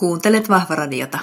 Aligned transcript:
Kuuntelet 0.00 0.48
Vahvaradiota. 0.48 1.18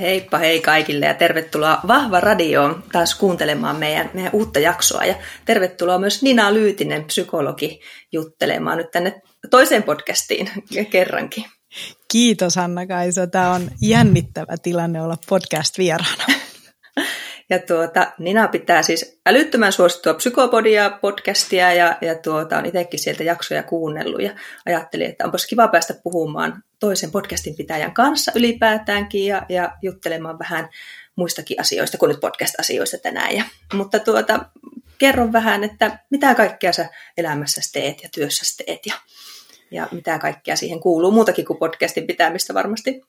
Heippa 0.00 0.38
hei 0.38 0.60
kaikille 0.60 1.06
ja 1.06 1.14
tervetuloa 1.14 1.80
Vahva 1.88 2.20
Radioon 2.20 2.84
taas 2.92 3.14
kuuntelemaan 3.14 3.76
meidän, 3.76 4.10
meidän 4.14 4.32
uutta 4.32 4.58
jaksoa. 4.58 5.04
Ja 5.04 5.14
tervetuloa 5.44 5.98
myös 5.98 6.22
Nina 6.22 6.54
Lyytinen, 6.54 7.04
psykologi, 7.04 7.80
juttelemaan 8.12 8.78
nyt 8.78 8.90
tänne 8.90 9.22
toiseen 9.50 9.82
podcastiin 9.82 10.50
kerrankin. 10.90 11.44
Kiitos 12.08 12.56
Hanna-Kaisa. 12.56 13.26
Tämä 13.26 13.50
on 13.50 13.70
jännittävä 13.80 14.56
tilanne 14.62 15.02
olla 15.02 15.16
podcast-vieraana. 15.28 16.31
Ja 17.50 17.58
tuota, 17.58 18.12
Nina 18.18 18.48
pitää 18.48 18.82
siis 18.82 19.20
älyttömän 19.26 19.72
suosittua 19.72 20.14
psykopodia 20.14 20.90
podcastia 20.90 21.72
ja, 21.72 21.98
ja 22.00 22.14
tuota, 22.14 22.58
on 22.58 22.66
itsekin 22.66 23.00
sieltä 23.00 23.24
jaksoja 23.24 23.62
kuunnellut 23.62 24.22
ja 24.22 24.30
ajattelin, 24.66 25.06
että 25.06 25.24
onpas 25.24 25.46
kiva 25.46 25.68
päästä 25.68 25.94
puhumaan 26.02 26.64
toisen 26.78 27.10
podcastin 27.10 27.56
pitäjän 27.56 27.94
kanssa 27.94 28.32
ylipäätäänkin 28.34 29.26
ja, 29.26 29.46
ja 29.48 29.76
juttelemaan 29.82 30.38
vähän 30.38 30.68
muistakin 31.16 31.60
asioista 31.60 31.98
kuin 31.98 32.08
nyt 32.08 32.20
podcast-asioista 32.20 32.98
tänään. 32.98 33.36
Ja, 33.36 33.44
mutta 33.74 33.98
tuota, 33.98 34.44
kerro 34.98 35.32
vähän, 35.32 35.64
että 35.64 35.98
mitä 36.10 36.34
kaikkea 36.34 36.72
sä 36.72 36.88
elämässä 37.16 37.60
teet 37.72 38.02
ja 38.02 38.08
työssä 38.14 38.64
teet 38.64 38.86
ja, 38.86 38.94
ja 39.70 39.88
mitä 39.92 40.18
kaikkea 40.18 40.56
siihen 40.56 40.80
kuuluu, 40.80 41.10
muutakin 41.10 41.44
kuin 41.44 41.58
podcastin 41.58 42.06
pitämistä 42.06 42.54
varmasti. 42.54 43.02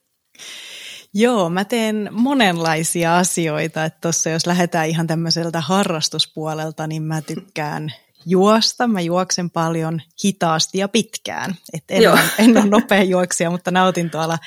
Joo, 1.14 1.50
mä 1.50 1.66
teen 1.66 2.10
monenlaisia 2.12 3.18
asioita. 3.18 3.86
Että 3.86 4.00
tossa 4.02 4.30
jos 4.30 4.48
lähdetään 4.48 4.88
ihan 4.88 5.08
tämmöiseltä 5.08 5.62
harrastuspuolelta, 5.62 6.88
niin 6.88 7.04
mä 7.04 7.22
tykkään 7.22 7.94
juosta. 8.26 8.88
Mä 8.88 9.02
juoksen 9.02 9.50
paljon 9.50 10.02
hitaasti 10.26 10.78
ja 10.78 10.88
pitkään. 10.88 11.56
Et 11.74 11.84
en, 11.90 12.12
ole, 12.12 12.20
en 12.38 12.58
ole 12.58 12.66
nopea 12.66 13.04
juoksija, 13.04 13.50
mutta 13.50 13.72
nautin 13.72 14.10
tuolla 14.10 14.38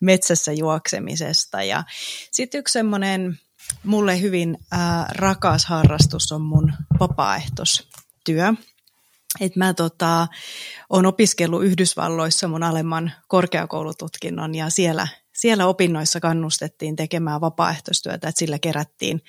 metsässä 0.00 0.52
juoksemisesta. 0.52 1.62
Ja 1.62 1.84
sitten 2.30 2.58
yksi 2.58 2.72
semmoinen 2.72 3.38
mulle 3.84 4.20
hyvin 4.20 4.58
äh, 4.72 4.80
rakas 5.08 5.66
harrastus 5.66 6.32
on 6.32 6.42
mun 6.42 6.72
vapaaehtoistyö. 7.00 8.54
Et 9.40 9.56
mä 9.56 9.74
tota, 9.74 10.28
olen 10.90 11.06
opiskellut 11.06 11.64
Yhdysvalloissa 11.64 12.48
mun 12.48 12.62
alemman 12.62 13.12
korkeakoulututkinnon 13.28 14.54
ja 14.54 14.70
siellä 14.70 15.08
siellä 15.42 15.66
opinnoissa 15.66 16.20
kannustettiin 16.20 16.96
tekemään 16.96 17.40
vapaaehtoistyötä, 17.40 18.28
että 18.28 18.38
sillä 18.38 18.58
kerättiin 18.58 19.20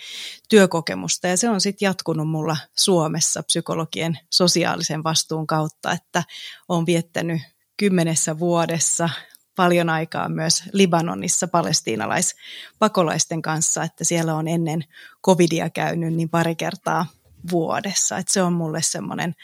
työkokemusta 0.50 1.28
ja 1.28 1.38
se 1.38 1.50
on 1.50 1.61
sitten 1.61 1.86
jatkunut 1.86 2.30
mulla 2.30 2.58
Suomessa 2.78 3.44
psykologien 3.44 4.19
sosiaalisen 4.30 5.03
vastuun 5.03 5.47
kautta, 5.47 5.91
että 5.91 6.23
olen 6.69 6.86
viettänyt 6.86 7.41
kymmenessä 7.78 8.39
vuodessa 8.39 9.09
paljon 9.56 9.89
aikaa 9.89 10.30
myös 10.30 10.64
Libanonissa 10.73 11.47
palestiinalaispakolaisten 11.47 13.41
kanssa, 13.41 13.84
että 13.84 14.03
siellä 14.03 14.36
on 14.36 14.47
ennen 14.47 14.84
covidia 15.25 15.69
käynyt 15.69 16.14
niin 16.14 16.30
pari 16.30 16.56
kertaa 16.56 17.06
vuodessa. 17.52 18.17
Että 18.17 18.34
se 18.34 18.41
on 18.41 18.53
mulle 18.53 18.81
semmoinen 18.81 19.36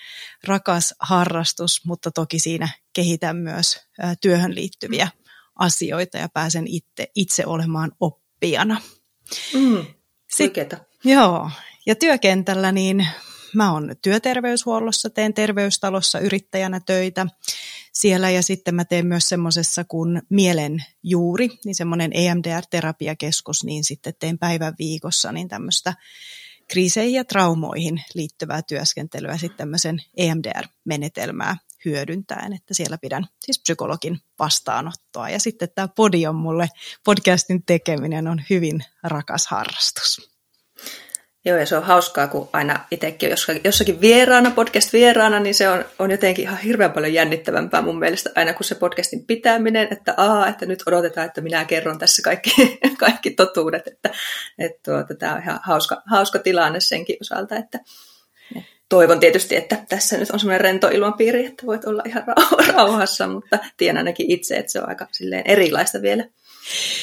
rakas 0.48 0.96
harrastus, 1.00 1.86
mutta 1.86 2.12
toki 2.12 2.40
siinä 2.40 2.70
kehitän 2.94 3.38
myös 3.38 3.80
työhön 4.22 4.56
liittyviä 4.56 5.08
asioita 5.60 6.18
ja 6.18 6.30
pääsen 6.30 6.68
itse, 6.68 7.12
itse 7.16 7.46
olemaan 7.46 7.92
oppijana. 8.00 8.82
Mm, 9.54 9.86
Sitten, 10.32 10.80
joo, 11.04 11.52
ja 11.86 11.96
työkentällä 11.96 12.72
niin 12.72 13.08
mä 13.56 13.74
oon 13.74 13.96
työterveyshuollossa, 14.02 15.10
teen 15.10 15.34
terveystalossa 15.34 16.20
yrittäjänä 16.20 16.80
töitä 16.80 17.28
siellä 17.94 18.30
ja 18.30 18.44
sitten 18.44 18.76
mä 18.76 18.86
teen 18.86 19.08
myös 19.08 19.30
semmoisessa 19.30 19.84
kuin 19.84 20.22
Mielen 20.30 20.86
juuri, 21.04 21.50
niin 21.66 21.76
semmoinen 21.76 22.12
EMDR-terapiakeskus, 22.14 23.64
niin 23.64 23.84
sitten 23.84 24.14
teen 24.20 24.40
päivän 24.40 24.76
viikossa 24.80 25.32
niin 25.32 25.48
tämmöistä 25.48 25.94
kriiseihin 26.68 27.14
ja 27.14 27.26
traumoihin 27.26 28.02
liittyvää 28.14 28.62
työskentelyä 28.62 29.38
sitten 29.38 29.58
tämmöisen 29.58 30.02
EMDR-menetelmää 30.18 31.58
hyödyntäen, 31.86 32.54
että 32.54 32.74
siellä 32.74 32.98
pidän 32.98 33.26
siis 33.40 33.60
psykologin 33.60 34.20
vastaanottoa. 34.40 35.30
Ja 35.30 35.40
sitten 35.40 35.70
tämä 35.76 35.88
podi 35.88 36.28
on 36.28 36.36
mulle, 36.36 36.68
podcastin 37.06 37.64
tekeminen 37.66 38.28
on 38.28 38.42
hyvin 38.50 38.86
rakas 39.04 39.48
harrastus. 39.48 40.30
Joo, 41.46 41.58
ja 41.58 41.66
se 41.66 41.78
on 41.78 41.84
hauskaa, 41.84 42.28
kun 42.28 42.50
aina 42.54 42.86
itsekin 42.92 43.30
on 43.32 43.60
jossakin 43.64 44.02
vieraana, 44.02 44.52
podcast-vieraana, 44.52 45.40
niin 45.40 45.56
se 45.56 45.70
on, 45.70 45.86
on 46.00 46.12
jotenkin 46.12 46.44
ihan 46.44 46.58
hirveän 46.58 46.92
paljon 46.92 47.14
jännittävämpää 47.14 47.82
mun 47.82 48.00
mielestä 48.00 48.30
aina 48.36 48.54
kuin 48.54 48.66
se 48.66 48.76
podcastin 48.76 49.26
pitäminen, 49.26 49.88
että 49.92 50.14
aa, 50.18 50.48
että 50.48 50.66
nyt 50.66 50.84
odotetaan, 50.86 51.28
että 51.28 51.42
minä 51.42 51.66
kerron 51.66 52.00
tässä 52.00 52.22
kaikki, 52.22 52.80
kaikki 52.98 53.32
totuudet, 53.32 53.88
että, 53.88 54.10
että 54.58 54.80
tuota, 54.92 55.16
tämä 55.16 55.34
on 55.34 55.42
ihan 55.42 55.60
hauska, 55.64 56.02
hauska 56.06 56.40
tilanne 56.40 56.80
senkin 56.80 57.18
osalta, 57.22 57.56
että, 57.56 57.80
toivon 58.90 59.20
tietysti, 59.20 59.56
että 59.56 59.86
tässä 59.90 60.18
nyt 60.18 60.30
on 60.32 60.40
semmoinen 60.40 60.62
rento 60.62 60.88
ilmapiiri, 60.88 61.46
että 61.46 61.66
voit 61.66 61.86
olla 61.86 62.04
ihan 62.06 62.24
rauhassa, 62.74 63.28
mutta 63.28 63.60
tiedän 63.78 63.98
ainakin 63.98 64.32
itse, 64.32 64.58
että 64.58 64.72
se 64.72 64.80
on 64.80 64.90
aika 64.90 65.08
silleen 65.12 65.44
erilaista 65.46 66.02
vielä 66.02 66.26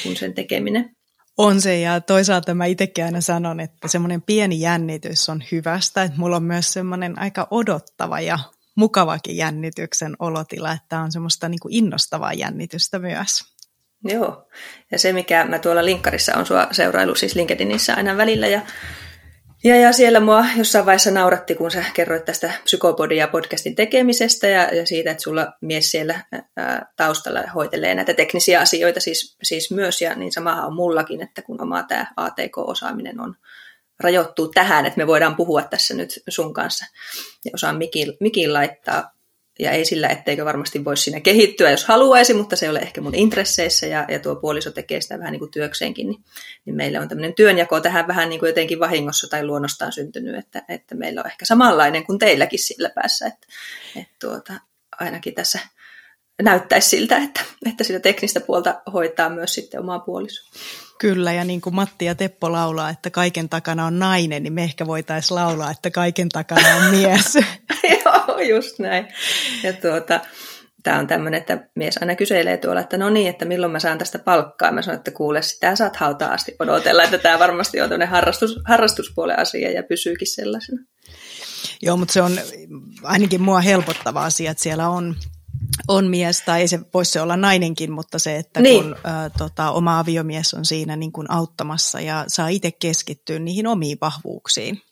kuin 0.03 0.17
sen 0.17 0.35
tekeminen. 0.35 0.97
On 1.39 1.61
se 1.61 1.81
ja 1.81 2.01
toisaalta 2.01 2.55
mä 2.55 2.67
itsekin 2.67 3.05
aina 3.05 3.21
sanon, 3.21 3.61
että 3.61 3.89
semmoinen 3.89 4.23
pieni 4.23 4.61
jännitys 4.61 5.29
on 5.29 5.43
hyvästä, 5.53 6.03
että 6.03 6.19
mulla 6.19 6.37
on 6.37 6.43
myös 6.43 6.73
semmoinen 6.73 7.19
aika 7.19 7.49
odottava 7.51 8.21
ja 8.21 8.39
mukavakin 8.75 9.37
jännityksen 9.37 10.17
olotila, 10.19 10.73
että 10.73 11.01
on 11.01 11.13
semmoista 11.13 11.49
niin 11.49 11.61
kuin 11.61 11.75
innostavaa 11.75 12.33
jännitystä 12.33 12.99
myös. 12.99 13.45
Joo, 14.05 14.49
ja 14.91 14.99
se 14.99 15.13
mikä 15.13 15.45
mä 15.45 15.59
tuolla 15.59 15.85
linkkarissa 15.85 16.35
on 16.37 16.47
sua 16.47 16.69
seurailu 16.71 17.15
siis 17.15 17.35
LinkedInissä 17.35 17.95
aina 17.95 18.17
välillä 18.17 18.47
ja 18.47 18.61
ja, 19.67 19.77
ja 19.77 19.93
siellä 19.93 20.21
mua 20.21 20.45
jossain 20.57 20.87
vaiheessa 20.87 21.11
nauratti, 21.11 21.55
kun 21.55 21.71
sä 21.71 21.85
kerroit 21.95 22.25
tästä 22.25 22.53
psykopodia 22.65 23.29
podcastin 23.29 23.75
tekemisestä 23.75 24.47
ja, 24.47 24.75
ja 24.75 24.87
siitä, 24.87 25.11
että 25.11 25.23
sulla 25.23 25.53
mies 25.61 25.91
siellä 25.91 26.21
ää, 26.57 26.93
taustalla 26.97 27.43
hoitelee 27.55 27.95
näitä 27.95 28.15
teknisiä 28.15 28.61
asioita 28.61 29.01
siis, 29.01 29.37
siis 29.43 29.71
myös. 29.71 30.01
Ja 30.01 30.15
niin 30.15 30.33
samahan 30.33 30.67
on 30.67 30.75
mullakin, 30.75 31.23
että 31.23 31.43
kun 31.43 31.63
oma 31.63 31.83
tämä 31.83 32.07
ATK-osaaminen 32.17 33.21
on 33.21 33.37
rajoittuu 34.01 34.49
tähän, 34.49 34.87
että 34.87 34.99
me 34.99 35.07
voidaan 35.07 35.37
puhua 35.37 35.63
tässä 35.63 35.95
nyt 35.95 36.23
sun 36.29 36.55
kanssa 36.55 36.87
ja 37.45 37.51
osaan 37.55 37.77
mikin, 37.77 38.17
mikin 38.21 38.53
laittaa 38.53 39.16
ja 39.59 39.71
ei 39.71 39.85
sillä, 39.85 40.09
etteikö 40.09 40.45
varmasti 40.45 40.85
voisi 40.85 41.03
siinä 41.03 41.21
kehittyä, 41.21 41.71
jos 41.71 41.85
haluaisi, 41.85 42.35
mutta 42.35 42.57
se 42.57 42.67
ei 42.67 42.71
ole 42.71 42.79
ehkä 42.79 43.01
mun 43.01 43.15
intresseissä 43.15 43.87
ja, 43.87 44.05
ja 44.09 44.19
tuo 44.19 44.37
puoliso 44.37 44.71
tekee 44.71 45.01
sitä 45.01 45.19
vähän 45.19 45.33
niin 45.33 45.39
kuin 45.39 45.51
työkseenkin, 45.51 46.09
niin, 46.09 46.25
niin 46.65 46.77
meillä 46.77 47.01
on 47.01 47.09
tämmöinen 47.09 47.35
työnjako 47.35 47.81
tähän 47.81 48.09
vähän 48.09 48.29
niin 48.29 48.41
kuin 48.41 48.49
jotenkin 48.49 48.81
vahingossa 48.81 49.29
tai 49.31 49.45
luonnostaan 49.47 49.93
syntynyt, 49.93 50.37
että, 50.37 50.63
että 50.69 50.95
meillä 50.95 51.21
on 51.21 51.27
ehkä 51.27 51.45
samanlainen 51.45 52.07
kuin 52.07 52.19
teilläkin 52.19 52.59
sillä 52.59 52.91
päässä, 52.95 53.27
että, 53.27 53.47
että 53.97 54.15
tuota, 54.21 54.53
ainakin 55.01 55.35
tässä 55.35 55.59
näyttäisi 56.43 56.89
siltä, 56.89 57.17
että, 57.17 57.41
että 57.71 57.85
sitä 57.85 58.01
teknistä 58.01 58.41
puolta 58.41 58.83
hoitaa 58.93 59.31
myös 59.31 59.55
sitten 59.55 59.81
omaa 59.81 59.99
puoliso. 59.99 60.51
Kyllä, 60.99 61.33
ja 61.33 61.45
niin 61.45 61.61
kuin 61.61 61.75
Matti 61.75 62.05
ja 62.05 62.15
Teppo 62.15 62.53
laulaa, 62.53 62.91
että 62.91 63.11
kaiken 63.11 63.49
takana 63.49 63.87
on 63.87 63.99
nainen, 63.99 64.43
niin 64.43 64.53
me 64.53 64.63
ehkä 64.63 64.87
voitaisiin 64.87 65.35
laulaa, 65.35 65.71
että 65.71 65.91
kaiken 65.91 66.29
takana 66.29 66.77
on 66.77 66.85
mies. 66.85 67.35
Joo, 68.05 68.39
just 68.39 68.79
näin. 68.79 69.09
Ja 69.63 69.73
tuota, 69.73 70.21
tämä 70.83 70.99
on 70.99 71.07
tämmöinen, 71.07 71.41
että 71.41 71.69
mies 71.75 71.99
aina 71.99 72.15
kyselee 72.15 72.57
tuolla, 72.57 72.81
että 72.81 72.99
no 72.99 73.11
niin, 73.11 73.29
että 73.29 73.45
milloin 73.45 73.73
mä 73.73 73.81
saan 73.81 73.99
tästä 73.99 74.19
palkkaa. 74.19 74.73
Mä 74.73 74.83
sanon, 74.83 74.99
että 74.99 75.11
kuule, 75.11 75.43
sitä 75.43 75.77
saat 75.77 75.97
hautaa 75.97 76.33
asti 76.33 76.57
odotella, 76.59 77.03
että 77.03 77.19
tämä 77.19 77.39
varmasti 77.39 77.81
on 77.81 77.89
tämmöinen 77.89 78.09
harrastus, 78.09 78.61
harrastuspuolen 78.65 79.39
asia 79.39 79.71
ja 79.71 79.83
pysyykin 79.83 80.29
sellaisena. 80.29 80.83
Joo, 81.83 81.97
mutta 81.97 82.13
se 82.13 82.23
on 82.23 82.39
ainakin 83.03 83.43
mua 83.43 83.61
helpottava 83.61 84.25
asia, 84.25 84.51
että 84.51 84.63
siellä 84.63 84.89
on 84.89 85.17
on 85.89 86.07
mies, 86.07 86.43
tai 86.43 86.61
ei 86.61 86.69
se 86.69 86.81
voisi 86.95 87.13
se 87.13 87.21
olla 87.21 87.37
nainenkin, 87.37 87.93
mutta 87.93 88.19
se, 88.19 88.37
että 88.37 88.61
niin. 88.61 88.83
kun 88.83 88.97
ä, 88.97 89.31
tota, 89.39 89.71
oma 89.71 89.99
aviomies 89.99 90.55
on 90.55 90.65
siinä 90.65 90.97
niin 90.97 91.13
kuin 91.13 91.31
auttamassa 91.31 92.01
ja 92.01 92.25
saa 92.29 92.49
itse 92.49 92.71
keskittyä 92.73 93.39
niihin 93.39 93.67
omiin 93.67 93.99
vahvuuksiin. 94.01 94.83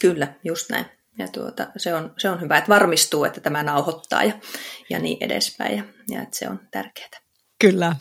Kyllä, 0.00 0.34
just 0.44 0.70
näin. 0.70 0.86
Ja 1.18 1.28
tuota, 1.28 1.66
se, 1.76 1.94
on, 1.94 2.14
se 2.18 2.30
on 2.30 2.40
hyvä, 2.40 2.58
että 2.58 2.68
varmistuu, 2.68 3.24
että 3.24 3.40
tämä 3.40 3.62
nauhoittaa 3.62 4.24
ja, 4.24 4.32
ja 4.90 4.98
niin 4.98 5.16
edespäin, 5.20 5.76
ja, 5.76 5.84
ja 6.08 6.22
että 6.22 6.38
se 6.38 6.48
on 6.48 6.60
tärkeää. 6.70 7.20
Kyllä. 7.58 7.96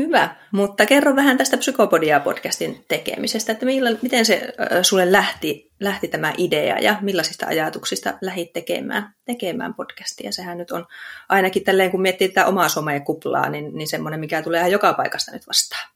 Hyvä, 0.00 0.36
mutta 0.52 0.86
kerro 0.86 1.16
vähän 1.16 1.38
tästä 1.38 1.56
Psykopodia-podcastin 1.56 2.84
tekemisestä, 2.88 3.52
että 3.52 3.66
millä, 3.66 3.90
miten 4.02 4.26
se 4.26 4.52
sulle 4.82 5.12
lähti, 5.12 5.70
lähti 5.80 6.08
tämä 6.08 6.32
idea 6.38 6.78
ja 6.78 6.98
millaisista 7.00 7.46
ajatuksista 7.46 8.14
lähdit 8.20 8.52
tekemään, 8.52 9.14
tekemään 9.24 9.74
podcastia. 9.74 10.32
Sehän 10.32 10.58
nyt 10.58 10.70
on 10.70 10.86
ainakin 11.28 11.64
tälleen, 11.64 11.90
kun 11.90 12.02
miettii 12.02 12.28
tätä 12.28 12.46
omaa 12.46 12.68
somekuplaa, 12.68 13.48
niin, 13.48 13.76
niin 13.76 13.88
semmoinen, 13.88 14.20
mikä 14.20 14.42
tulee 14.42 14.60
ihan 14.60 14.72
joka 14.72 14.94
paikasta 14.94 15.32
nyt 15.32 15.46
vastaan. 15.46 15.90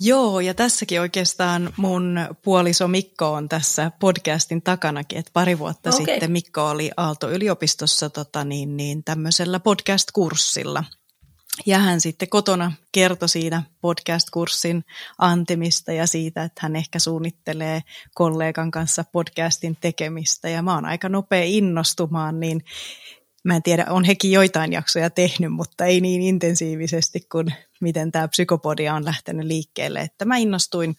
Joo, 0.00 0.40
ja 0.40 0.54
tässäkin 0.54 1.00
oikeastaan 1.00 1.72
mun 1.76 2.20
puoliso 2.42 2.88
Mikko 2.88 3.32
on 3.32 3.48
tässä 3.48 3.90
podcastin 4.00 4.62
takanakin, 4.62 5.18
että 5.18 5.30
pari 5.34 5.58
vuotta 5.58 5.90
okay. 5.90 6.04
sitten 6.04 6.32
Mikko 6.32 6.68
oli 6.68 6.90
Aalto-yliopistossa 6.96 8.10
tota, 8.10 8.44
niin, 8.44 8.76
niin, 8.76 9.04
tämmöisellä 9.04 9.60
podcast-kurssilla. 9.60 10.84
Ja 11.66 11.78
hän 11.78 12.00
sitten 12.00 12.28
kotona 12.28 12.72
kertoi 12.92 13.28
siinä 13.28 13.62
podcast-kurssin 13.80 14.84
antimista 15.18 15.92
ja 15.92 16.06
siitä, 16.06 16.42
että 16.42 16.60
hän 16.62 16.76
ehkä 16.76 16.98
suunnittelee 16.98 17.80
kollegan 18.14 18.70
kanssa 18.70 19.04
podcastin 19.12 19.76
tekemistä. 19.80 20.48
Ja 20.48 20.62
mä 20.62 20.74
oon 20.74 20.84
aika 20.84 21.08
nopea 21.08 21.44
innostumaan, 21.44 22.40
niin 22.40 22.64
mä 23.44 23.56
en 23.56 23.62
tiedä, 23.62 23.86
on 23.90 24.04
hekin 24.04 24.32
joitain 24.32 24.72
jaksoja 24.72 25.10
tehnyt, 25.10 25.52
mutta 25.52 25.84
ei 25.84 26.00
niin 26.00 26.22
intensiivisesti 26.22 27.20
kuin 27.32 27.54
miten 27.80 28.12
tämä 28.12 28.28
psykopodia 28.28 28.94
on 28.94 29.04
lähtenyt 29.04 29.46
liikkeelle. 29.46 30.00
Että 30.00 30.24
mä 30.24 30.36
innostuin 30.36 30.96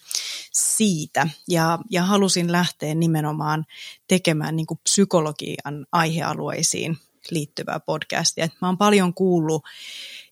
siitä 0.52 1.28
ja, 1.48 1.80
ja 1.90 2.04
halusin 2.04 2.52
lähteä 2.52 2.96
nimenomaan 2.96 3.66
tekemään 4.08 4.56
niin 4.56 4.66
kuin 4.66 4.80
psykologian 4.84 5.86
aihealueisiin 5.92 6.98
liittyvää 7.32 7.80
podcastia. 7.80 8.46
Että 8.46 8.58
mä 8.62 8.68
oon 8.68 8.78
paljon 8.78 9.14
kuullut 9.14 9.64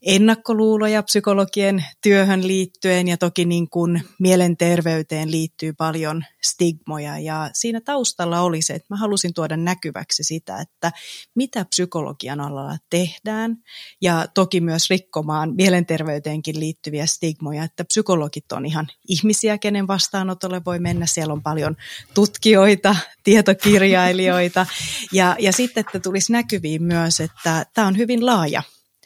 ennakkoluuloja 0.05 1.03
psykologien 1.03 1.85
työhön 2.01 2.47
liittyen 2.47 3.07
ja 3.07 3.17
toki 3.17 3.45
niin 3.45 3.69
kuin 3.69 4.01
mielenterveyteen 4.19 5.31
liittyy 5.31 5.73
paljon 5.73 6.23
stigmoja 6.43 7.19
ja 7.19 7.49
siinä 7.53 7.81
taustalla 7.81 8.41
oli 8.41 8.61
se, 8.61 8.73
että 8.73 8.87
mä 8.89 8.97
halusin 8.97 9.33
tuoda 9.33 9.57
näkyväksi 9.57 10.23
sitä, 10.23 10.57
että 10.61 10.91
mitä 11.35 11.65
psykologian 11.65 12.39
alalla 12.39 12.77
tehdään 12.89 13.57
ja 14.01 14.27
toki 14.33 14.61
myös 14.61 14.89
rikkomaan 14.89 15.55
mielenterveyteenkin 15.55 16.59
liittyviä 16.59 17.05
stigmoja, 17.05 17.63
että 17.63 17.85
psykologit 17.85 18.51
on 18.51 18.65
ihan 18.65 18.87
ihmisiä, 19.07 19.57
kenen 19.57 19.87
vastaanotolle 19.87 20.61
voi 20.65 20.79
mennä. 20.79 21.05
Siellä 21.05 21.33
on 21.33 21.43
paljon 21.43 21.75
tutkijoita, 22.13 22.95
tietokirjailijoita 23.23 24.65
ja, 25.13 25.35
ja 25.39 25.51
sitten, 25.51 25.81
että 25.81 25.99
tulisi 25.99 26.31
näkyviin 26.31 26.83
myös, 26.83 27.19
että 27.19 27.65
tämä 27.73 27.87
on 27.87 27.97
hyvin 27.97 28.25
laaja 28.25 28.63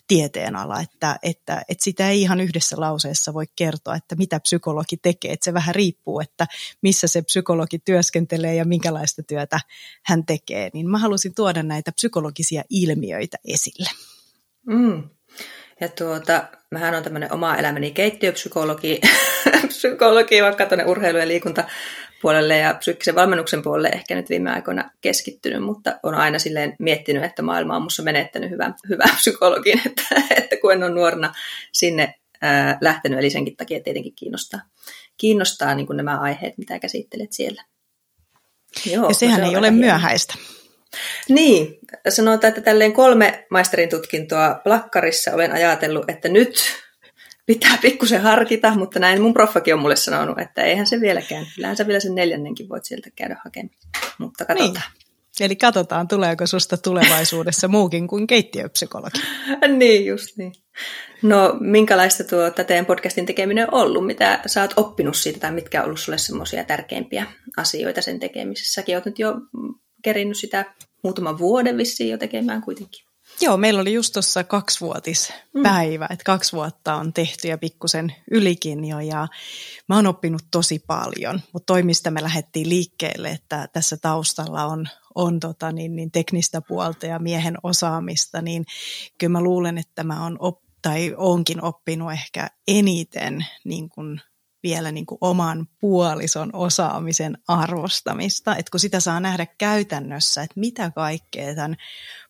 tieteenala, 0.07 0.81
että, 0.81 1.19
että, 1.24 1.62
että 1.69 1.83
sitä 1.83 2.09
ei 2.09 2.21
ihan 2.21 2.39
yhdessä 2.39 2.75
lauseessa 2.80 3.33
voi 3.33 3.45
kertoa, 3.56 3.95
että 3.95 4.15
mitä 4.15 4.39
psykologi 4.39 4.98
tekee, 4.98 5.33
että 5.33 5.45
se 5.45 5.54
vähän 5.54 5.75
riippuu, 5.75 6.19
että 6.19 6.48
missä 6.81 7.07
se 7.07 7.21
psykologi 7.21 7.80
työskentelee 7.80 8.56
ja 8.56 8.65
minkälaista 8.65 9.24
työtä 9.24 9.59
hän 10.06 10.25
tekee, 10.25 10.69
niin 10.74 10.89
mä 10.89 10.98
halusin 10.98 11.36
tuoda 11.36 11.63
näitä 11.63 11.92
psykologisia 11.92 12.63
ilmiöitä 12.69 13.38
esille. 13.48 13.89
Mm. 14.68 15.04
Ja 15.81 15.89
tuota, 15.89 16.48
mähän 16.71 16.95
on 16.95 17.04
tämmöinen 17.04 17.33
oma 17.33 17.56
elämäni 17.56 17.92
keittiöpsykologi, 17.92 19.01
psykologi, 19.68 20.44
vaikka 20.44 20.65
tuonne 20.65 20.86
urheilu- 20.86 21.18
ja 21.18 21.27
liikunta 21.27 21.63
puolelle 22.22 22.58
ja 22.58 22.74
psyykkisen 22.74 23.16
valmennuksen 23.16 23.62
puolelle 23.62 23.90
ehkä 23.90 24.16
nyt 24.16 24.30
viime 24.30 24.52
aikoina 24.52 24.92
keskittynyt, 25.02 25.64
mutta 25.64 26.00
on 26.04 26.16
aina 26.16 26.40
silleen 26.40 26.75
miettinyt, 26.80 27.24
että 27.24 27.42
maailma 27.42 27.75
on 27.75 27.81
minussa 27.81 28.04
menettänyt 28.04 28.50
hyvän, 28.50 28.75
hyvän 28.90 29.16
psykologin, 29.16 29.81
että, 29.86 30.04
että 30.38 30.56
kun 30.62 30.74
en 30.74 30.84
ole 30.84 30.94
nuorena 30.94 31.34
sinne 31.72 32.14
ää, 32.42 32.78
lähtenyt, 32.81 33.19
eli 33.19 33.30
senkin 33.30 33.58
takia 33.58 33.80
tietenkin 33.80 34.16
kiinnostaa, 34.16 34.60
kiinnostaa 35.18 35.75
niin 35.75 35.88
kuin 35.88 35.98
nämä 35.98 36.19
aiheet, 36.19 36.58
mitä 36.58 36.80
käsittelet 36.80 37.34
siellä. 37.34 37.64
Joo, 38.86 39.08
ja 39.08 39.14
sehän 39.14 39.40
no 39.40 39.46
se 39.46 39.52
ei 39.52 39.58
ole 39.58 39.72
myöhäistä. 39.72 40.34
Niin, 41.30 41.80
sanotaan, 42.10 42.50
että 42.50 42.62
tälleen 42.62 42.94
kolme 42.94 43.46
maisterin 43.52 43.90
tutkintoa 43.90 44.62
plakkarissa 44.64 45.34
olen 45.34 45.52
ajatellut, 45.52 46.10
että 46.10 46.30
nyt 46.30 46.56
pitää 47.47 47.77
pikkusen 47.81 48.21
harkita, 48.21 48.75
mutta 48.75 48.99
näin 48.99 49.21
mun 49.21 49.33
proffakin 49.33 49.73
on 49.73 49.79
mulle 49.79 49.95
sanonut, 49.95 50.39
että 50.39 50.63
eihän 50.63 50.88
se 50.88 51.01
vieläkään. 51.01 51.45
Kyllähän 51.55 51.77
sä 51.77 51.88
vielä 51.88 51.99
sen 51.99 52.15
neljännenkin 52.15 52.69
voit 52.69 52.85
sieltä 52.85 53.09
käydä 53.15 53.38
hakemaan. 53.44 53.77
Mutta 54.17 54.45
katsotaan. 54.45 54.73
Niin. 54.94 55.07
Eli 55.39 55.55
katsotaan, 55.55 56.07
tuleeko 56.07 56.47
susta 56.47 56.77
tulevaisuudessa 56.77 57.67
muukin 57.67 58.07
kuin 58.07 58.27
keittiöpsykologi. 58.27 59.19
niin, 59.77 60.05
just 60.05 60.38
niin. 60.38 60.53
No, 61.21 61.57
minkälaista 61.59 62.23
tuo 62.23 62.49
teidän 62.49 62.85
podcastin 62.85 63.25
tekeminen 63.25 63.73
on 63.73 63.81
ollut? 63.81 64.05
Mitä 64.05 64.41
sä 64.45 64.61
oot 64.61 64.73
oppinut 64.75 65.15
siitä 65.15 65.39
tai 65.39 65.51
mitkä 65.51 65.81
on 65.81 65.85
ollut 65.85 65.99
sulle 65.99 66.17
semmoisia 66.17 66.63
tärkeimpiä 66.63 67.25
asioita 67.57 68.01
sen 68.01 68.19
tekemisessä? 68.19 68.73
Säkin 68.73 68.95
oot 68.95 69.05
nyt 69.05 69.19
jo 69.19 69.33
kerinnyt 70.03 70.38
sitä 70.38 70.65
muutaman 71.03 71.38
vuoden 71.38 71.77
vissiin 71.77 72.09
jo 72.09 72.17
tekemään 72.17 72.61
kuitenkin. 72.61 73.06
Joo, 73.42 73.57
meillä 73.57 73.81
oli 73.81 73.94
just 73.94 74.13
tuossa 74.13 74.44
kaksivuotispäivä, 74.44 76.06
mm. 76.06 76.13
että 76.13 76.24
kaksi 76.24 76.54
vuotta 76.54 76.95
on 76.95 77.13
tehty 77.13 77.48
ja 77.48 77.57
pikkusen 77.57 78.16
ylikin 78.31 78.86
jo 78.86 79.00
ja 79.00 79.28
mä 79.89 79.95
oon 79.95 80.07
oppinut 80.07 80.44
tosi 80.51 80.80
paljon, 80.88 81.42
mutta 81.54 81.66
toi 81.66 81.84
mistä 81.84 82.12
me 82.12 82.24
lähdettiin 82.24 82.69
liikkeelle, 82.69 83.30
että 83.30 83.68
tässä 83.74 83.98
taustalla 83.98 84.66
on, 84.66 84.88
on 85.16 85.39
tota 85.39 85.72
niin, 85.72 85.95
niin 85.95 86.12
teknistä 86.12 86.62
puolta 86.62 87.06
ja 87.06 87.19
miehen 87.19 87.57
osaamista, 87.63 88.42
niin 88.42 88.66
kyllä 89.18 89.31
mä 89.31 89.42
luulen, 89.42 89.78
että 89.78 90.04
mä 90.04 90.24
oon 90.24 90.38
op, 90.40 90.62
tai 90.81 91.13
onkin 91.18 91.63
oppinut 91.63 92.12
ehkä 92.12 92.50
eniten 92.68 93.45
niin 93.63 93.90
kuin 93.90 94.22
vielä 94.63 94.92
niin 94.92 95.06
kuin 95.06 95.18
oman 95.22 95.68
puolison 95.80 96.50
osaamisen 96.54 97.38
arvostamista, 97.48 98.56
että 98.56 98.72
kun 98.72 98.80
sitä 98.80 99.00
saa 99.00 99.19
nähdä 99.19 99.45
käytännössä, 99.57 100.42
että 100.42 100.60
mitä 100.60 100.92
kaikkea 100.92 101.56
tämän 101.56 101.78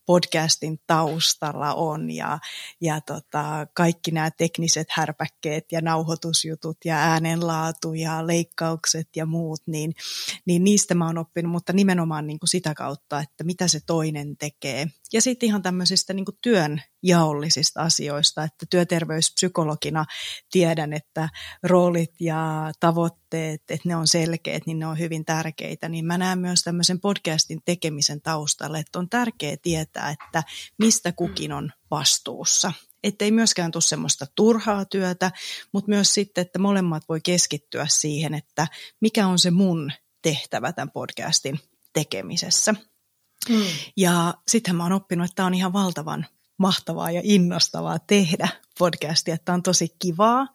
podcastin 0.08 0.80
taustalla 0.88 1.74
on 1.74 2.12
ja, 2.12 2.40
ja 2.82 3.02
tota, 3.02 3.68
kaikki 3.74 4.12
nämä 4.12 4.32
tekniset 4.32 4.88
härpäkkeet 4.90 5.72
ja 5.72 5.82
nauhoitusjutut 5.82 6.78
ja 6.86 6.96
äänenlaatu 6.96 7.94
ja 7.94 8.28
leikkaukset 8.28 9.10
ja 9.16 9.26
muut, 9.26 9.62
niin, 9.68 9.94
niin 10.46 10.64
niistä 10.64 10.96
mä 10.96 11.06
oon 11.06 11.18
oppinut, 11.18 11.52
mutta 11.52 11.74
nimenomaan 11.74 12.28
niin 12.28 12.40
kuin 12.40 12.50
sitä 12.50 12.74
kautta, 12.74 13.20
että 13.20 13.44
mitä 13.44 13.68
se 13.68 13.80
toinen 13.86 14.38
tekee. 14.38 14.88
Ja 15.14 15.22
sitten 15.22 15.48
ihan 15.48 15.62
tämmöisistä 15.62 16.14
niin 16.14 16.26
työn 16.42 16.82
jaollisista 17.04 17.82
asioista, 17.82 18.44
että 18.44 18.66
työterveyspsykologina 18.70 20.06
tiedän, 20.52 20.94
että 20.94 21.30
roolit 21.64 22.14
ja 22.20 22.72
tavoitteet, 22.80 23.62
että 23.70 23.90
ne 23.90 23.96
on 23.96 24.08
selkeät, 24.08 24.66
niin 24.66 24.80
ne 24.80 24.86
on 24.86 25.00
hyvin 25.00 25.26
tärkeitä, 25.26 25.90
niin 25.90 26.06
mä 26.06 26.18
näen 26.18 26.40
myös 26.40 26.62
tämmöisen 26.62 27.00
podcastin 27.00 27.62
tekemisen 27.66 28.22
taustalle, 28.22 28.80
että 28.80 29.00
on 29.00 29.10
tärkeää 29.10 29.58
tietää, 29.62 30.10
että 30.10 30.44
mistä 30.78 31.12
kukin 31.12 31.54
on 31.54 31.72
vastuussa. 31.92 32.74
Että 33.04 33.26
ei 33.26 33.32
myöskään 33.32 33.72
tule 33.72 33.82
semmoista 33.82 34.26
turhaa 34.36 34.86
työtä, 34.86 35.32
mutta 35.72 35.90
myös 35.90 36.14
sitten, 36.14 36.42
että 36.42 36.60
molemmat 36.60 37.04
voi 37.10 37.22
keskittyä 37.22 37.88
siihen, 37.90 38.34
että 38.34 38.68
mikä 39.02 39.28
on 39.28 39.40
se 39.40 39.52
mun 39.52 39.92
tehtävä 40.22 40.74
tämän 40.74 40.92
podcastin 40.92 41.60
tekemisessä. 41.94 42.76
Hmm. 43.50 43.66
Ja 43.98 44.34
sitten 44.48 44.76
mä 44.76 44.84
oon 44.84 44.92
oppinut, 44.92 45.26
että 45.26 45.36
tämä 45.36 45.48
on 45.48 45.54
ihan 45.54 45.74
valtavan 45.74 46.26
mahtavaa 46.58 47.12
ja 47.12 47.22
innostavaa 47.24 48.00
tehdä 48.00 48.50
podcastia, 48.80 49.34
että 49.34 49.54
on 49.54 49.64
tosi 49.64 49.96
kivaa 50.00 50.48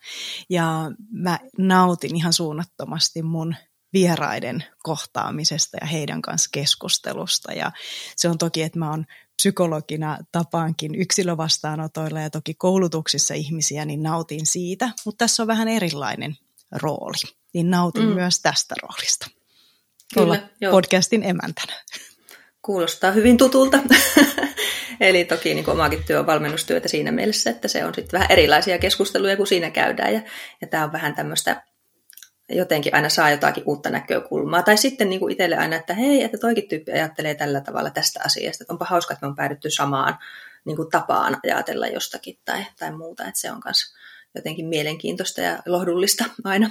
ja 0.50 0.90
mä 1.10 1.38
nautin 1.58 2.16
ihan 2.16 2.32
suunnattomasti 2.32 3.22
mun 3.22 3.54
vieraiden 3.92 4.64
kohtaamisesta 4.82 5.76
ja 5.80 5.86
heidän 5.86 6.22
kanssa 6.22 6.48
keskustelusta 6.52 7.52
ja 7.52 7.72
se 8.16 8.28
on 8.28 8.38
toki, 8.38 8.62
että 8.62 8.78
mä 8.78 8.90
oon 8.90 9.06
psykologina 9.36 10.18
tapaankin 10.32 10.94
yksilövastaanotoilla 10.94 12.20
ja 12.20 12.30
toki 12.30 12.54
koulutuksissa 12.54 13.34
ihmisiä, 13.34 13.84
niin 13.84 14.02
nautin 14.02 14.46
siitä, 14.46 14.90
mutta 15.04 15.24
tässä 15.24 15.42
on 15.42 15.46
vähän 15.46 15.68
erilainen 15.68 16.36
rooli, 16.72 17.32
niin 17.54 17.70
nautin 17.70 18.08
mm. 18.08 18.14
myös 18.14 18.40
tästä 18.40 18.74
roolista. 18.82 19.30
Kyllä, 20.14 20.26
Olla 20.26 20.38
joo. 20.60 20.70
podcastin 20.70 21.22
emäntänä. 21.22 21.72
Kuulostaa 22.62 23.10
hyvin 23.10 23.36
tutulta. 23.36 23.78
Eli 25.00 25.24
toki 25.24 25.54
niin 25.54 25.64
kuin 25.64 25.72
omaakin 25.72 26.04
työ 26.04 26.18
on 26.18 26.26
valmennustyötä 26.26 26.88
siinä 26.88 27.12
mielessä, 27.12 27.50
että 27.50 27.68
se 27.68 27.84
on 27.84 27.94
sitten 27.94 28.18
vähän 28.18 28.30
erilaisia 28.30 28.78
keskusteluja 28.78 29.36
kuin 29.36 29.46
siinä 29.46 29.70
käydään. 29.70 30.14
Ja, 30.14 30.20
ja 30.60 30.66
tämä 30.66 30.84
on 30.84 30.92
vähän 30.92 31.14
tämmöistä, 31.14 31.62
jotenkin 32.48 32.94
aina 32.94 33.08
saa 33.08 33.30
jotakin 33.30 33.64
uutta 33.66 33.90
näkökulmaa. 33.90 34.62
Tai 34.62 34.76
sitten 34.76 35.10
niin 35.10 35.20
kuin 35.20 35.32
itselle 35.32 35.56
aina, 35.56 35.76
että 35.76 35.94
hei, 35.94 36.22
että 36.22 36.38
toikin 36.38 36.68
tyyppi 36.68 36.92
ajattelee 36.92 37.34
tällä 37.34 37.60
tavalla 37.60 37.90
tästä 37.90 38.20
asiasta. 38.24 38.64
Että 38.64 38.72
onpa 38.72 38.84
hauska, 38.84 39.14
että 39.14 39.26
me 39.26 39.30
on 39.30 39.36
päädytty 39.36 39.70
samaan 39.70 40.18
niin 40.64 40.76
kuin 40.76 40.90
tapaan 40.90 41.36
ajatella 41.44 41.86
jostakin 41.86 42.38
tai, 42.44 42.66
tai 42.78 42.92
muuta. 42.92 43.22
Että 43.22 43.40
se 43.40 43.50
on 43.50 43.60
myös 43.64 43.94
jotenkin 44.34 44.66
mielenkiintoista 44.66 45.40
ja 45.40 45.62
lohdullista 45.66 46.24
aina. 46.44 46.70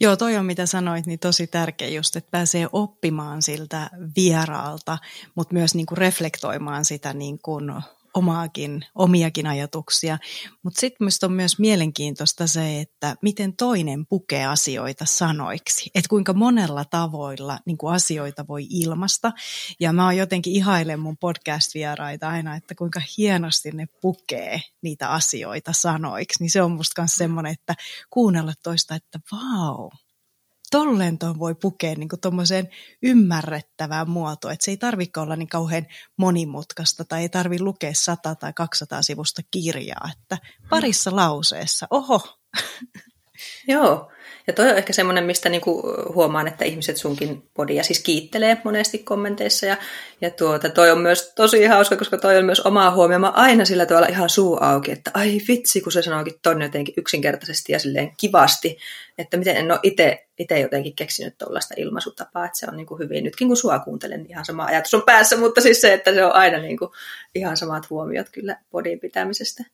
Joo, 0.00 0.16
toi 0.16 0.36
on 0.36 0.44
mitä 0.46 0.66
sanoit, 0.66 1.06
niin 1.06 1.18
tosi 1.18 1.46
tärkeä 1.46 1.88
just, 1.88 2.16
että 2.16 2.30
pääsee 2.30 2.68
oppimaan 2.72 3.42
siltä 3.42 3.90
vieraalta, 4.16 4.98
mutta 5.34 5.54
myös 5.54 5.74
niin 5.74 5.86
kuin 5.86 5.98
reflektoimaan 5.98 6.84
sitä 6.84 7.12
niin 7.12 7.38
kuin 7.38 7.72
omaakin, 8.14 8.84
omiakin 8.94 9.46
ajatuksia. 9.46 10.18
Mutta 10.62 10.80
sitten 10.80 10.96
minusta 11.00 11.26
on 11.26 11.32
myös 11.32 11.58
mielenkiintoista 11.58 12.46
se, 12.46 12.80
että 12.80 13.16
miten 13.22 13.56
toinen 13.56 14.06
pukee 14.06 14.46
asioita 14.46 15.04
sanoiksi. 15.04 15.90
Että 15.94 16.08
kuinka 16.08 16.32
monella 16.32 16.84
tavoilla 16.84 17.58
niin 17.66 17.78
kuin 17.78 17.94
asioita 17.94 18.46
voi 18.46 18.66
ilmasta. 18.70 19.32
Ja 19.80 19.92
mä 19.92 20.04
oon 20.04 20.16
jotenkin 20.16 20.52
ihailen 20.52 21.00
mun 21.00 21.16
podcast-vieraita 21.16 22.28
aina, 22.28 22.56
että 22.56 22.74
kuinka 22.74 23.00
hienosti 23.18 23.70
ne 23.70 23.86
pukee 24.00 24.60
niitä 24.82 25.08
asioita 25.08 25.72
sanoiksi. 25.72 26.36
Niin 26.40 26.50
se 26.50 26.62
on 26.62 26.72
musta 26.72 27.02
myös 27.02 27.14
semmoinen, 27.14 27.52
että 27.52 27.74
kuunnella 28.10 28.52
toista, 28.62 28.94
että 28.94 29.20
vau, 29.32 29.90
tolleen 30.70 31.18
tuon 31.18 31.38
voi 31.38 31.54
pukea 31.54 31.94
niin 31.94 32.08
tuommoiseen 32.22 32.68
ymmärrettävään 33.02 34.10
muotoon, 34.10 34.52
että 34.54 34.64
se 34.64 34.70
ei 34.70 34.76
tarvitse 34.76 35.20
olla 35.20 35.36
niin 35.36 35.48
kauhean 35.48 35.86
monimutkaista 36.16 37.04
tai 37.04 37.22
ei 37.22 37.28
tarvitse 37.28 37.64
lukea 37.64 37.90
100 37.94 38.34
tai 38.34 38.52
200 38.52 39.02
sivusta 39.02 39.42
kirjaa, 39.50 40.10
että 40.12 40.38
parissa 40.68 41.16
lauseessa, 41.16 41.86
oho. 41.90 42.20
Joo, 43.68 44.10
ja 44.46 44.52
toi 44.52 44.70
on 44.70 44.76
ehkä 44.76 44.92
semmoinen, 44.92 45.24
mistä 45.24 45.48
niinku 45.48 45.82
huomaan, 46.14 46.48
että 46.48 46.64
ihmiset 46.64 46.96
sunkin 46.96 47.42
podia 47.54 47.82
siis 47.82 47.98
kiittelee 47.98 48.56
monesti 48.64 48.98
kommenteissa. 48.98 49.66
Ja, 49.66 49.76
ja 50.20 50.30
tuota, 50.30 50.70
toi 50.70 50.90
on 50.90 50.98
myös 50.98 51.32
tosi 51.34 51.64
hauska, 51.64 51.96
koska 51.96 52.18
toi 52.18 52.38
on 52.38 52.44
myös 52.44 52.60
omaa 52.60 52.90
huomioon. 52.90 53.36
Aina 53.36 53.64
sillä 53.64 53.86
tavalla 53.86 54.08
ihan 54.08 54.30
suu 54.30 54.58
auki, 54.60 54.92
että 54.92 55.10
ai 55.14 55.40
vitsi, 55.48 55.80
kun 55.80 55.92
se 55.92 56.02
sanoikin 56.02 56.34
ton 56.42 56.62
jotenkin 56.62 56.94
yksinkertaisesti 56.96 57.72
ja 57.72 57.78
silleen 57.78 58.12
kivasti, 58.16 58.78
että 59.18 59.36
miten 59.36 59.56
en 59.56 59.70
ole 59.70 59.80
itse 59.82 60.27
jotenkin 60.60 60.96
keksinyt 60.96 61.38
tuollaista 61.38 61.74
ilmaisutapaa, 61.76 62.44
että 62.44 62.58
se 62.58 62.66
on 62.70 62.76
niinku 62.76 62.98
hyvin, 62.98 63.24
nytkin 63.24 63.48
kun 63.48 63.56
sua 63.56 63.78
kuuntelen, 63.78 64.22
niin 64.22 64.30
ihan 64.30 64.44
sama 64.44 64.64
ajatus 64.64 64.94
on 64.94 65.02
päässä, 65.02 65.36
mutta 65.36 65.60
siis 65.60 65.80
se, 65.80 65.92
että 65.92 66.14
se 66.14 66.24
on 66.24 66.32
aina 66.32 66.58
niinku 66.58 66.92
ihan 67.34 67.56
samat 67.56 67.90
huomiot 67.90 68.28
kyllä 68.28 68.56
podin 68.70 69.00
pitämisestä. 69.00 69.64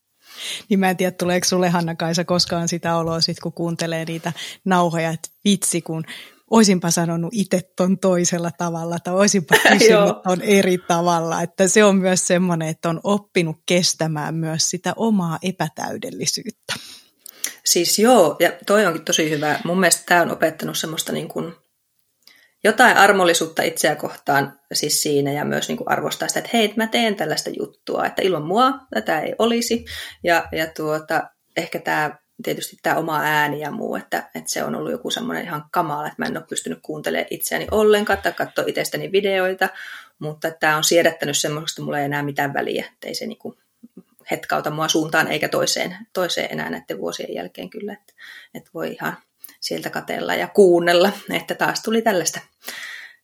Niin 0.68 0.80
mä 0.80 0.90
en 0.90 0.96
tiedä, 0.96 1.10
tuleeko 1.10 1.44
sulle 1.44 1.68
Hanna-Kaisa 1.68 2.24
koskaan 2.24 2.68
sitä 2.68 2.96
oloa, 2.96 3.20
sit 3.20 3.40
kun 3.40 3.52
kuuntelee 3.52 4.04
niitä 4.04 4.32
nauhoja, 4.64 5.10
että 5.10 5.28
vitsi, 5.44 5.82
kun 5.82 6.04
oisinpa 6.50 6.90
sanonut 6.90 7.34
itse 7.34 7.60
ton 7.76 7.98
toisella 7.98 8.50
tavalla 8.50 8.98
tai 8.98 9.14
oisinpa 9.14 9.54
kysynyt 9.72 10.22
ton 10.24 10.42
eri 10.42 10.78
tavalla. 10.78 11.42
Että 11.42 11.68
se 11.68 11.84
on 11.84 11.96
myös 11.96 12.26
semmoinen, 12.26 12.68
että 12.68 12.88
on 12.88 13.00
oppinut 13.02 13.56
kestämään 13.66 14.34
myös 14.34 14.70
sitä 14.70 14.92
omaa 14.96 15.38
epätäydellisyyttä. 15.42 16.74
Siis 17.64 17.98
joo, 17.98 18.36
ja 18.40 18.52
toi 18.66 18.86
onkin 18.86 19.04
tosi 19.04 19.30
hyvä. 19.30 19.58
Mun 19.64 19.80
mielestä 19.80 20.02
tämä 20.06 20.22
on 20.22 20.30
opettanut 20.30 20.78
semmoista 20.78 21.12
niin 21.12 21.28
kuin 21.28 21.54
jotain 22.64 22.96
armollisuutta 22.96 23.62
itseä 23.62 23.96
kohtaan 23.96 24.60
siis 24.72 25.02
siinä 25.02 25.32
ja 25.32 25.44
myös 25.44 25.68
niin 25.68 25.76
kuin 25.76 25.90
arvostaa 25.90 26.28
sitä, 26.28 26.40
että 26.40 26.50
hei, 26.52 26.72
mä 26.76 26.86
teen 26.86 27.16
tällaista 27.16 27.50
juttua, 27.58 28.06
että 28.06 28.22
ilman 28.22 28.42
mua 28.42 28.72
tätä 28.94 29.20
ei 29.20 29.34
olisi. 29.38 29.84
Ja, 30.24 30.48
ja 30.52 30.66
tuota, 30.76 31.22
ehkä 31.56 31.78
tämä 31.78 32.18
tietysti 32.42 32.76
tämä 32.82 32.96
oma 32.96 33.20
ääni 33.22 33.60
ja 33.60 33.70
muu, 33.70 33.96
että, 33.96 34.30
että 34.34 34.50
se 34.50 34.64
on 34.64 34.74
ollut 34.74 34.92
joku 34.92 35.10
semmoinen 35.10 35.44
ihan 35.44 35.64
kamala, 35.70 36.06
että 36.06 36.22
mä 36.22 36.26
en 36.26 36.36
ole 36.36 36.46
pystynyt 36.48 36.78
kuuntelemaan 36.82 37.26
itseäni 37.30 37.66
ollenkaan 37.70 38.18
tai 38.22 38.32
katsoa 38.32 38.64
itsestäni 38.66 39.12
videoita, 39.12 39.68
mutta 40.18 40.50
tämä 40.50 40.76
on 40.76 40.84
siedättänyt 40.84 41.38
semmoista, 41.38 41.74
että 41.74 41.84
mulla 41.84 41.98
ei 41.98 42.04
enää 42.04 42.22
mitään 42.22 42.54
väliä, 42.54 42.84
että 42.92 43.08
ei 43.08 43.14
se 43.14 43.26
niinku 43.26 43.56
hetkauta 44.30 44.70
mua 44.70 44.88
suuntaan 44.88 45.28
eikä 45.28 45.48
toiseen, 45.48 45.96
toiseen 46.12 46.52
enää 46.52 46.70
näiden 46.70 46.98
vuosien 46.98 47.34
jälkeen 47.34 47.70
kyllä, 47.70 47.92
että, 47.92 48.12
että 48.54 48.70
voi 48.74 48.92
ihan 48.92 49.16
sieltä 49.60 49.90
katella 49.90 50.34
ja 50.34 50.48
kuunnella, 50.48 51.12
että 51.30 51.54
taas 51.54 51.82
tuli 51.82 52.02
tällaista 52.02 52.40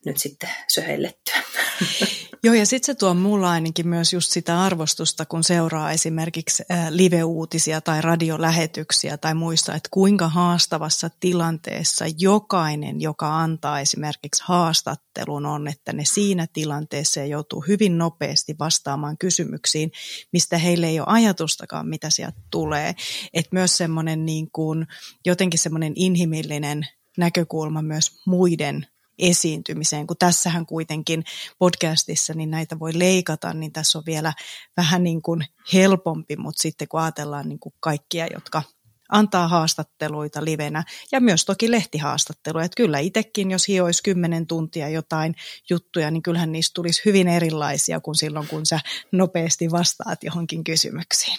nyt 0.05 0.19
sitten 0.19 0.51
söhellettyä. 0.69 1.40
Joo, 2.45 2.55
ja 2.55 2.67
sitten 2.67 2.87
se 2.87 2.95
tuo 2.95 3.15
mulla 3.15 3.51
ainakin 3.51 3.89
myös 3.89 4.13
just 4.13 4.31
sitä 4.33 4.63
arvostusta, 4.63 5.27
kun 5.27 5.45
seuraa 5.45 5.93
esimerkiksi 5.93 6.63
live-uutisia 6.91 7.81
tai 7.81 8.01
radiolähetyksiä 8.01 9.17
tai 9.17 9.35
muista, 9.35 9.75
että 9.75 9.89
kuinka 9.91 10.29
haastavassa 10.29 11.11
tilanteessa 11.21 12.05
jokainen, 12.19 13.01
joka 13.01 13.41
antaa 13.41 13.81
esimerkiksi 13.81 14.43
haastattelun, 14.47 15.47
on, 15.47 15.69
että 15.69 15.93
ne 15.93 16.05
siinä 16.05 16.47
tilanteessa 16.53 17.25
joutuu 17.25 17.65
hyvin 17.69 17.99
nopeasti 17.99 18.57
vastaamaan 18.59 19.19
kysymyksiin, 19.19 19.93
mistä 20.33 20.59
heille 20.59 20.87
ei 20.87 21.01
ole 21.01 21.09
ajatustakaan, 21.11 21.89
mitä 21.89 22.11
sieltä 22.11 22.41
tulee. 22.51 22.95
Että 23.35 23.51
myös 23.53 23.77
semmoinen 23.77 24.27
niin 24.27 24.51
kuin, 24.53 24.87
jotenkin 25.27 25.61
semmoinen 25.61 25.93
inhimillinen 25.97 26.87
näkökulma 27.19 27.83
myös 27.83 28.21
muiden 28.27 28.87
esiintymiseen, 29.21 30.07
kun 30.07 30.17
tässähän 30.17 30.67
kuitenkin 30.67 31.25
podcastissa 31.59 32.35
niin 32.35 32.51
näitä 32.51 32.79
voi 32.79 32.91
leikata, 32.95 33.55
niin 33.55 33.73
tässä 33.73 33.99
on 33.99 34.05
vielä 34.07 34.33
vähän 34.77 35.05
niin 35.05 35.23
kuin 35.23 35.45
helpompi, 35.73 36.37
mutta 36.37 36.63
sitten 36.63 36.89
kun 36.89 37.01
ajatellaan 37.01 37.49
niin 37.49 37.59
kuin 37.59 37.75
kaikkia, 37.81 38.27
jotka 38.27 38.63
antaa 39.11 39.49
haastatteluita 39.49 40.45
livenä 40.45 40.85
ja 41.13 41.21
myös 41.21 41.45
toki 41.45 41.71
lehtihaastatteluja. 41.71 42.65
Että 42.65 42.77
kyllä 42.77 42.99
itsekin, 42.99 43.51
jos 43.51 43.69
hioisi 43.69 44.03
kymmenen 44.03 44.47
tuntia 44.47 44.89
jotain 44.89 45.35
juttuja, 45.71 46.11
niin 46.11 46.23
kyllähän 46.23 46.53
niistä 46.53 46.75
tulisi 46.75 47.03
hyvin 47.05 47.29
erilaisia 47.29 48.01
kuin 48.01 48.15
silloin, 48.15 48.49
kun 48.49 48.67
sä 48.67 48.81
nopeasti 49.13 49.71
vastaat 49.71 50.25
johonkin 50.25 50.65
kysymyksiin. 50.65 51.39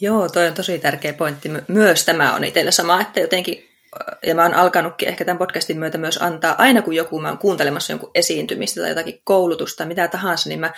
Joo, 0.00 0.28
toi 0.28 0.48
on 0.48 0.54
tosi 0.54 0.78
tärkeä 0.78 1.12
pointti. 1.12 1.48
Myös 1.68 2.04
tämä 2.04 2.34
on 2.34 2.44
itsellä 2.44 2.70
sama, 2.70 3.00
että 3.00 3.20
jotenkin 3.20 3.65
ja 4.26 4.34
mä 4.34 4.42
oon 4.42 4.54
alkanutkin 4.54 5.08
ehkä 5.08 5.24
tämän 5.24 5.38
podcastin 5.38 5.78
myötä 5.78 5.98
myös 5.98 6.22
antaa, 6.22 6.54
aina 6.58 6.82
kun 6.82 6.94
joku 6.94 7.20
mä 7.20 7.28
oon 7.28 7.38
kuuntelemassa 7.38 7.92
jonkun 7.92 8.10
esiintymistä 8.14 8.80
tai 8.80 8.90
jotakin 8.90 9.20
koulutusta 9.24 9.86
mitä 9.86 10.08
tahansa, 10.08 10.48
niin 10.48 10.60
mä 10.60 10.72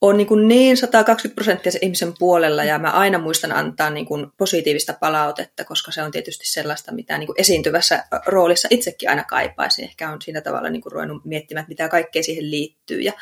oon 0.00 0.16
niin, 0.16 0.26
kuin 0.26 0.48
niin 0.48 0.76
120 0.76 1.34
prosenttia 1.34 1.72
se 1.72 1.78
ihmisen 1.82 2.12
puolella 2.18 2.64
ja 2.64 2.78
mä 2.78 2.90
aina 2.90 3.18
muistan 3.18 3.52
antaa 3.52 3.90
niin 3.90 4.06
kuin 4.06 4.26
positiivista 4.36 4.94
palautetta, 5.00 5.64
koska 5.64 5.92
se 5.92 6.02
on 6.02 6.10
tietysti 6.10 6.46
sellaista, 6.46 6.92
mitä 6.92 7.18
niin 7.18 7.26
kuin 7.26 7.40
esiintyvässä 7.40 8.04
roolissa 8.26 8.68
itsekin 8.70 9.10
aina 9.10 9.24
kaipaisin. 9.24 9.84
Ehkä 9.84 10.10
on 10.10 10.22
siinä 10.22 10.40
tavalla 10.40 10.70
niin 10.70 10.82
kuin 10.82 10.92
ruvennut 10.92 11.24
miettimään, 11.24 11.62
että 11.62 11.68
mitä 11.68 11.88
kaikkea 11.88 12.22
siihen 12.22 12.50
liittyy 12.50 13.00
ja, 13.00 13.12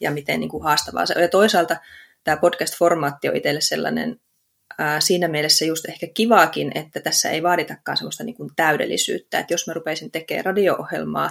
ja 0.00 0.10
miten 0.10 0.40
niin 0.40 0.50
kuin 0.50 0.64
haastavaa 0.64 1.06
se 1.06 1.14
on. 1.16 1.22
Ja 1.22 1.28
toisaalta 1.28 1.76
tämä 2.24 2.36
podcast-formaatti 2.36 3.28
on 3.28 3.36
itselle 3.36 3.60
sellainen 3.60 4.20
ää, 4.78 5.00
siinä 5.00 5.28
mielessä 5.28 5.64
just 5.64 5.88
ehkä 5.88 6.06
kivaakin, 6.14 6.72
että 6.74 7.00
tässä 7.00 7.30
ei 7.30 7.42
vaaditakaan 7.42 7.96
semmoista 7.96 8.24
niin 8.24 8.36
kuin 8.36 8.50
täydellisyyttä, 8.56 9.38
että 9.38 9.54
jos 9.54 9.66
mä 9.66 9.72
rupeisin 9.72 10.10
tekemään 10.10 10.44
radio-ohjelmaa, 10.44 11.30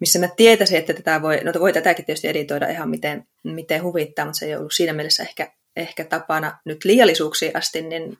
missä 0.00 0.18
mä 0.18 0.28
tietäisin, 0.36 0.78
että 0.78 0.94
tätä 0.94 1.22
voi, 1.22 1.40
no 1.44 1.52
voi 1.60 1.72
tätäkin 1.72 2.04
tietysti 2.04 2.28
editoida 2.28 2.68
ihan 2.68 2.90
miten, 2.90 3.26
miten 3.42 3.82
huvittaa, 3.82 4.24
mutta 4.24 4.38
se 4.38 4.46
ei 4.46 4.56
ollut 4.56 4.72
siinä 4.72 4.92
mielessä 4.92 5.22
ehkä, 5.22 5.52
ehkä 5.76 6.04
tapana 6.04 6.58
nyt 6.64 6.84
liiallisuuksiin 6.84 7.56
asti, 7.56 7.82
niin 7.82 8.18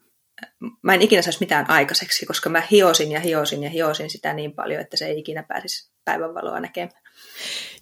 mä 0.82 0.94
en 0.94 1.02
ikinä 1.02 1.22
saisi 1.22 1.40
mitään 1.40 1.70
aikaiseksi, 1.70 2.26
koska 2.26 2.50
mä 2.50 2.62
hiosin 2.70 3.12
ja 3.12 3.20
hiosin 3.20 3.62
ja 3.62 3.70
hiosin 3.70 4.10
sitä 4.10 4.32
niin 4.32 4.52
paljon, 4.52 4.80
että 4.80 4.96
se 4.96 5.06
ei 5.06 5.18
ikinä 5.18 5.42
pääsisi 5.42 5.90
päivänvaloa 6.04 6.60
näkemään. 6.60 7.02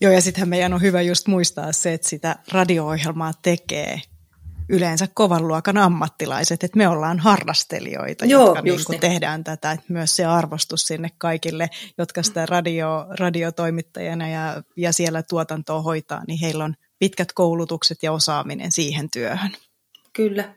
Joo, 0.01 0.13
ja 0.13 0.21
sittenhän 0.21 0.49
meidän 0.49 0.75
on 0.75 0.83
hyvä 0.83 1.03
just 1.03 1.27
muistaa 1.27 1.73
se, 1.73 1.93
että 1.93 2.09
sitä 2.09 2.37
radio-ohjelmaa 2.53 3.33
tekee 3.43 4.01
yleensä 4.69 5.09
kovan 5.15 5.49
luokan 5.49 5.77
ammattilaiset, 5.77 6.65
että 6.65 6.79
me 6.79 6.89
ollaan 6.89 7.19
harrastelijoita, 7.19 8.25
Joo, 8.25 8.47
jotka 8.47 8.63
niin 8.63 8.75
kuin 8.75 8.95
niin. 8.95 9.01
tehdään 9.01 9.45
tätä, 9.45 9.73
että 9.73 9.87
myös 9.89 10.17
se 10.17 10.25
arvostus 10.25 10.81
sinne 10.81 11.09
kaikille, 11.19 11.71
jotka 11.99 12.23
sitä 12.23 12.47
radio, 12.47 13.07
radiotoimittajana 13.19 14.29
ja, 14.29 14.63
ja 14.77 14.93
siellä 14.93 15.23
tuotantoa 15.23 15.83
hoitaa, 15.83 16.23
niin 16.27 16.41
heillä 16.41 16.65
on 16.65 16.75
pitkät 16.99 17.33
koulutukset 17.33 18.03
ja 18.03 18.13
osaaminen 18.13 18.73
siihen 18.73 19.11
työhön. 19.11 19.51
Kyllä. 20.13 20.55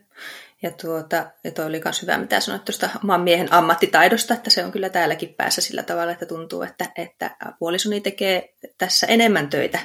Ja, 0.62 0.70
tuota, 0.70 1.30
ja 1.44 1.50
toi 1.50 1.66
oli 1.66 1.80
myös 1.84 2.02
hyvä, 2.02 2.18
mitä 2.18 2.40
sanoit 2.40 2.64
tuosta 2.64 2.90
oman 3.04 3.20
miehen 3.20 3.52
ammattitaidosta, 3.52 4.34
että 4.34 4.50
se 4.50 4.64
on 4.64 4.72
kyllä 4.72 4.88
täälläkin 4.88 5.34
päässä 5.34 5.60
sillä 5.60 5.82
tavalla, 5.82 6.12
että 6.12 6.26
tuntuu, 6.26 6.62
että, 6.62 6.90
että 6.96 7.36
puolisoni 7.58 8.00
tekee 8.00 8.54
tässä 8.78 9.06
enemmän 9.06 9.50
töitä 9.50 9.78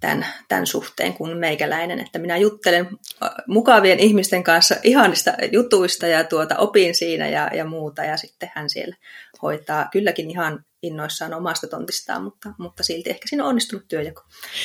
tämän, 0.00 0.26
tämän 0.48 0.66
suhteen 0.66 1.14
kuin 1.14 1.36
meikäläinen, 1.36 2.00
että 2.00 2.18
minä 2.18 2.36
juttelen 2.36 2.88
mukavien 3.46 4.00
ihmisten 4.00 4.44
kanssa 4.44 4.76
ihanista 4.82 5.32
jutuista 5.52 6.06
ja 6.06 6.24
tuota, 6.24 6.56
opin 6.56 6.94
siinä 6.94 7.28
ja, 7.28 7.50
ja 7.54 7.64
muuta 7.64 8.04
ja 8.04 8.16
sitten 8.16 8.50
hän 8.54 8.70
siellä 8.70 8.96
hoitaa 9.42 9.88
kylläkin 9.92 10.30
ihan 10.30 10.64
innoissaan 10.82 11.34
omasta 11.34 11.66
tontistaan, 11.66 12.22
mutta, 12.22 12.54
mutta 12.58 12.82
silti 12.82 13.10
ehkä 13.10 13.28
siinä 13.28 13.44
on 13.44 13.48
onnistunut 13.48 13.88
työjako 13.88 14.22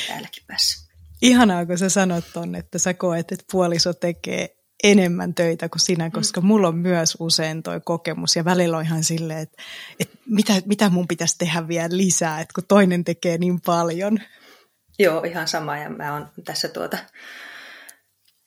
täälläkin 0.08 0.42
päässä. 0.46 0.86
Ihanaa, 1.22 1.66
kun 1.66 1.78
sä 1.78 1.88
sanot 1.88 2.24
ton, 2.32 2.54
että 2.54 2.78
sä 2.78 2.94
koet, 2.94 3.32
että 3.32 3.44
puoliso 3.52 3.92
tekee 3.92 4.56
enemmän 4.84 5.34
töitä 5.34 5.68
kuin 5.68 5.80
sinä, 5.80 6.10
koska 6.10 6.40
mm. 6.40 6.46
mulla 6.46 6.68
on 6.68 6.78
myös 6.78 7.16
usein 7.20 7.62
toi 7.62 7.80
kokemus 7.84 8.36
ja 8.36 8.44
välillä 8.44 8.76
on 8.76 8.84
ihan 8.84 9.04
silleen, 9.04 9.38
että, 9.38 9.62
että 10.00 10.18
mitä, 10.26 10.52
mitä 10.66 10.90
mun 10.90 11.08
pitäisi 11.08 11.38
tehdä 11.38 11.68
vielä 11.68 11.96
lisää, 11.96 12.40
että 12.40 12.52
kun 12.54 12.64
toinen 12.68 13.04
tekee 13.04 13.38
niin 13.38 13.60
paljon. 13.60 14.18
Joo, 14.98 15.22
ihan 15.22 15.48
sama 15.48 15.78
ja 15.78 15.90
mä 15.90 16.12
oon 16.12 16.28
tässä 16.44 16.68
tuota, 16.68 16.98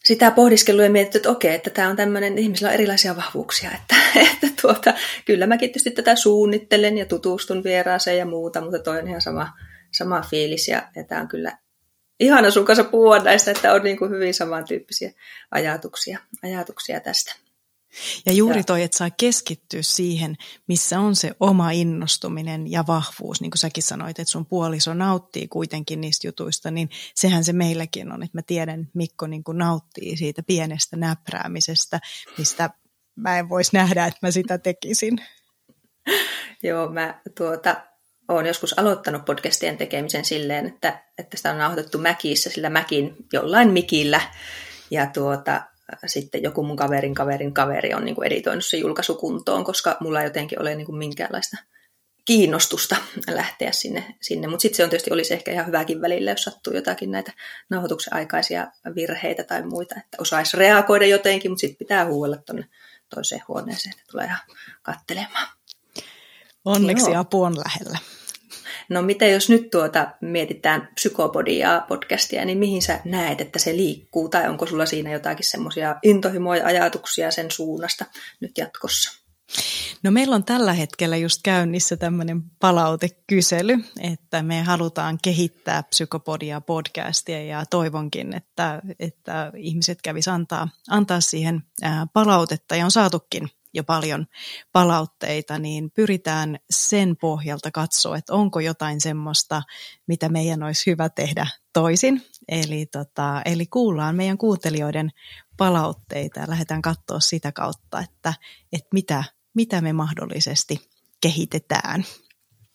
sitä 0.03 0.31
pohdiskelua 0.31 0.83
ja 0.83 0.89
mietitty, 0.89 1.17
että 1.17 1.29
okei, 1.29 1.55
että 1.55 1.69
tämä 1.69 1.87
on 1.87 1.95
tämmöinen, 1.95 2.37
ihmisillä 2.37 2.67
on 2.67 2.73
erilaisia 2.73 3.15
vahvuuksia, 3.15 3.71
että, 3.71 3.95
että 4.33 4.61
tuota, 4.61 4.93
kyllä 5.25 5.47
mäkin 5.47 5.69
tietysti 5.69 5.91
tätä 5.91 6.15
suunnittelen 6.15 6.97
ja 6.97 7.05
tutustun 7.05 7.63
vieraaseen 7.63 8.17
ja 8.17 8.25
muuta, 8.25 8.61
mutta 8.61 8.79
toi 8.79 8.99
on 8.99 9.07
ihan 9.07 9.21
sama, 9.21 9.53
sama 9.91 10.21
fiilis 10.21 10.67
ja, 10.67 10.89
ja 10.95 11.03
tämä 11.03 11.21
on 11.21 11.27
kyllä 11.27 11.57
ihana 12.19 12.51
sun 12.51 12.65
kanssa 12.65 12.83
puhua 12.83 13.19
näistä, 13.19 13.51
että 13.51 13.73
on 13.73 13.83
niin 13.83 13.97
kuin 13.97 14.11
hyvin 14.11 14.33
samantyyppisiä 14.33 15.11
ajatuksia, 15.51 16.19
ajatuksia 16.43 16.99
tästä. 16.99 17.48
Ja 18.25 18.33
juuri 18.33 18.63
toi, 18.63 18.83
että 18.83 18.97
saa 18.97 19.09
keskittyä 19.09 19.81
siihen, 19.81 20.35
missä 20.67 20.99
on 20.99 21.15
se 21.15 21.31
oma 21.39 21.71
innostuminen 21.71 22.71
ja 22.71 22.83
vahvuus, 22.87 23.41
niin 23.41 23.51
kuin 23.51 23.59
säkin 23.59 23.83
sanoit, 23.83 24.19
että 24.19 24.31
sun 24.31 24.45
puoliso 24.45 24.93
nauttii 24.93 25.47
kuitenkin 25.47 26.01
niistä 26.01 26.27
jutuista, 26.27 26.71
niin 26.71 26.89
sehän 27.15 27.43
se 27.43 27.53
meilläkin 27.53 28.11
on, 28.11 28.23
että 28.23 28.37
mä 28.37 28.41
tiedän, 28.41 28.89
Mikko 28.93 29.27
niin 29.27 29.43
kuin 29.43 29.57
nauttii 29.57 30.17
siitä 30.17 30.43
pienestä 30.43 30.97
näpräämisestä, 30.97 31.99
mistä 32.37 32.69
mä 33.15 33.39
en 33.39 33.49
voisi 33.49 33.69
nähdä, 33.73 34.05
että 34.05 34.19
mä 34.21 34.31
sitä 34.31 34.57
tekisin. 34.57 35.17
Joo, 36.63 36.89
mä 36.89 37.21
tuota, 37.37 37.75
olen 38.27 38.45
joskus 38.45 38.79
aloittanut 38.79 39.25
podcastien 39.25 39.77
tekemisen 39.77 40.25
silleen, 40.25 40.65
että, 40.65 41.03
että 41.17 41.37
sitä 41.37 41.51
on 41.51 41.57
nauhoitettu 41.57 41.97
Mäkissä, 41.97 42.49
sillä 42.49 42.69
Mäkin 42.69 43.15
jollain 43.33 43.71
mikillä. 43.71 44.21
Ja 44.91 45.07
tuota, 45.07 45.61
sitten 46.05 46.43
joku 46.43 46.63
mun 46.63 46.75
kaverin 46.75 47.13
kaverin 47.13 47.53
kaveri 47.53 47.93
on 47.93 48.05
niin 48.05 48.15
kuin 48.15 48.25
editoinut 48.25 48.65
se 48.65 48.77
julkaisukuntoon, 48.77 49.63
koska 49.63 49.97
mulla 49.99 50.21
ei 50.21 50.27
jotenkin 50.27 50.61
ole 50.61 50.75
niin 50.75 50.85
kuin 50.85 50.97
minkäänlaista 50.97 51.57
kiinnostusta 52.25 52.95
lähteä 53.27 53.71
sinne. 53.71 54.15
sinne. 54.21 54.47
Mutta 54.47 54.61
sitten 54.61 54.77
se 54.77 54.83
on 54.83 54.89
tietysti 54.89 55.13
olisi 55.13 55.33
ehkä 55.33 55.51
ihan 55.51 55.67
hyväkin 55.67 56.01
välillä, 56.01 56.31
jos 56.31 56.43
sattuu 56.43 56.73
jotakin 56.73 57.11
näitä 57.11 57.33
nauhoituksen 57.69 58.13
aikaisia 58.13 58.67
virheitä 58.95 59.43
tai 59.43 59.63
muita, 59.63 59.95
että 59.97 60.17
osaisi 60.21 60.57
reagoida 60.57 61.05
jotenkin, 61.05 61.51
mutta 61.51 61.61
sitten 61.61 61.77
pitää 61.77 62.05
huuella 62.05 62.37
tuonne 62.37 62.65
toiseen 63.15 63.41
huoneeseen, 63.47 63.93
että 63.93 64.11
tulee 64.11 64.25
ihan 64.25 64.39
kattelemaan. 64.81 65.47
Onneksi 66.65 67.11
Joo. 67.11 67.19
apu 67.19 67.43
on 67.43 67.57
lähellä. 67.57 67.97
No 68.89 69.01
miten 69.01 69.31
jos 69.31 69.49
nyt 69.49 69.69
tuota 69.69 70.07
mietitään 70.21 70.89
psykopodia 70.93 71.81
podcastia, 71.87 72.45
niin 72.45 72.57
mihin 72.57 72.81
sä 72.81 72.99
näet, 73.05 73.41
että 73.41 73.59
se 73.59 73.75
liikkuu? 73.75 74.29
Tai 74.29 74.49
onko 74.49 74.65
sulla 74.65 74.85
siinä 74.85 75.11
jotakin 75.11 75.45
semmoisia 75.45 75.95
intohimoja 76.03 76.65
ajatuksia 76.65 77.31
sen 77.31 77.51
suunnasta 77.51 78.05
nyt 78.39 78.57
jatkossa? 78.57 79.19
No 80.03 80.11
meillä 80.11 80.35
on 80.35 80.43
tällä 80.43 80.73
hetkellä 80.73 81.17
just 81.17 81.39
käynnissä 81.43 81.97
tämmöinen 81.97 82.41
palautekysely, 82.59 83.77
että 84.01 84.43
me 84.43 84.63
halutaan 84.63 85.17
kehittää 85.23 85.83
psykopodia 85.83 86.61
podcastia 86.61 87.43
ja 87.43 87.65
toivonkin, 87.65 88.35
että, 88.35 88.81
että 88.99 89.51
ihmiset 89.57 90.01
kävis 90.01 90.27
antaa, 90.27 90.69
antaa 90.89 91.21
siihen 91.21 91.63
palautetta 92.13 92.75
ja 92.75 92.85
on 92.85 92.91
saatukin 92.91 93.49
jo 93.73 93.83
paljon 93.83 94.27
palautteita, 94.71 95.59
niin 95.59 95.91
pyritään 95.91 96.59
sen 96.69 97.17
pohjalta 97.17 97.71
katsoa, 97.71 98.17
että 98.17 98.33
onko 98.33 98.59
jotain 98.59 99.01
semmoista, 99.01 99.61
mitä 100.07 100.29
meidän 100.29 100.63
olisi 100.63 100.91
hyvä 100.91 101.09
tehdä 101.09 101.47
toisin. 101.73 102.21
Eli, 102.47 102.85
tota, 102.85 103.41
eli 103.45 103.65
kuullaan 103.65 104.15
meidän 104.15 104.37
kuuntelijoiden 104.37 105.11
palautteita 105.57 106.39
ja 106.39 106.49
lähdetään 106.49 106.81
katsoa 106.81 107.19
sitä 107.19 107.51
kautta, 107.51 107.99
että, 107.99 108.33
että 108.73 108.89
mitä, 108.93 109.23
mitä 109.53 109.81
me 109.81 109.93
mahdollisesti 109.93 110.89
kehitetään. 111.21 112.05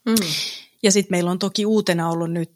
Mm. 0.07 0.15
Ja 0.83 0.93
sitten 0.93 1.11
meillä 1.11 1.31
on 1.31 1.39
toki 1.39 1.67
uutena 1.67 2.11
ollut 2.11 2.31
nyt 2.31 2.53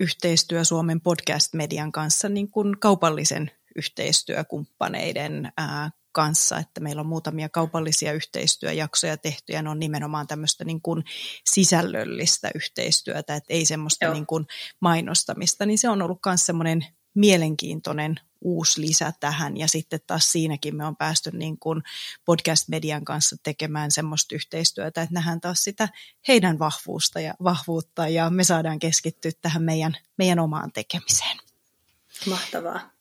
yhteistyö 0.00 0.64
Suomen 0.64 1.00
podcast-median 1.00 1.92
kanssa 1.92 2.28
niin 2.28 2.50
kuin 2.50 2.80
kaupallisen 2.80 3.50
yhteistyökumppaneiden 3.76 5.52
ää, 5.56 5.90
kanssa, 6.16 6.58
että 6.58 6.80
meillä 6.80 7.00
on 7.00 7.06
muutamia 7.06 7.48
kaupallisia 7.48 8.12
yhteistyöjaksoja 8.12 9.16
tehty 9.16 9.52
ja 9.52 9.62
ne 9.62 9.70
on 9.70 9.78
nimenomaan 9.78 10.26
tämmöistä 10.26 10.64
niin 10.64 10.80
kuin 10.82 11.04
sisällöllistä 11.44 12.50
yhteistyötä, 12.54 13.34
että 13.34 13.54
ei 13.54 13.64
semmoista 13.64 14.12
niin 14.12 14.26
kuin 14.26 14.46
mainostamista, 14.80 15.66
niin 15.66 15.78
se 15.78 15.88
on 15.88 16.02
ollut 16.02 16.18
myös 16.26 16.46
semmoinen 16.46 16.86
mielenkiintoinen 17.14 18.14
uusi 18.40 18.80
lisä 18.80 19.12
tähän 19.20 19.56
ja 19.56 19.68
sitten 19.68 20.00
taas 20.06 20.32
siinäkin 20.32 20.76
me 20.76 20.86
on 20.86 20.96
päästy 20.96 21.30
niin 21.32 21.58
kuin 21.58 21.82
podcast-median 22.24 23.04
kanssa 23.04 23.36
tekemään 23.42 23.90
semmoista 23.90 24.34
yhteistyötä, 24.34 25.02
että 25.02 25.14
nähdään 25.14 25.40
taas 25.40 25.64
sitä 25.64 25.88
heidän 26.28 26.58
vahvuusta 26.58 27.20
ja 27.20 27.34
vahvuutta 27.42 28.08
ja 28.08 28.30
me 28.30 28.44
saadaan 28.44 28.78
keskittyä 28.78 29.30
tähän 29.42 29.62
meidän, 29.62 29.96
meidän 30.18 30.38
omaan 30.38 30.72
tekemiseen. 30.72 31.36
Mahtavaa. 32.26 32.95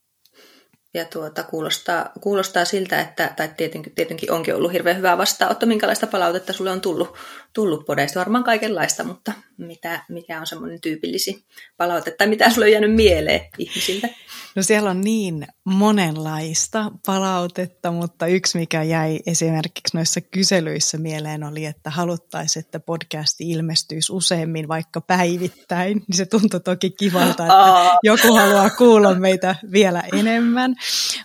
Ja 0.95 1.05
tuota, 1.05 1.43
kuulostaa, 1.43 2.09
kuulostaa 2.21 2.65
siltä, 2.65 3.01
että, 3.01 3.33
tai 3.37 3.49
tietenkin, 3.57 3.95
tietenkin 3.95 4.31
onkin 4.31 4.55
ollut 4.55 4.73
hirveän 4.73 4.97
hyvää 4.97 5.17
vastaanotto, 5.17 5.65
minkälaista 5.65 6.07
palautetta 6.07 6.53
sulle 6.53 6.71
on 6.71 6.81
tullut, 6.81 7.17
tullut 7.53 7.85
podeista. 7.85 8.19
Varmaan 8.19 8.43
kaikenlaista, 8.43 9.03
mutta 9.03 9.33
mitä, 9.57 10.05
mikä 10.09 10.39
on 10.39 10.47
semmoinen 10.47 10.81
tyypillisi 10.81 11.45
palautetta, 11.77 12.17
tai 12.17 12.27
mitä 12.27 12.49
sulle 12.49 12.65
on 12.65 12.71
jäänyt 12.71 12.95
mieleen 12.95 13.41
ihmisiltä? 13.57 14.07
No 14.55 14.63
siellä 14.63 14.89
on 14.89 15.01
niin 15.01 15.47
monenlaista 15.63 16.91
palautetta, 17.05 17.91
mutta 17.91 18.27
yksi 18.27 18.57
mikä 18.57 18.83
jäi 18.83 19.19
esimerkiksi 19.27 19.97
noissa 19.97 20.21
kyselyissä 20.21 20.97
mieleen 20.97 21.43
oli, 21.43 21.65
että 21.65 21.89
haluttaisiin, 21.89 22.65
että 22.65 22.79
podcasti 22.79 23.51
ilmestyisi 23.51 24.13
useammin 24.13 24.67
vaikka 24.67 25.01
päivittäin. 25.01 25.97
Niin 26.07 26.17
se 26.17 26.25
tuntui 26.25 26.59
toki 26.59 26.89
kivalta, 26.89 27.43
että 27.43 27.97
joku 28.03 28.35
haluaa 28.35 28.69
kuulla 28.69 29.13
meitä 29.13 29.55
vielä 29.71 30.03
enemmän. 30.13 30.75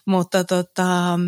Mutta 0.06 0.44
tota, 0.44 1.18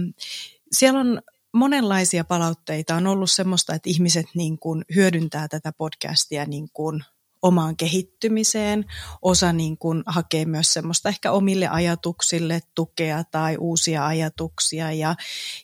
siellä 0.72 1.00
on 1.00 1.22
monenlaisia 1.54 2.24
palautteita. 2.24 2.94
On 2.94 3.06
ollut 3.06 3.30
semmoista, 3.30 3.74
että 3.74 3.90
ihmiset 3.90 4.26
niin 4.34 4.58
kuin 4.58 4.84
hyödyntää 4.94 5.48
tätä 5.48 5.72
podcastia 5.72 6.44
niin 6.44 6.68
kuin 6.72 7.04
omaan 7.42 7.76
kehittymiseen. 7.76 8.84
Osa 9.22 9.52
niin 9.52 9.78
kuin 9.78 10.02
hakee 10.06 10.44
myös 10.44 10.72
semmoista 10.72 11.08
ehkä 11.08 11.32
omille 11.32 11.68
ajatuksille 11.68 12.60
tukea 12.74 13.24
tai 13.24 13.56
uusia 13.56 14.06
ajatuksia. 14.06 14.92
Ja, 14.92 15.14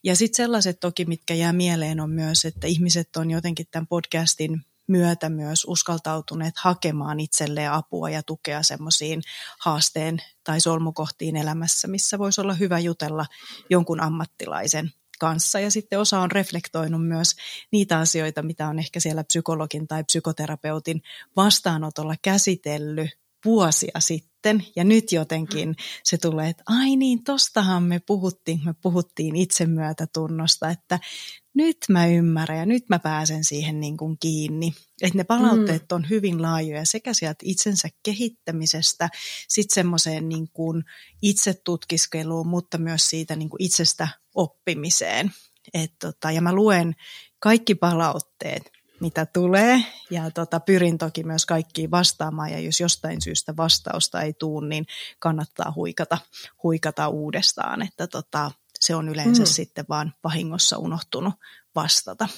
ja 0.05 0.17
sitten 0.17 0.37
sellaiset 0.37 0.81
toki, 0.81 1.05
mitkä 1.05 1.35
jää 1.35 1.53
mieleen 1.53 2.01
on 2.01 2.11
myös, 2.11 2.45
että 2.45 2.67
ihmiset 2.67 3.17
on 3.17 3.31
jotenkin 3.31 3.67
tämän 3.71 3.87
podcastin 3.87 4.65
myötä 4.89 5.29
myös 5.29 5.65
uskaltautuneet 5.67 6.55
hakemaan 6.59 7.21
itselleen 7.21 7.73
apua 7.73 8.11
ja 8.11 8.23
tukea 8.23 8.63
semmoisiin 8.63 9.23
haasteen 9.61 10.19
tai 10.45 10.61
solmukohtiin 10.61 11.37
elämässä, 11.37 11.89
missä 11.89 12.19
voisi 12.19 12.41
olla 12.41 12.55
hyvä 12.55 12.79
jutella 12.79 13.27
jonkun 13.71 14.01
ammattilaisen 14.01 14.93
kanssa. 15.19 15.61
Ja 15.61 15.71
sitten 15.71 16.01
osa 16.01 16.21
on 16.21 16.31
reflektoinut 16.31 17.07
myös 17.07 17.35
niitä 17.73 17.99
asioita, 17.99 18.43
mitä 18.43 18.69
on 18.69 18.79
ehkä 18.79 19.01
siellä 19.01 19.25
psykologin 19.25 19.89
tai 19.89 20.05
psykoterapeutin 20.05 21.03
vastaanotolla 21.37 22.15
käsitellyt 22.23 23.11
vuosia 23.45 24.01
sitten. 24.01 24.65
Ja 24.77 24.85
nyt 24.85 25.13
jotenkin 25.13 25.77
se 26.05 26.19
tulee, 26.19 26.49
että 26.49 26.63
ai 26.67 26.97
niin, 26.97 27.25
tostahan 27.25 27.83
me 27.83 28.01
puhuttiin, 28.07 28.61
me 28.65 28.75
puhuttiin 28.83 29.37
itsemyötätunnosta, 29.37 30.71
että 30.71 30.99
nyt 31.59 31.77
mä 31.89 32.07
ymmärrän 32.07 32.59
ja 32.59 32.67
nyt 32.67 32.89
mä 32.89 32.99
pääsen 32.99 33.45
siihen 33.45 33.81
niin 33.81 33.97
kuin 33.97 34.17
kiinni. 34.21 34.75
Että 35.03 35.19
ne 35.19 35.25
palautteet 35.25 35.83
mm. 35.83 35.95
on 35.95 36.11
hyvin 36.11 36.43
laajoja 36.43 36.85
sekä 36.85 37.13
sieltä 37.13 37.39
itsensä 37.43 37.89
kehittämisestä, 38.03 39.09
sitten 39.49 39.75
semmoiseen 39.75 40.29
niin 40.29 40.49
kuin 40.53 40.85
itsetutkiskeluun, 41.23 42.49
mutta 42.49 42.79
myös 42.79 43.11
siitä 43.11 43.37
niin 43.37 43.51
kuin 43.51 43.63
itsestä 43.63 44.09
oppimiseen. 44.35 45.33
Et 45.75 45.93
tota, 45.99 46.31
ja 46.31 46.43
mä 46.43 46.53
luen 46.53 46.97
kaikki 47.39 47.75
palautteet, 47.75 48.71
mitä 49.01 49.27
tulee, 49.27 49.85
ja 50.11 50.31
tota, 50.31 50.61
pyrin 50.61 50.99
toki 50.99 51.25
myös 51.25 51.47
kaikkiin 51.47 51.91
vastaamaan, 51.91 52.53
ja 52.53 52.61
jos 52.61 52.81
jostain 52.81 53.23
syystä 53.23 53.57
vastausta 53.57 54.23
ei 54.23 54.33
tule, 54.33 54.69
niin 54.69 54.87
kannattaa 55.19 55.73
huikata, 55.77 56.19
huikata 56.63 57.09
uudestaan, 57.09 57.83
että 57.83 58.07
tota, 58.07 58.51
se 58.81 58.95
on 58.95 59.09
yleensä 59.09 59.43
mm. 59.43 59.47
sitten 59.47 59.85
vaan 59.89 60.15
vahingossa 60.25 60.79
unohtunut 60.79 61.35
vastata. 61.75 62.29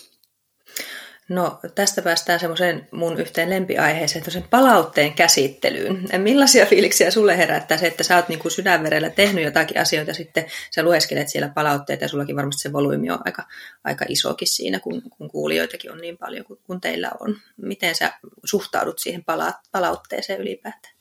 No 1.31 1.61
tästä 1.75 2.03
päästään 2.03 2.41
semmoiseen 2.41 2.89
mun 2.93 3.21
yhteen 3.21 3.51
lempiaiheeseen, 3.51 4.31
sen 4.31 4.49
palautteen 4.51 5.15
käsittelyyn. 5.15 6.09
Millaisia 6.19 6.67
fiiliksiä 6.67 7.11
sulle 7.11 7.37
herättää 7.37 7.79
se, 7.79 7.87
että 7.87 8.05
sä 8.05 8.17
oot 8.17 8.29
niin 8.29 8.39
kuin 8.39 8.53
sydänverellä 8.53 9.11
tehnyt 9.11 9.45
jotakin 9.45 9.81
asioita, 9.81 10.15
sitten 10.15 10.47
sä 10.75 10.83
lueskelet 10.83 11.29
siellä 11.29 11.49
palautteita 11.49 12.05
ja 12.05 12.09
sullakin 12.09 12.37
varmasti 12.37 12.63
se 12.63 12.73
volyymi 12.73 13.11
on 13.11 13.19
aika, 13.25 13.45
aika 13.85 14.05
isokin 14.09 14.49
siinä, 14.49 14.81
kun, 14.81 15.03
kun 15.11 15.31
kuulijoitakin 15.31 15.93
on 15.93 15.99
niin 15.99 16.19
paljon 16.19 16.45
kuin, 16.45 16.81
teillä 16.81 17.11
on. 17.21 17.37
Miten 17.57 17.95
sä 17.95 18.13
suhtaudut 18.45 18.99
siihen 18.99 19.25
pala- 19.25 19.61
palautteeseen 19.73 20.41
ylipäätään? 20.41 20.95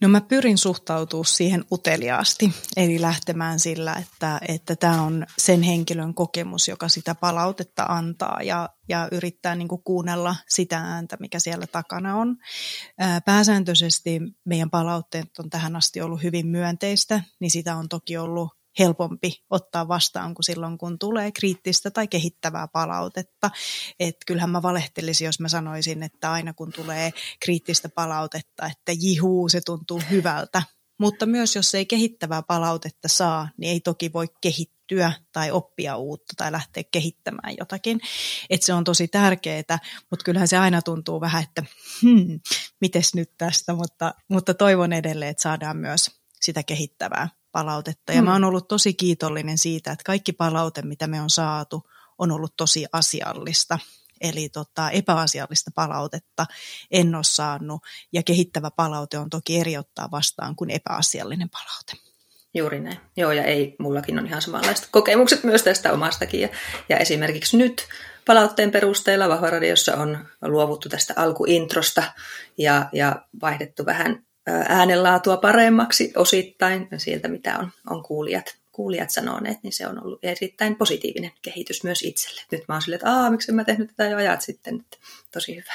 No 0.00 0.08
mä 0.08 0.20
pyrin 0.20 0.58
suhtautumaan 0.58 1.24
siihen 1.24 1.64
uteliaasti, 1.72 2.52
eli 2.76 3.00
lähtemään 3.00 3.60
sillä, 3.60 3.94
että, 3.94 4.40
että 4.48 4.76
tämä 4.76 5.02
on 5.02 5.26
sen 5.38 5.62
henkilön 5.62 6.14
kokemus, 6.14 6.68
joka 6.68 6.88
sitä 6.88 7.14
palautetta 7.14 7.84
antaa 7.84 8.38
ja, 8.42 8.68
ja 8.88 9.08
yrittää 9.12 9.54
niin 9.54 9.68
kuin 9.68 9.82
kuunnella 9.84 10.36
sitä 10.48 10.78
ääntä, 10.78 11.16
mikä 11.20 11.38
siellä 11.38 11.66
takana 11.66 12.16
on. 12.16 12.36
Pääsääntöisesti 13.24 14.20
meidän 14.44 14.70
palautteet 14.70 15.38
on 15.38 15.50
tähän 15.50 15.76
asti 15.76 16.00
ollut 16.00 16.22
hyvin 16.22 16.46
myönteistä, 16.46 17.22
niin 17.40 17.50
sitä 17.50 17.76
on 17.76 17.88
toki 17.88 18.16
ollut 18.16 18.59
helpompi 18.78 19.44
ottaa 19.50 19.88
vastaan 19.88 20.34
kuin 20.34 20.44
silloin, 20.44 20.78
kun 20.78 20.98
tulee 20.98 21.32
kriittistä 21.32 21.90
tai 21.90 22.08
kehittävää 22.08 22.68
palautetta. 22.68 23.50
Et 24.00 24.16
kyllähän 24.26 24.50
mä 24.50 24.62
valehtelisin, 24.62 25.24
jos 25.24 25.40
mä 25.40 25.48
sanoisin, 25.48 26.02
että 26.02 26.32
aina 26.32 26.52
kun 26.52 26.72
tulee 26.72 27.12
kriittistä 27.40 27.88
palautetta, 27.88 28.66
että 28.66 28.92
jihuu, 29.00 29.48
se 29.48 29.60
tuntuu 29.60 30.02
hyvältä. 30.10 30.62
Mutta 31.00 31.26
myös 31.26 31.56
jos 31.56 31.74
ei 31.74 31.86
kehittävää 31.86 32.42
palautetta 32.42 33.08
saa, 33.08 33.48
niin 33.56 33.72
ei 33.72 33.80
toki 33.80 34.12
voi 34.12 34.26
kehittyä 34.40 35.12
tai 35.32 35.50
oppia 35.50 35.96
uutta 35.96 36.34
tai 36.36 36.52
lähteä 36.52 36.82
kehittämään 36.92 37.54
jotakin. 37.58 38.00
Että 38.50 38.66
se 38.66 38.72
on 38.74 38.84
tosi 38.84 39.08
tärkeää, 39.08 39.78
mutta 40.10 40.24
kyllähän 40.24 40.48
se 40.48 40.56
aina 40.56 40.82
tuntuu 40.82 41.20
vähän, 41.20 41.42
että 41.42 41.64
hmm, 42.02 42.40
mites 42.80 43.14
nyt 43.14 43.30
tästä, 43.38 43.74
mutta, 43.74 44.14
mutta 44.28 44.54
toivon 44.54 44.92
edelleen, 44.92 45.30
että 45.30 45.42
saadaan 45.42 45.76
myös 45.76 46.10
sitä 46.40 46.62
kehittävää 46.62 47.28
palautetta. 47.52 48.12
Ja 48.12 48.22
mm. 48.22 48.24
mä 48.24 48.32
oon 48.32 48.44
ollut 48.44 48.68
tosi 48.68 48.94
kiitollinen 48.94 49.58
siitä, 49.58 49.92
että 49.92 50.04
kaikki 50.04 50.32
palaute, 50.32 50.82
mitä 50.82 51.06
me 51.06 51.20
on 51.20 51.30
saatu, 51.30 51.82
on 52.18 52.32
ollut 52.32 52.56
tosi 52.56 52.86
asiallista. 52.92 53.78
Eli 54.20 54.48
tota, 54.48 54.90
epäasiallista 54.90 55.70
palautetta 55.74 56.46
en 56.90 57.14
ole 57.14 57.24
saanut, 57.24 57.82
ja 58.12 58.22
kehittävä 58.22 58.70
palaute 58.70 59.18
on 59.18 59.30
toki 59.30 59.60
eri 59.60 59.76
ottaa 59.76 60.10
vastaan 60.10 60.56
kuin 60.56 60.70
epäasiallinen 60.70 61.50
palaute. 61.50 62.10
Juuri 62.54 62.80
näin. 62.80 62.98
Joo, 63.16 63.32
ja 63.32 63.44
ei, 63.44 63.76
mullakin 63.78 64.18
on 64.18 64.26
ihan 64.26 64.42
samanlaiset 64.42 64.88
kokemukset 64.90 65.44
myös 65.44 65.62
tästä 65.62 65.92
omastakin. 65.92 66.40
Ja, 66.40 66.48
ja 66.88 66.96
esimerkiksi 66.96 67.56
nyt 67.56 67.88
palautteen 68.26 68.70
perusteella 68.70 69.28
Vahvaradiossa 69.28 69.96
on 69.96 70.26
luovuttu 70.42 70.88
tästä 70.88 71.14
alkuintrosta 71.16 72.02
ja, 72.58 72.88
ja 72.92 73.26
vaihdettu 73.40 73.86
vähän 73.86 74.26
äänenlaatua 74.68 75.36
paremmaksi 75.36 76.12
osittain 76.16 76.88
sieltä, 76.96 77.28
mitä 77.28 77.58
on, 77.58 77.70
on 77.90 78.02
kuulijat, 78.02 78.56
kuulijat 78.72 79.10
sanoneet, 79.10 79.62
niin 79.62 79.72
se 79.72 79.86
on 79.86 80.04
ollut 80.04 80.24
erittäin 80.24 80.76
positiivinen 80.76 81.32
kehitys 81.42 81.84
myös 81.84 82.02
itselle. 82.02 82.42
Nyt 82.52 82.62
mä 82.68 82.74
oon 82.74 82.82
silleen, 82.82 82.96
että 82.96 83.12
aah, 83.12 83.30
miksi 83.30 83.52
mä 83.52 83.64
tehnyt 83.64 83.88
tätä 83.88 84.10
jo 84.10 84.16
ajat 84.16 84.40
sitten, 84.40 84.80
että 84.80 84.96
tosi 85.32 85.56
hyvä. 85.56 85.74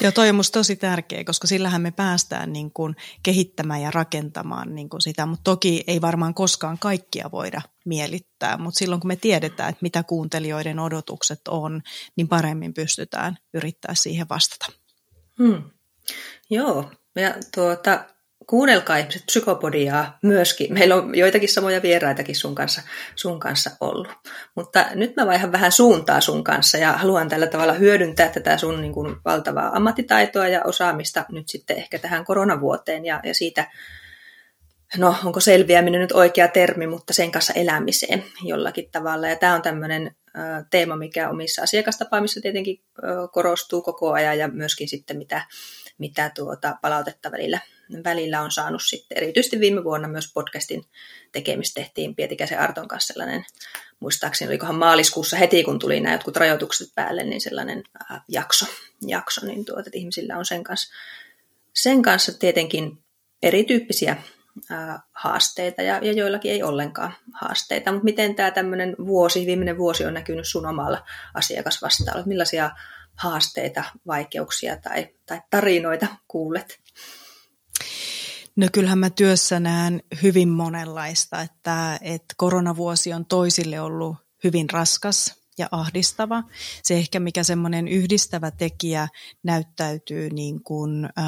Joo, 0.00 0.12
toi 0.12 0.28
on 0.28 0.34
musta 0.34 0.58
tosi 0.58 0.76
tärkeä, 0.76 1.24
koska 1.24 1.46
sillähän 1.46 1.82
me 1.82 1.90
päästään 1.90 2.52
niin 2.52 2.70
kuin 2.70 2.96
kehittämään 3.22 3.82
ja 3.82 3.90
rakentamaan 3.90 4.74
niin 4.74 4.88
kuin 4.88 5.00
sitä, 5.00 5.26
mutta 5.26 5.44
toki 5.44 5.84
ei 5.86 6.00
varmaan 6.00 6.34
koskaan 6.34 6.78
kaikkia 6.78 7.30
voida 7.32 7.62
mielittää, 7.84 8.56
mutta 8.56 8.78
silloin 8.78 9.00
kun 9.00 9.08
me 9.08 9.16
tiedetään, 9.16 9.70
että 9.70 9.82
mitä 9.82 10.02
kuuntelijoiden 10.02 10.78
odotukset 10.78 11.48
on, 11.48 11.82
niin 12.16 12.28
paremmin 12.28 12.74
pystytään 12.74 13.38
yrittää 13.54 13.94
siihen 13.94 14.28
vastata. 14.28 14.66
Hmm. 15.38 15.62
Joo, 16.50 16.90
ja 17.16 17.34
tuota, 17.54 18.04
kuunnelkaa 18.46 18.96
ihmiset 18.96 19.26
psykopodiaa 19.26 20.18
myöskin. 20.22 20.74
Meillä 20.74 20.94
on 20.94 21.14
joitakin 21.14 21.48
samoja 21.48 21.82
vieraitakin 21.82 22.36
sun 22.36 22.54
kanssa, 22.54 22.82
sun 23.16 23.40
kanssa 23.40 23.70
ollut. 23.80 24.08
Mutta 24.56 24.86
nyt 24.94 25.16
mä 25.16 25.26
vaihan 25.26 25.52
vähän 25.52 25.72
suuntaa 25.72 26.20
sun 26.20 26.44
kanssa 26.44 26.78
ja 26.78 26.92
haluan 26.92 27.28
tällä 27.28 27.46
tavalla 27.46 27.72
hyödyntää 27.72 28.28
tätä 28.28 28.56
sun 28.56 28.80
niin 28.80 28.92
kuin, 28.92 29.16
valtavaa 29.24 29.76
ammattitaitoa 29.76 30.48
ja 30.48 30.62
osaamista 30.64 31.24
nyt 31.32 31.48
sitten 31.48 31.76
ehkä 31.76 31.98
tähän 31.98 32.24
koronavuoteen 32.24 33.04
ja, 33.04 33.20
ja 33.24 33.34
siitä, 33.34 33.66
no 34.96 35.14
onko 35.24 35.40
selviäminen 35.40 36.00
nyt 36.00 36.12
oikea 36.12 36.48
termi, 36.48 36.86
mutta 36.86 37.12
sen 37.12 37.30
kanssa 37.30 37.52
elämiseen 37.52 38.24
jollakin 38.42 38.90
tavalla. 38.92 39.28
Ja 39.28 39.36
tämä 39.36 39.54
on 39.54 39.62
tämmöinen 39.62 40.16
teema, 40.70 40.96
mikä 40.96 41.30
omissa 41.30 41.62
asiakastapaamissa 41.62 42.40
tietenkin 42.40 42.84
korostuu 43.32 43.82
koko 43.82 44.12
ajan 44.12 44.38
ja 44.38 44.48
myöskin 44.48 44.88
sitten 44.88 45.16
mitä 45.16 45.46
mitä 46.00 46.30
tuota 46.34 46.76
palautetta 46.82 47.32
välillä, 47.32 47.60
välillä 48.04 48.42
on 48.42 48.50
saanut 48.50 48.82
sitten. 48.84 49.18
Erityisesti 49.18 49.60
viime 49.60 49.84
vuonna 49.84 50.08
myös 50.08 50.32
podcastin 50.34 50.84
tekemistä 51.32 51.80
tehtiin 51.80 52.14
Pietikäisen 52.14 52.60
Arton 52.60 52.88
kanssa 52.88 53.12
sellainen, 53.12 53.44
muistaakseni 54.00 54.48
olikohan 54.48 54.74
maaliskuussa 54.74 55.36
heti, 55.36 55.64
kun 55.64 55.78
tuli 55.78 56.00
nämä 56.00 56.14
jotkut 56.14 56.36
rajoitukset 56.36 56.88
päälle, 56.94 57.24
niin 57.24 57.40
sellainen 57.40 57.82
äh, 58.10 58.20
jakso, 58.28 58.66
jakso 59.06 59.46
niin 59.46 59.64
tuota, 59.64 59.80
että 59.80 59.98
ihmisillä 59.98 60.36
on 60.36 60.44
sen 60.44 60.64
kanssa, 60.64 60.94
sen 61.74 62.02
kanssa 62.02 62.38
tietenkin 62.38 62.98
erityyppisiä 63.42 64.16
äh, 64.70 65.00
haasteita 65.12 65.82
ja, 65.82 66.00
ja 66.02 66.12
joillakin 66.12 66.52
ei 66.52 66.62
ollenkaan 66.62 67.14
haasteita. 67.34 67.92
Mutta 67.92 68.04
miten 68.04 68.34
tämä 68.34 68.50
tämmöinen 68.50 68.96
vuosi, 69.06 69.46
viimeinen 69.46 69.78
vuosi 69.78 70.04
on 70.04 70.14
näkynyt 70.14 70.48
sun 70.48 70.66
omalla 70.66 71.04
asiakasvastaanolla? 71.34 72.26
Millaisia 72.26 72.70
haasteita, 73.20 73.84
vaikeuksia 74.06 74.76
tai, 74.76 75.08
tai 75.26 75.42
tarinoita 75.50 76.06
kuulet? 76.28 76.80
No 78.56 78.66
kyllähän 78.72 78.98
mä 78.98 79.10
työssä 79.10 79.60
näen 79.60 80.02
hyvin 80.22 80.48
monenlaista, 80.48 81.42
että, 81.42 81.98
että 82.00 82.34
koronavuosi 82.36 83.12
on 83.12 83.26
toisille 83.26 83.80
ollut 83.80 84.16
hyvin 84.44 84.70
raskas 84.70 85.34
ja 85.58 85.68
ahdistava. 85.70 86.42
Se 86.82 86.96
ehkä 86.96 87.20
mikä 87.20 87.42
semmoinen 87.42 87.88
yhdistävä 87.88 88.50
tekijä 88.50 89.08
näyttäytyy 89.42 90.30
niin 90.30 90.62
kuin, 90.62 91.04
äh, 91.04 91.24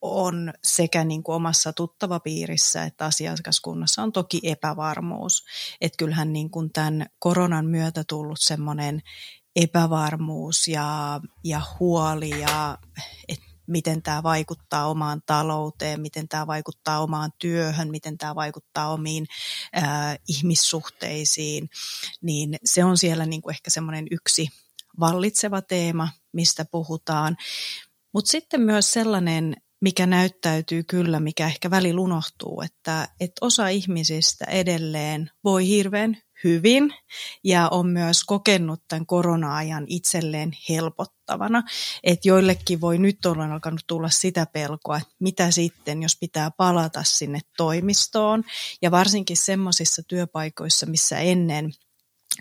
on 0.00 0.52
sekä 0.64 1.04
niin 1.04 1.22
kuin 1.22 1.36
omassa 1.36 1.72
tuttavapiirissä 1.72 2.84
että 2.84 3.04
asiakaskunnassa 3.04 4.02
on 4.02 4.12
toki 4.12 4.40
epävarmuus. 4.42 5.44
Että 5.80 5.96
kyllähän 5.98 6.32
niin 6.32 6.50
kuin 6.50 6.72
tämän 6.72 7.06
koronan 7.18 7.66
myötä 7.66 8.04
tullut 8.08 8.38
semmoinen 8.40 9.02
epävarmuus 9.56 10.68
ja, 10.68 11.20
ja 11.44 11.60
huoli 11.80 12.40
ja 12.40 12.78
et 13.28 13.40
miten 13.66 14.02
tämä 14.02 14.22
vaikuttaa 14.22 14.86
omaan 14.86 15.22
talouteen, 15.26 16.00
miten 16.00 16.28
tämä 16.28 16.46
vaikuttaa 16.46 17.00
omaan 17.00 17.30
työhön, 17.38 17.90
miten 17.90 18.18
tämä 18.18 18.34
vaikuttaa 18.34 18.92
omiin 18.92 19.26
ää, 19.72 20.16
ihmissuhteisiin, 20.28 21.68
niin 22.22 22.56
se 22.64 22.84
on 22.84 22.98
siellä 22.98 23.26
niin 23.26 23.42
kuin 23.42 23.54
ehkä 23.54 23.70
semmoinen 23.70 24.06
yksi 24.10 24.48
vallitseva 25.00 25.62
teema, 25.62 26.08
mistä 26.32 26.64
puhutaan. 26.70 27.36
Mutta 28.14 28.30
sitten 28.30 28.60
myös 28.60 28.92
sellainen, 28.92 29.56
mikä 29.80 30.06
näyttäytyy 30.06 30.82
kyllä, 30.82 31.20
mikä 31.20 31.46
ehkä 31.46 31.70
välillä 31.70 32.00
unohtuu, 32.00 32.62
että, 32.62 33.08
että 33.20 33.46
osa 33.46 33.68
ihmisistä 33.68 34.44
edelleen 34.44 35.30
voi 35.44 35.68
hirveän 35.68 36.16
hyvin 36.44 36.94
ja 37.44 37.68
on 37.70 37.88
myös 37.88 38.24
kokenut 38.24 38.82
tämän 38.88 39.06
korona-ajan 39.06 39.84
itselleen 39.88 40.50
helpottavana. 40.68 41.62
Että 42.04 42.28
joillekin 42.28 42.80
voi 42.80 42.98
nyt 42.98 43.26
olla 43.26 43.44
alkanut 43.44 43.84
tulla 43.86 44.08
sitä 44.08 44.46
pelkoa, 44.46 44.96
että 44.96 45.14
mitä 45.20 45.50
sitten, 45.50 46.02
jos 46.02 46.16
pitää 46.20 46.50
palata 46.50 47.04
sinne 47.04 47.40
toimistoon. 47.56 48.44
Ja 48.82 48.90
varsinkin 48.90 49.36
semmoisissa 49.36 50.02
työpaikoissa, 50.08 50.86
missä 50.86 51.18
ennen 51.18 51.72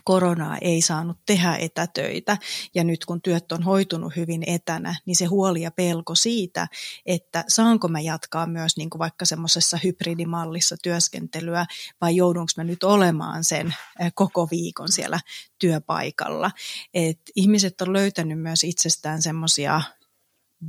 koronaa 0.03 0.58
ei 0.62 0.82
saanut 0.82 1.17
tehdä 1.25 1.56
etätöitä 1.56 2.38
ja 2.75 2.84
nyt 2.84 3.06
kun 3.06 3.21
työt 3.21 3.51
on 3.51 3.63
hoitunut 3.63 4.15
hyvin 4.15 4.43
etänä, 4.47 4.95
niin 5.06 5.15
se 5.15 5.25
huoli 5.25 5.62
ja 5.62 5.71
pelko 5.71 6.15
siitä, 6.15 6.67
että 7.06 7.43
saanko 7.47 7.88
mä 7.88 7.99
jatkaa 7.99 8.47
myös 8.47 8.77
niin 8.77 8.89
kuin 8.89 8.99
vaikka 8.99 9.25
semmoisessa 9.25 9.79
hybridimallissa 9.84 10.75
työskentelyä 10.84 11.65
vai 12.01 12.15
joudunko 12.15 12.51
mä 12.58 12.63
nyt 12.63 12.84
olemaan 12.84 13.43
sen 13.43 13.75
koko 14.13 14.47
viikon 14.51 14.91
siellä 14.91 15.19
työpaikalla. 15.60 16.51
Et 16.93 17.19
ihmiset 17.36 17.82
on 17.82 17.93
löytänyt 17.93 18.39
myös 18.39 18.63
itsestään 18.63 19.21
semmoisia 19.21 19.82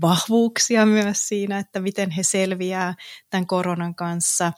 vahvuuksia 0.00 0.86
myös 0.86 1.28
siinä, 1.28 1.58
että 1.58 1.80
miten 1.80 2.10
he 2.10 2.22
selviää 2.22 2.94
tämän 3.30 3.46
koronan 3.46 3.94
kanssa, 3.94 4.52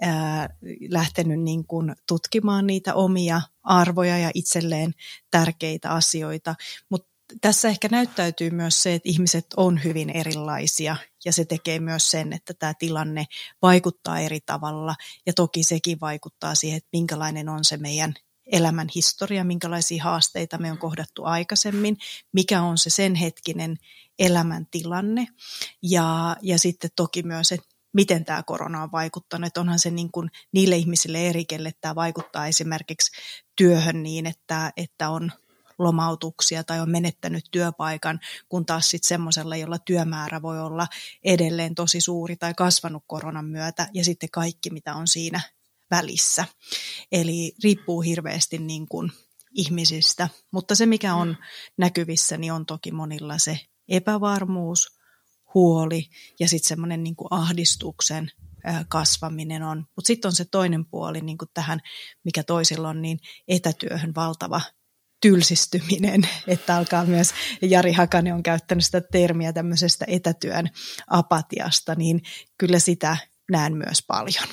ää, 0.00 0.48
lähtenyt 0.88 1.40
niin 1.40 1.66
kuin 1.66 1.94
tutkimaan 2.08 2.66
niitä 2.66 2.94
omia 2.94 3.40
arvoja 3.62 4.18
ja 4.18 4.30
itselleen 4.34 4.94
tärkeitä 5.30 5.90
asioita, 5.90 6.54
mutta 6.90 7.12
tässä 7.40 7.68
ehkä 7.68 7.88
näyttäytyy 7.90 8.50
myös 8.50 8.82
se, 8.82 8.94
että 8.94 9.08
ihmiset 9.08 9.46
on 9.56 9.84
hyvin 9.84 10.10
erilaisia 10.10 10.96
ja 11.24 11.32
se 11.32 11.44
tekee 11.44 11.80
myös 11.80 12.10
sen, 12.10 12.32
että 12.32 12.54
tämä 12.54 12.74
tilanne 12.78 13.24
vaikuttaa 13.62 14.20
eri 14.20 14.40
tavalla. 14.40 14.94
Ja 15.26 15.32
toki 15.32 15.62
sekin 15.62 16.00
vaikuttaa 16.00 16.54
siihen, 16.54 16.76
että 16.76 16.88
minkälainen 16.92 17.48
on 17.48 17.64
se 17.64 17.76
meidän 17.76 18.14
elämän 18.46 18.88
historia, 18.94 19.44
minkälaisia 19.44 20.04
haasteita 20.04 20.58
me 20.58 20.72
on 20.72 20.78
kohdattu 20.78 21.24
aikaisemmin, 21.24 21.96
mikä 22.32 22.62
on 22.62 22.78
se 22.78 22.90
sen 22.90 23.14
hetkinen 23.14 23.76
elämäntilanne 24.18 25.26
ja, 25.82 26.36
ja 26.42 26.58
sitten 26.58 26.90
toki 26.96 27.22
myös, 27.22 27.52
että 27.52 27.72
miten 27.94 28.24
tämä 28.24 28.42
korona 28.42 28.82
on 28.82 28.92
vaikuttanut. 28.92 29.46
Että 29.46 29.60
onhan 29.60 29.78
se 29.78 29.90
niin 29.90 30.12
kuin 30.12 30.30
niille 30.52 30.76
ihmisille 30.76 31.28
eri, 31.28 31.44
kelle 31.44 31.72
tämä 31.80 31.94
vaikuttaa. 31.94 32.46
Esimerkiksi 32.46 33.12
työhön 33.62 34.02
niin, 34.02 34.26
että, 34.26 34.72
että 34.76 35.10
on 35.10 35.32
lomautuksia 35.78 36.64
tai 36.64 36.80
on 36.80 36.90
menettänyt 36.90 37.44
työpaikan, 37.50 38.20
kun 38.48 38.66
taas 38.66 38.90
sitten 38.90 39.08
semmoisella, 39.08 39.56
jolla 39.56 39.78
työmäärä 39.78 40.42
voi 40.42 40.60
olla 40.60 40.86
edelleen 41.24 41.74
tosi 41.74 42.00
suuri 42.00 42.36
tai 42.36 42.54
kasvanut 42.54 43.04
koronan 43.06 43.44
myötä 43.44 43.88
ja 43.94 44.04
sitten 44.04 44.30
kaikki, 44.30 44.70
mitä 44.70 44.94
on 44.94 45.08
siinä 45.08 45.40
välissä. 45.90 46.44
Eli 47.12 47.54
riippuu 47.64 48.00
hirveästi 48.00 48.58
niin 48.58 48.88
kuin 48.88 49.12
ihmisistä, 49.54 50.28
mutta 50.50 50.74
se 50.74 50.86
mikä 50.86 51.14
on 51.14 51.36
näkyvissä, 51.76 52.36
niin 52.36 52.52
on 52.52 52.66
toki 52.66 52.92
monilla 52.92 53.38
se 53.38 53.60
epävarmuus, 53.88 54.98
huoli 55.54 56.08
ja 56.40 56.48
sitten 56.48 56.68
semmoinen 56.68 57.02
niin 57.02 57.16
ahdistuksen 57.30 58.30
kasvaminen 58.88 59.62
on. 59.62 59.78
Mutta 59.78 60.06
sitten 60.06 60.28
on 60.28 60.32
se 60.32 60.44
toinen 60.44 60.86
puoli 60.86 61.20
niin 61.20 61.38
kuin 61.38 61.48
tähän, 61.54 61.80
mikä 62.24 62.42
toisilla 62.42 62.88
on, 62.88 63.02
niin 63.02 63.18
etätyöhön 63.48 64.14
valtava 64.14 64.60
tylsistyminen, 65.22 66.28
että 66.46 66.76
alkaa 66.76 67.04
myös, 67.04 67.34
Jari 67.62 67.92
Hakanen 67.92 68.34
on 68.34 68.42
käyttänyt 68.42 68.84
sitä 68.84 69.00
termiä 69.00 69.52
tämmöisestä 69.52 70.04
etätyön 70.08 70.68
apatiasta, 71.10 71.94
niin 71.94 72.22
kyllä 72.58 72.78
sitä 72.78 73.16
näen 73.50 73.76
myös 73.76 74.04
paljon. 74.06 74.48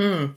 Mm, 0.00 0.34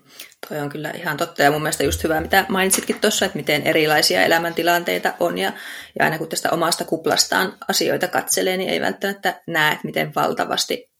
toi 0.49 0.59
on 0.59 0.69
kyllä 0.69 0.91
ihan 0.91 1.17
totta 1.17 1.43
ja 1.43 1.51
mun 1.51 1.61
mielestä 1.61 1.83
just 1.83 2.03
hyvä, 2.03 2.21
mitä 2.21 2.45
mainitsitkin 2.49 2.99
tuossa, 2.99 3.25
että 3.25 3.37
miten 3.37 3.61
erilaisia 3.61 4.23
elämäntilanteita 4.23 5.13
on 5.19 5.37
ja, 5.37 5.53
ja 5.99 6.05
aina 6.05 6.17
kun 6.17 6.29
tästä 6.29 6.51
omasta 6.51 6.85
kuplastaan 6.85 7.57
asioita 7.67 8.07
katselee, 8.07 8.57
niin 8.57 8.69
ei 8.69 8.81
välttämättä 8.81 9.41
näe, 9.47 9.79
miten 9.83 10.15
valtavasti 10.15 10.92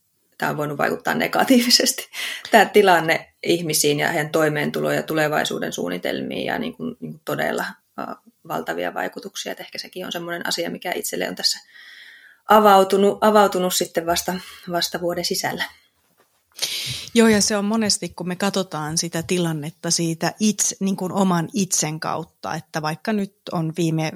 tämä 0.43 0.51
on 0.51 0.57
voinut 0.57 0.77
vaikuttaa 0.77 1.13
negatiivisesti, 1.13 2.07
tämä 2.51 2.65
tilanne 2.65 3.33
ihmisiin 3.43 3.99
ja 3.99 4.11
heidän 4.11 4.31
toimeentuloon 4.31 4.95
ja 4.95 5.03
tulevaisuuden 5.03 5.73
suunnitelmiin 5.73 6.45
ja 6.45 6.59
niin 6.59 6.73
kuin, 6.73 6.97
niin 6.99 7.11
kuin 7.11 7.21
todella 7.25 7.65
valtavia 8.47 8.93
vaikutuksia. 8.93 9.51
Että 9.51 9.63
ehkä 9.63 9.77
sekin 9.77 10.05
on 10.05 10.11
semmoinen 10.11 10.47
asia, 10.47 10.69
mikä 10.69 10.91
itselle 10.95 11.29
on 11.29 11.35
tässä 11.35 11.59
avautunut, 12.49 13.17
avautunut 13.21 13.75
sitten 13.75 14.05
vasta, 14.05 14.33
vasta 14.71 15.01
vuoden 15.01 15.25
sisällä. 15.25 15.63
Joo, 17.13 17.27
ja 17.27 17.41
se 17.41 17.57
on 17.57 17.65
monesti, 17.65 18.09
kun 18.09 18.27
me 18.27 18.35
katsotaan 18.35 18.97
sitä 18.97 19.23
tilannetta 19.23 19.91
siitä 19.91 20.33
itse, 20.39 20.75
niin 20.79 20.95
kuin 20.95 21.11
oman 21.11 21.49
itsen 21.53 21.99
kautta, 21.99 22.55
että 22.55 22.81
vaikka 22.81 23.13
nyt 23.13 23.35
on 23.51 23.73
viime 23.77 24.11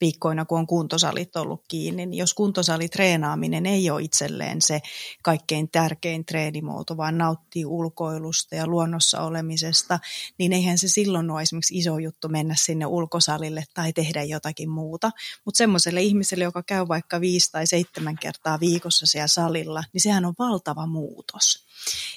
viikkoina, 0.00 0.44
kun 0.44 0.58
on 0.58 0.66
kuntosalit 0.66 1.36
ollut 1.36 1.64
kiinni, 1.68 2.06
niin 2.06 2.18
jos 2.18 2.34
kuntosalitreenaaminen 2.34 3.66
ei 3.66 3.90
ole 3.90 4.02
itselleen 4.02 4.62
se 4.62 4.80
kaikkein 5.22 5.68
tärkein 5.70 6.24
treenimuoto, 6.24 6.96
vaan 6.96 7.18
nauttii 7.18 7.66
ulkoilusta 7.66 8.54
ja 8.54 8.66
luonnossa 8.66 9.22
olemisesta, 9.22 9.98
niin 10.38 10.52
eihän 10.52 10.78
se 10.78 10.88
silloin 10.88 11.30
ole 11.30 11.42
esimerkiksi 11.42 11.78
iso 11.78 11.98
juttu 11.98 12.28
mennä 12.28 12.54
sinne 12.58 12.86
ulkosalille 12.86 13.64
tai 13.74 13.92
tehdä 13.92 14.22
jotakin 14.22 14.70
muuta. 14.70 15.10
Mutta 15.44 15.58
semmoiselle 15.58 16.02
ihmiselle, 16.02 16.44
joka 16.44 16.62
käy 16.62 16.88
vaikka 16.88 17.20
viisi 17.20 17.52
tai 17.52 17.66
seitsemän 17.66 18.16
kertaa 18.18 18.60
viikossa 18.60 19.06
siellä 19.06 19.26
salilla, 19.26 19.84
niin 19.92 20.00
sehän 20.00 20.24
on 20.24 20.34
valtava 20.38 20.86
muutos. 20.86 21.68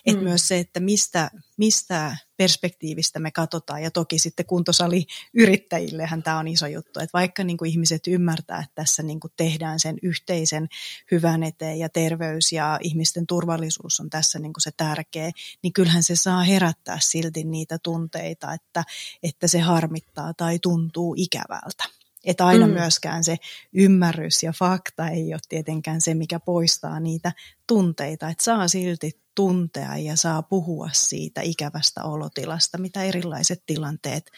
Et 0.05 0.17
mm. 0.17 0.23
myös 0.23 0.47
se, 0.47 0.59
että 0.59 0.79
mistä, 0.79 1.31
mistä 1.61 2.17
perspektiivistä 2.37 3.19
me 3.19 3.31
katsotaan, 3.31 3.83
ja 3.83 3.91
toki 3.91 4.19
sitten 4.19 4.45
kuntosali 4.45 5.05
yrittäjillehän 5.33 6.23
tämä 6.23 6.39
on 6.39 6.47
iso 6.47 6.67
juttu, 6.67 6.99
että 6.99 7.17
vaikka 7.17 7.43
niin 7.43 7.57
kuin 7.57 7.71
ihmiset 7.71 8.07
ymmärtää, 8.07 8.59
että 8.59 8.75
tässä 8.75 9.03
niin 9.03 9.19
kuin 9.19 9.33
tehdään 9.37 9.79
sen 9.79 9.97
yhteisen 10.01 10.67
hyvän 11.11 11.43
eteen 11.43 11.79
ja 11.79 11.89
terveys 11.89 12.51
ja 12.51 12.79
ihmisten 12.83 13.27
turvallisuus 13.27 13.99
on 13.99 14.09
tässä 14.09 14.39
niin 14.39 14.53
kuin 14.53 14.61
se 14.61 14.71
tärkeä, 14.77 15.31
niin 15.63 15.73
kyllähän 15.73 16.03
se 16.03 16.15
saa 16.15 16.43
herättää 16.43 16.97
silti 17.01 17.43
niitä 17.43 17.77
tunteita, 17.83 18.53
että, 18.53 18.83
että 19.23 19.47
se 19.47 19.59
harmittaa 19.59 20.33
tai 20.33 20.59
tuntuu 20.59 21.15
ikävältä. 21.17 22.00
Että 22.23 22.45
aina 22.45 22.67
mm. 22.67 22.73
myöskään 22.73 23.23
se 23.23 23.37
ymmärrys 23.73 24.43
ja 24.43 24.53
fakta 24.59 25.07
ei 25.07 25.33
ole 25.33 25.41
tietenkään 25.49 26.01
se, 26.01 26.13
mikä 26.13 26.39
poistaa 26.39 26.99
niitä 26.99 27.31
tunteita. 27.67 28.29
Että 28.29 28.43
saa 28.43 28.67
silti 28.67 29.21
tuntea 29.35 29.97
ja 29.97 30.15
saa 30.15 30.43
puhua 30.43 30.89
siitä 30.93 31.41
ikävästä 31.41 32.03
olotilasta, 32.03 32.77
mitä 32.77 33.03
erilaiset 33.03 33.63
tilanteet 33.65 34.31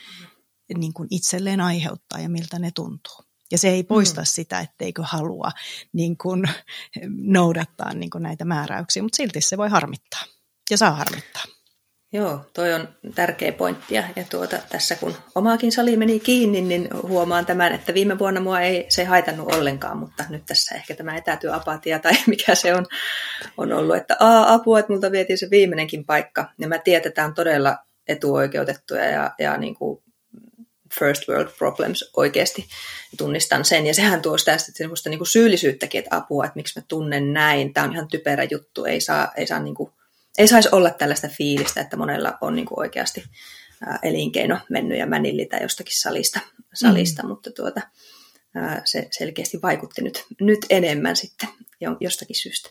niin 0.78 0.94
kuin 0.94 1.08
itselleen 1.12 1.62
aiheuttaa 1.62 2.20
ja 2.20 2.30
miltä 2.30 2.60
ne 2.60 2.72
tuntuu. 2.76 3.16
Ja 3.52 3.58
se 3.58 3.70
ei 3.70 3.84
poista 3.84 4.22
mm. 4.22 4.26
sitä, 4.26 4.60
etteikö 4.60 5.04
halua 5.06 5.52
niin 5.94 6.18
kuin, 6.18 6.44
noudattaa 7.08 7.94
niin 7.94 8.10
kuin 8.10 8.22
näitä 8.22 8.46
määräyksiä, 8.46 9.04
mutta 9.04 9.16
silti 9.16 9.42
se 9.42 9.58
voi 9.58 9.70
harmittaa 9.70 10.24
ja 10.70 10.78
saa 10.78 10.92
harmittaa. 10.92 11.44
Joo, 12.14 12.46
toi 12.54 12.74
on 12.74 12.88
tärkeä 13.16 13.52
pointti. 13.52 13.96
Ja, 13.96 14.04
tuota, 14.30 14.58
tässä 14.70 14.96
kun 14.96 15.16
omaakin 15.36 15.72
sali 15.72 15.98
meni 15.98 16.20
kiinni, 16.20 16.62
niin 16.62 16.88
huomaan 17.02 17.46
tämän, 17.46 17.74
että 17.74 17.94
viime 17.94 18.20
vuonna 18.20 18.42
mua 18.42 18.62
ei 18.62 18.86
se 18.90 19.04
haitannut 19.04 19.56
ollenkaan, 19.56 19.98
mutta 19.98 20.24
nyt 20.30 20.44
tässä 20.46 20.76
ehkä 20.76 20.96
tämä 20.96 21.18
etätyöapatia 21.18 22.00
tai 22.00 22.14
mikä 22.28 22.56
se 22.56 22.76
on, 22.76 22.86
on 23.58 23.74
ollut, 23.74 23.96
että 23.96 24.18
aa, 24.20 24.54
apua, 24.54 24.80
että 24.80 24.94
multa 24.94 25.12
vietiin 25.12 25.38
se 25.38 25.50
viimeinenkin 25.50 26.06
paikka. 26.06 26.50
Ja 26.60 26.68
mä 26.68 26.80
on 27.26 27.34
todella 27.34 27.78
etuoikeutettuja 28.08 29.06
ja, 29.06 29.32
ja 29.40 29.58
niin 29.58 29.76
kuin 29.76 30.04
first 31.00 31.28
world 31.28 31.50
problems 31.58 32.12
oikeasti 32.18 32.68
tunnistan 33.18 33.66
sen. 33.66 33.88
Ja 33.88 33.94
sehän 33.94 34.22
tuo 34.22 34.38
sitä 34.38 34.58
semmoista 34.58 35.10
niin 35.10 35.20
kuin 35.20 35.28
syyllisyyttäkin, 35.28 36.00
että 36.00 36.16
apua, 36.18 36.46
että 36.46 36.56
miksi 36.56 36.80
mä 36.80 36.86
tunnen 36.88 37.34
näin. 37.34 37.74
Tämä 37.74 37.86
on 37.86 37.94
ihan 37.94 38.08
typerä 38.08 38.44
juttu, 38.44 38.86
ei 38.86 39.02
saa, 39.02 39.32
ei 39.38 39.48
saa 39.48 39.60
niin 39.60 39.76
kuin 39.76 39.92
ei 40.38 40.48
saisi 40.48 40.70
olla 40.72 40.90
tällaista 40.90 41.28
fiilistä, 41.28 41.82
että 41.82 41.98
monella 41.98 42.38
on 42.42 42.56
niin 42.56 42.66
kuin 42.66 42.80
oikeasti 42.80 43.24
elinkeino 44.04 44.60
mennyt 44.70 45.00
ja 45.00 45.06
mänillitä 45.06 45.58
jostakin 45.58 46.00
salista, 46.00 46.40
salista 46.74 47.24
mm. 47.24 47.30
mutta 47.30 47.52
tuota, 47.52 47.82
se 48.86 49.08
selkeästi 49.12 49.62
vaikutti 49.62 50.02
nyt, 50.02 50.26
nyt 50.42 50.66
enemmän 50.70 51.16
sitten 51.16 51.50
jostakin 52.00 52.36
syystä. 52.36 52.70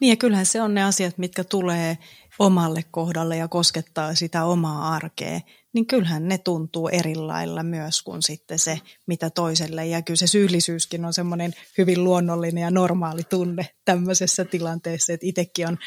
Niin 0.00 0.10
ja 0.10 0.16
kyllähän 0.16 0.46
se 0.46 0.62
on 0.62 0.74
ne 0.74 0.84
asiat, 0.84 1.18
mitkä 1.18 1.44
tulee 1.44 1.98
omalle 2.38 2.84
kohdalle 2.90 3.36
ja 3.36 3.48
koskettaa 3.48 4.14
sitä 4.14 4.44
omaa 4.44 4.94
arkea, 4.94 5.40
niin 5.72 5.86
kyllähän 5.86 6.28
ne 6.28 6.38
tuntuu 6.38 6.88
eri 6.88 7.14
lailla 7.14 7.62
myös 7.62 8.02
kuin 8.02 8.22
sitten 8.22 8.58
se, 8.58 8.80
mitä 9.06 9.30
toiselle. 9.30 9.86
Ja 9.86 10.02
kyllä 10.02 10.16
se 10.16 10.26
syyllisyyskin 10.26 11.04
on 11.04 11.12
semmoinen 11.12 11.52
hyvin 11.78 12.04
luonnollinen 12.04 12.62
ja 12.62 12.70
normaali 12.70 13.22
tunne 13.22 13.66
tämmöisessä 13.84 14.44
tilanteessa, 14.44 15.12
että 15.12 15.26
itsekin 15.26 15.68
on 15.68 15.78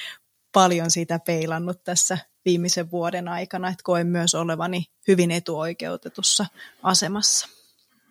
paljon 0.53 0.91
sitä 0.91 1.19
peilannut 1.19 1.83
tässä 1.83 2.17
viimeisen 2.45 2.91
vuoden 2.91 3.27
aikana, 3.27 3.67
että 3.67 3.83
koen 3.83 4.07
myös 4.07 4.35
olevani 4.35 4.85
hyvin 5.07 5.31
etuoikeutetussa 5.31 6.45
asemassa. 6.83 7.47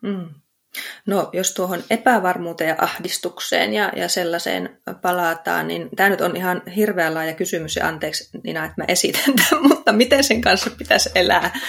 Mm. 0.03 0.35
No, 1.07 1.31
jos 1.33 1.55
tuohon 1.55 1.85
epävarmuuteen 1.91 2.69
ja 2.69 2.77
ahdistukseen 2.79 3.75
ja, 3.75 3.93
ja 3.97 4.09
sellaiseen 4.09 4.79
palataan, 5.03 5.69
niin 5.69 5.89
tämä 5.97 6.09
nyt 6.09 6.21
on 6.21 6.37
ihan 6.37 6.63
hirveän 6.77 7.15
laaja 7.15 7.35
kysymys 7.35 7.77
ja 7.77 7.89
anteeksi 7.89 8.31
Nina, 8.45 8.65
että 8.65 8.75
mä 8.77 8.85
esitän 8.89 9.35
tämän, 9.35 9.67
mutta 9.69 9.93
miten 9.93 10.25
sen 10.25 10.41
kanssa 10.41 10.71
pitäisi 10.79 11.11
elää, 11.15 11.61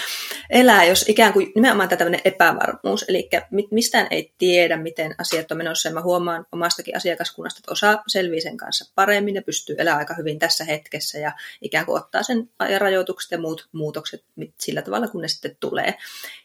elää 0.50 0.86
jos 0.86 1.06
ikään 1.10 1.34
kuin 1.34 1.52
nimenomaan 1.56 1.90
tämä 1.90 1.98
tämmöinen 1.98 2.22
epävarmuus, 2.26 3.06
eli 3.08 3.30
mistään 3.72 4.08
ei 4.12 4.34
tiedä, 4.38 4.78
miten 4.78 5.16
asiat 5.18 5.52
on 5.52 5.58
menossa 5.58 5.90
ja 5.90 5.94
mä 5.94 6.02
huomaan 6.02 6.46
omastakin 6.52 6.98
asiakaskunnasta, 6.98 7.60
että 7.60 7.72
osa 7.72 8.04
selvii 8.08 8.42
sen 8.42 8.58
kanssa 8.58 8.92
paremmin 8.96 9.36
ja 9.36 9.42
pystyy 9.42 9.76
elämään 9.80 10.00
aika 10.00 10.14
hyvin 10.14 10.40
tässä 10.40 10.64
hetkessä 10.64 11.20
ja 11.20 11.32
ikään 11.62 11.86
kuin 11.86 11.98
ottaa 11.98 12.24
sen 12.24 12.50
rajoitukset 12.78 13.32
ja 13.32 13.40
muut 13.40 13.70
muutokset 13.72 14.26
sillä 14.58 14.82
tavalla, 14.82 15.08
kun 15.08 15.22
ne 15.22 15.28
sitten 15.28 15.58
tulee. 15.60 15.94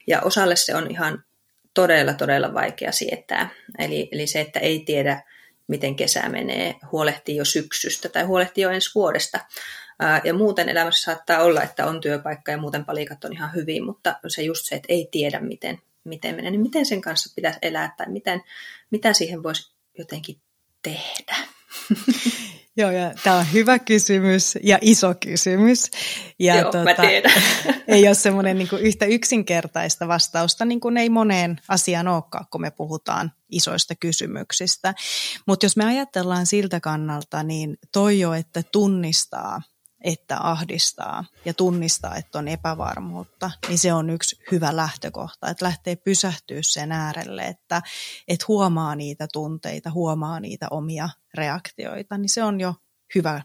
Ja 0.06 0.20
osalle 0.20 0.56
se 0.56 0.74
on 0.74 0.90
ihan 0.90 1.24
todella, 1.76 2.14
todella 2.14 2.54
vaikea 2.54 2.92
sietää. 2.92 3.48
Eli, 3.78 4.08
eli 4.12 4.26
se, 4.26 4.40
että 4.40 4.60
ei 4.60 4.80
tiedä, 4.80 5.22
miten 5.66 5.96
kesä 5.96 6.28
menee, 6.28 6.74
huolehtii 6.92 7.36
jo 7.36 7.44
syksystä 7.44 8.08
tai 8.08 8.22
huolehtii 8.22 8.64
jo 8.64 8.70
ensi 8.70 8.90
vuodesta. 8.94 9.40
Ja 10.24 10.34
muuten 10.34 10.68
elämässä 10.68 11.04
saattaa 11.04 11.42
olla, 11.42 11.62
että 11.62 11.86
on 11.86 12.00
työpaikka 12.00 12.52
ja 12.52 12.58
muuten 12.58 12.84
palikat 12.84 13.24
on 13.24 13.32
ihan 13.32 13.54
hyvin, 13.54 13.84
mutta 13.84 14.14
se 14.28 14.42
just 14.42 14.64
se, 14.64 14.74
että 14.74 14.86
ei 14.92 15.08
tiedä, 15.10 15.40
miten, 15.40 15.78
miten 16.04 16.34
menee, 16.34 16.50
niin 16.50 16.60
miten 16.60 16.86
sen 16.86 17.00
kanssa 17.00 17.32
pitäisi 17.36 17.58
elää 17.62 17.94
tai 17.96 18.06
miten, 18.08 18.42
mitä 18.90 19.12
siihen 19.12 19.42
voisi 19.42 19.72
jotenkin 19.98 20.40
tehdä. 20.82 21.36
Joo, 22.76 22.90
ja 22.90 23.14
tämä 23.24 23.36
on 23.36 23.46
hyvä 23.52 23.78
kysymys 23.78 24.58
ja 24.62 24.78
iso 24.80 25.14
kysymys. 25.20 25.90
Ja 26.38 26.56
Joo, 26.56 26.72
mä 26.84 26.94
tiedän. 26.94 27.32
ei 27.88 28.06
ole 28.06 28.14
semmoinen 28.14 28.58
niin 28.58 28.68
yhtä 28.80 29.04
yksinkertaista 29.04 30.08
vastausta, 30.08 30.64
niin 30.64 30.80
kuin 30.80 30.96
ei 30.96 31.08
moneen 31.08 31.60
asiaan 31.68 32.08
olekaan, 32.08 32.46
kun 32.50 32.60
me 32.60 32.70
puhutaan 32.70 33.32
isoista 33.50 33.94
kysymyksistä. 33.94 34.94
Mutta 35.46 35.66
jos 35.66 35.76
me 35.76 35.84
ajatellaan 35.84 36.46
siltä 36.46 36.80
kannalta, 36.80 37.42
niin 37.42 37.78
toi 37.92 38.20
jo, 38.20 38.32
että 38.32 38.62
tunnistaa– 38.72 39.62
että 40.06 40.38
ahdistaa 40.40 41.24
ja 41.44 41.54
tunnistaa, 41.54 42.16
että 42.16 42.38
on 42.38 42.48
epävarmuutta, 42.48 43.50
niin 43.68 43.78
se 43.78 43.92
on 43.92 44.10
yksi 44.10 44.38
hyvä 44.52 44.76
lähtökohta, 44.76 45.50
että 45.50 45.64
lähtee 45.64 45.96
pysähtyä 45.96 46.58
sen 46.62 46.92
äärelle, 46.92 47.42
että, 47.42 47.82
että 48.28 48.44
huomaa 48.48 48.94
niitä 48.94 49.26
tunteita, 49.32 49.90
huomaa 49.90 50.40
niitä 50.40 50.66
omia 50.70 51.08
reaktioita, 51.34 52.18
niin 52.18 52.28
se 52.28 52.44
on 52.44 52.60
jo 52.60 52.74
hyvä, 53.14 53.42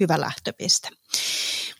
hyvä 0.00 0.20
lähtöpiste. 0.20 0.88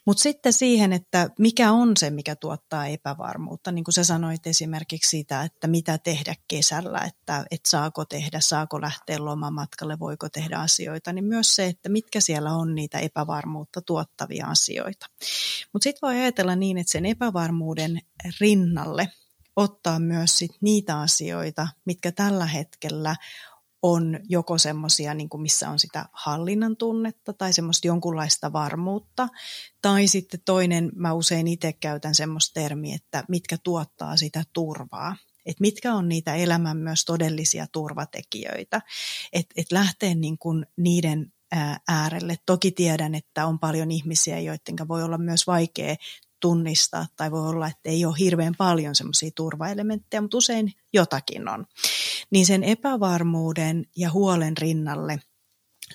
Mutta 0.07 0.23
sitten 0.23 0.53
siihen, 0.53 0.93
että 0.93 1.31
mikä 1.39 1.73
on 1.73 1.97
se, 1.97 2.11
mikä 2.11 2.37
tuottaa 2.37 2.87
epävarmuutta, 2.87 3.73
niin 3.73 3.85
kuin 3.85 3.93
sä 3.93 4.05
sanoit 4.05 4.47
esimerkiksi 4.47 5.19
sitä, 5.19 5.43
että 5.43 5.67
mitä 5.67 5.99
tehdä 5.99 6.35
kesällä, 6.49 6.99
että, 6.99 7.45
että 7.51 7.71
saako 7.71 8.05
tehdä, 8.05 8.41
saako 8.41 8.81
lähteä 8.81 9.25
lomamatkalle, 9.25 9.99
voiko 9.99 10.29
tehdä 10.29 10.59
asioita, 10.59 11.13
niin 11.13 11.25
myös 11.25 11.55
se, 11.55 11.67
että 11.67 11.89
mitkä 11.89 12.21
siellä 12.21 12.53
on 12.53 12.75
niitä 12.75 12.99
epävarmuutta 12.99 13.83
tuottavia 13.83 14.47
asioita. 14.47 15.07
Mutta 15.73 15.85
sitten 15.85 16.07
voi 16.09 16.17
ajatella 16.17 16.57
niin, 16.57 16.79
että 16.79 16.93
sen 16.93 17.07
epävarmuuden 17.07 17.99
rinnalle 18.41 19.09
ottaa 19.57 19.99
myös 19.99 20.39
sit 20.39 20.53
niitä 20.61 21.01
asioita, 21.01 21.69
mitkä 21.85 22.13
tällä 22.13 22.47
hetkellä 22.47 23.17
on 23.83 24.21
joko 24.29 24.59
semmoisia, 24.59 25.15
niin 25.15 25.29
missä 25.37 25.71
on 25.71 25.79
sitä 25.79 26.07
hallinnan 26.13 26.77
tunnetta 26.77 27.33
tai 27.33 27.53
semmoista 27.53 27.87
jonkunlaista 27.87 28.53
varmuutta, 28.53 29.29
tai 29.83 30.07
sitten 30.07 30.41
toinen, 30.45 30.93
mä 30.97 31.13
usein 31.13 31.49
itse 31.49 31.73
käytän 31.73 32.15
semmoista 32.15 32.61
termiä, 32.61 32.95
että 32.97 33.25
mitkä 33.29 33.57
tuottaa 33.59 34.17
sitä 34.17 34.45
turvaa. 34.53 35.17
Että 35.47 35.61
mitkä 35.61 35.95
on 35.95 36.09
niitä 36.09 36.35
elämän 36.35 36.77
myös 36.77 37.05
todellisia 37.05 37.67
turvatekijöitä, 37.73 38.81
että 39.33 39.55
et 39.57 39.73
lähtee 39.73 40.15
niin 40.15 40.39
kuin 40.39 40.67
niiden 40.77 41.33
äärelle. 41.89 42.37
Toki 42.47 42.71
tiedän, 42.71 43.15
että 43.15 43.47
on 43.47 43.59
paljon 43.59 43.91
ihmisiä, 43.91 44.41
joiden 44.41 44.89
voi 44.89 45.03
olla 45.03 45.19
myös 45.19 45.47
vaikea 45.47 45.97
tunnistaa 46.43 47.07
tai 47.17 47.31
voi 47.31 47.49
olla, 47.49 47.67
että 47.67 47.91
ei 47.91 48.05
ole 48.05 48.15
hirveän 48.19 48.55
paljon 48.59 48.95
semmoisia 48.95 49.31
turvaelementtejä, 49.37 50.21
mutta 50.21 50.37
usein 50.37 50.73
jotakin 50.93 51.49
on. 51.49 51.67
Niin 52.31 52.47
sen 52.47 52.65
epävarmuuden 52.65 53.87
ja 53.97 54.11
huolen 54.11 54.57
rinnalle 54.57 55.21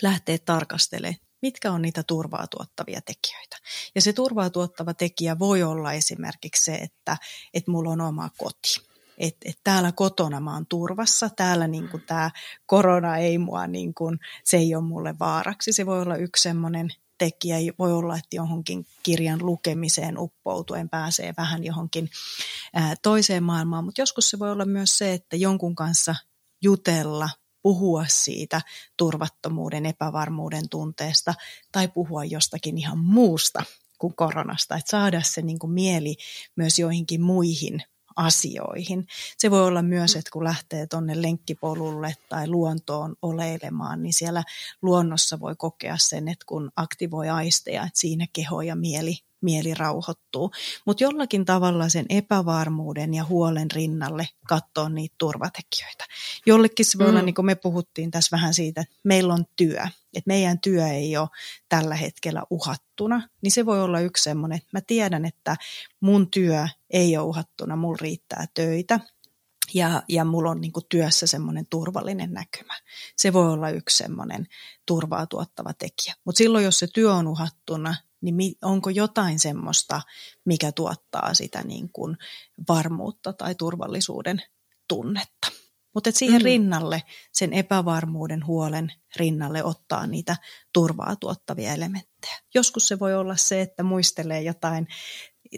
lähtee 0.02 0.38
tarkastelemaan, 0.38 1.16
mitkä 1.42 1.72
on 1.72 1.82
niitä 1.82 2.04
turvaa 2.04 2.48
tuottavia 2.48 3.02
tekijöitä. 3.02 3.58
Ja 3.96 4.02
se 4.02 4.14
turvaa 4.14 4.50
tuottava 4.50 4.94
tekijä 4.94 5.40
voi 5.40 5.64
olla 5.64 5.94
esimerkiksi 5.94 6.64
se, 6.64 6.76
että, 6.76 7.18
että 7.54 7.72
mulla 7.72 7.90
on 7.90 8.02
oma 8.02 8.30
koti 8.38 8.88
että 9.18 9.50
et 9.50 9.60
täällä 9.64 9.92
kotona 9.92 10.40
mä 10.40 10.54
oon 10.54 10.66
turvassa, 10.66 11.30
täällä 11.30 11.68
niin 11.68 11.90
kuin 11.90 12.04
tämä 12.08 12.32
korona 12.66 13.18
ei 13.18 13.38
mua, 13.38 13.68
niin 13.68 13.94
kuin, 13.94 14.20
se 14.44 14.58
ei 14.58 14.76
ole 14.76 14.84
mulle 14.84 15.16
vaaraksi. 15.20 15.74
Se 15.74 15.86
voi 15.86 16.02
olla 16.02 16.16
yksi 16.16 16.44
semmoinen 16.44 16.90
tekijä, 17.18 17.58
voi 17.80 17.94
olla, 17.94 18.18
että 18.18 18.36
johonkin 18.36 18.86
kirjan 19.04 19.46
lukemiseen 19.46 20.18
uppoutuen 20.18 20.90
pääsee 20.90 21.34
vähän 21.38 21.64
johonkin 21.64 22.10
toiseen 23.02 23.44
maailmaan, 23.44 23.84
mutta 23.84 24.02
joskus 24.02 24.30
se 24.30 24.40
voi 24.40 24.52
olla 24.52 24.66
myös 24.66 24.98
se, 24.98 25.14
että 25.14 25.36
jonkun 25.36 25.76
kanssa 25.76 26.16
jutella, 26.62 27.30
puhua 27.62 28.06
siitä 28.08 28.62
turvattomuuden, 28.98 29.86
epävarmuuden 29.86 30.70
tunteesta 30.70 31.34
tai 31.72 31.88
puhua 31.88 32.26
jostakin 32.26 32.78
ihan 32.78 33.00
muusta 33.00 33.64
kuin 33.98 34.16
koronasta, 34.16 34.76
että 34.76 34.92
saada 34.92 35.22
se 35.22 35.42
niin 35.42 35.60
kuin 35.60 35.72
mieli 35.72 36.16
myös 36.56 36.80
joihinkin 36.80 37.22
muihin 37.22 37.84
asioihin. 38.18 39.08
Se 39.38 39.52
voi 39.52 39.66
olla 39.66 39.82
myös, 39.82 40.16
että 40.16 40.32
kun 40.34 40.44
lähtee 40.44 40.88
tuonne 40.88 41.22
lenkkipolulle 41.22 42.16
tai 42.30 42.48
luontoon 42.48 43.16
oleilemaan, 43.22 44.04
niin 44.04 44.14
siellä 44.14 44.44
luonnossa 44.82 45.40
voi 45.40 45.56
kokea 45.58 45.98
sen, 45.98 46.28
että 46.28 46.46
kun 46.46 46.72
aktivoi 46.76 47.30
aisteja, 47.30 47.84
että 47.84 48.00
siinä 48.00 48.28
keho 48.34 48.62
ja 48.62 48.76
mieli 48.76 49.18
mieli 49.41 49.73
rauhoittuu. 49.73 50.52
Mutta 50.86 51.04
jollakin 51.04 51.45
tavalla 51.45 51.89
sen 51.89 52.06
epävarmuuden 52.10 53.13
ja 53.13 53.23
huolen 53.26 53.71
rinnalle 53.71 54.30
katsoa 54.47 54.89
niitä 54.89 55.15
turvatekijöitä. 55.17 56.06
Jollekin 56.45 56.86
se 56.86 56.97
voi 56.97 57.08
mm. 57.08 57.10
olla, 57.10 57.21
niin 57.21 57.36
kuin 57.36 57.45
me 57.45 57.56
puhuttiin 57.56 58.12
tässä 58.12 58.38
vähän 58.38 58.54
siitä, 58.54 58.82
että 58.82 58.95
meillä 59.04 59.34
on 59.34 59.45
työ, 59.56 59.82
että 60.13 60.28
meidän 60.28 60.60
työ 60.60 60.88
ei 60.88 61.17
ole 61.17 61.30
tällä 61.69 61.95
hetkellä 61.95 62.43
uhattuna, 62.50 63.30
niin 63.41 63.52
se 63.52 63.65
voi 63.65 63.82
olla 63.82 64.00
yksi 64.00 64.23
semmoinen, 64.23 64.58
että 64.58 64.69
mä 64.71 64.82
tiedän, 64.82 65.26
että 65.26 65.56
mun 66.00 66.32
työ 66.32 66.67
ei 66.89 67.17
ole 67.17 67.26
uhattuna, 67.26 67.76
mulla 67.76 67.97
riittää 68.02 68.45
töitä, 68.54 69.00
ja, 69.74 70.04
ja 70.08 70.26
mulla 70.26 70.50
on 70.50 70.62
niin 70.62 70.72
työssä 70.90 71.28
semmoinen 71.28 71.66
turvallinen 71.70 72.34
näkymä. 72.34 72.74
Se 73.16 73.34
voi 73.34 73.54
olla 73.54 73.70
yksi 73.70 73.98
semmoinen 73.98 74.48
turvaa 74.86 75.26
tuottava 75.26 75.74
tekijä. 75.74 76.16
Mutta 76.26 76.38
silloin, 76.38 76.66
jos 76.66 76.80
se 76.80 76.88
työ 76.94 77.14
on 77.14 77.28
uhattuna, 77.28 77.96
niin 78.22 78.56
onko 78.64 78.90
jotain 78.90 79.40
semmoista, 79.40 80.02
mikä 80.46 80.72
tuottaa 80.72 81.34
sitä 81.34 81.64
niin 81.64 81.90
kuin 81.90 82.18
varmuutta 82.70 83.34
tai 83.34 83.56
turvallisuuden 83.56 84.42
tunnetta. 84.88 85.52
Mutta 85.94 86.12
siihen 86.12 86.42
mm. 86.42 86.46
rinnalle, 86.46 87.04
sen 87.32 87.54
epävarmuuden 87.54 88.46
huolen 88.46 88.94
rinnalle 89.16 89.64
ottaa 89.64 90.08
niitä 90.08 90.38
turvaa 90.74 91.16
tuottavia 91.16 91.74
elementtejä. 91.74 92.38
Joskus 92.56 92.88
se 92.88 93.00
voi 93.00 93.16
olla 93.16 93.36
se, 93.36 93.62
että 93.62 93.84
muistelee 93.84 94.42
jotain 94.42 94.88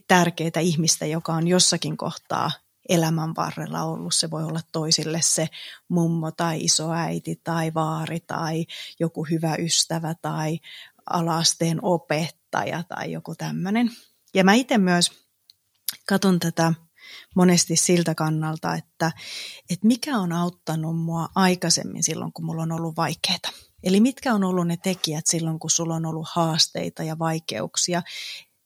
tärkeää 0.07 0.59
ihmistä, 0.61 1.05
joka 1.05 1.33
on 1.33 1.47
jossakin 1.47 1.97
kohtaa 1.97 2.51
elämän 2.89 3.35
varrella 3.35 3.83
ollut. 3.83 4.15
Se 4.15 4.31
voi 4.31 4.43
olla 4.43 4.61
toisille 4.71 5.21
se 5.21 5.49
mummo 5.87 6.31
tai 6.31 6.63
isoäiti 6.63 7.41
tai 7.43 7.73
vaari 7.73 8.19
tai 8.19 8.65
joku 8.99 9.23
hyvä 9.23 9.55
ystävä 9.55 10.15
tai 10.21 10.59
alasteen 11.09 11.79
opettaja 11.81 12.83
tai 12.83 13.11
joku 13.11 13.35
tämmöinen. 13.35 13.91
Ja 14.33 14.43
mä 14.43 14.53
itse 14.53 14.77
myös 14.77 15.11
katson 16.07 16.39
tätä 16.39 16.73
monesti 17.35 17.75
siltä 17.75 18.15
kannalta, 18.15 18.75
että, 18.75 19.11
että 19.69 19.87
mikä 19.87 20.17
on 20.17 20.33
auttanut 20.33 20.97
mua 20.99 21.29
aikaisemmin 21.35 22.03
silloin, 22.03 22.33
kun 22.33 22.45
mulla 22.45 22.63
on 22.63 22.71
ollut 22.71 22.97
vaikeaa. 22.97 23.39
Eli 23.83 23.99
mitkä 23.99 24.33
on 24.33 24.43
ollut 24.43 24.67
ne 24.67 24.77
tekijät 24.77 25.27
silloin, 25.27 25.59
kun 25.59 25.69
sulla 25.69 25.95
on 25.95 26.05
ollut 26.05 26.27
haasteita 26.31 27.03
ja 27.03 27.19
vaikeuksia. 27.19 28.01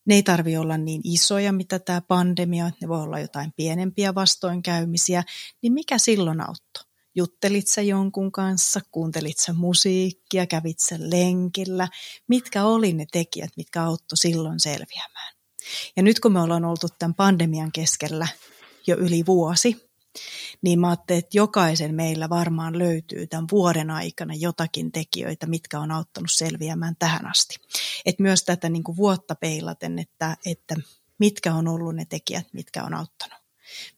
Ne 0.06 0.16
ei 0.16 0.24
tarvi 0.24 0.58
olla 0.58 0.78
niin 0.78 1.02
isoja, 1.04 1.54
mitä 1.54 1.80
tämä 1.80 2.02
pandemia, 2.02 2.72
ne 2.82 2.88
voi 2.88 3.02
olla 3.02 3.20
jotain 3.20 3.54
pienempiä 3.56 4.16
vastoinkäymisiä, 4.16 5.24
niin 5.62 5.74
mikä 5.74 5.98
silloin 5.98 6.42
auttoi? 6.42 6.84
Juttelit 7.16 7.68
sä 7.68 7.82
jonkun 7.82 8.32
kanssa, 8.32 8.82
kuuntelit 8.92 9.40
sä 9.40 9.54
musiikkia, 9.54 10.48
kävit 10.48 10.80
sä 10.80 10.96
lenkillä, 11.00 11.88
mitkä 12.28 12.66
oli 12.66 12.94
ne 12.94 13.06
tekijät, 13.12 13.50
mitkä 13.58 13.84
auttoi 13.84 14.18
silloin 14.18 14.60
selviämään. 14.60 15.34
Ja 15.96 16.04
nyt 16.04 16.20
kun 16.20 16.32
me 16.32 16.42
ollaan 16.42 16.66
oltu 16.66 16.88
tämän 17.00 17.16
pandemian 17.16 17.72
keskellä 17.72 18.28
jo 18.88 18.98
yli 18.98 19.26
vuosi, 19.26 19.93
niin 20.62 20.80
mä 20.80 20.90
ajattelin, 20.90 21.20
että 21.20 21.38
jokaisen 21.38 21.96
meillä 21.96 22.30
varmaan 22.30 22.80
löytyy 22.80 23.28
tämän 23.28 23.48
vuoden 23.52 23.92
aikana 23.92 24.34
jotakin 24.34 24.92
tekijöitä, 24.92 25.46
mitkä 25.46 25.80
on 25.80 25.92
auttanut 25.92 26.32
selviämään 26.32 26.96
tähän 27.00 27.26
asti. 27.26 27.56
Et 28.06 28.20
myös 28.20 28.44
tätä 28.44 28.70
niin 28.70 28.84
kuin 28.84 28.98
vuotta 28.98 29.36
peilaten, 29.36 30.00
että, 30.00 30.38
että 30.46 30.76
mitkä 31.20 31.54
on 31.54 31.68
ollut 31.68 31.96
ne 31.96 32.06
tekijät, 32.06 32.48
mitkä 32.54 32.84
on 32.84 32.94
auttanut. 32.94 33.40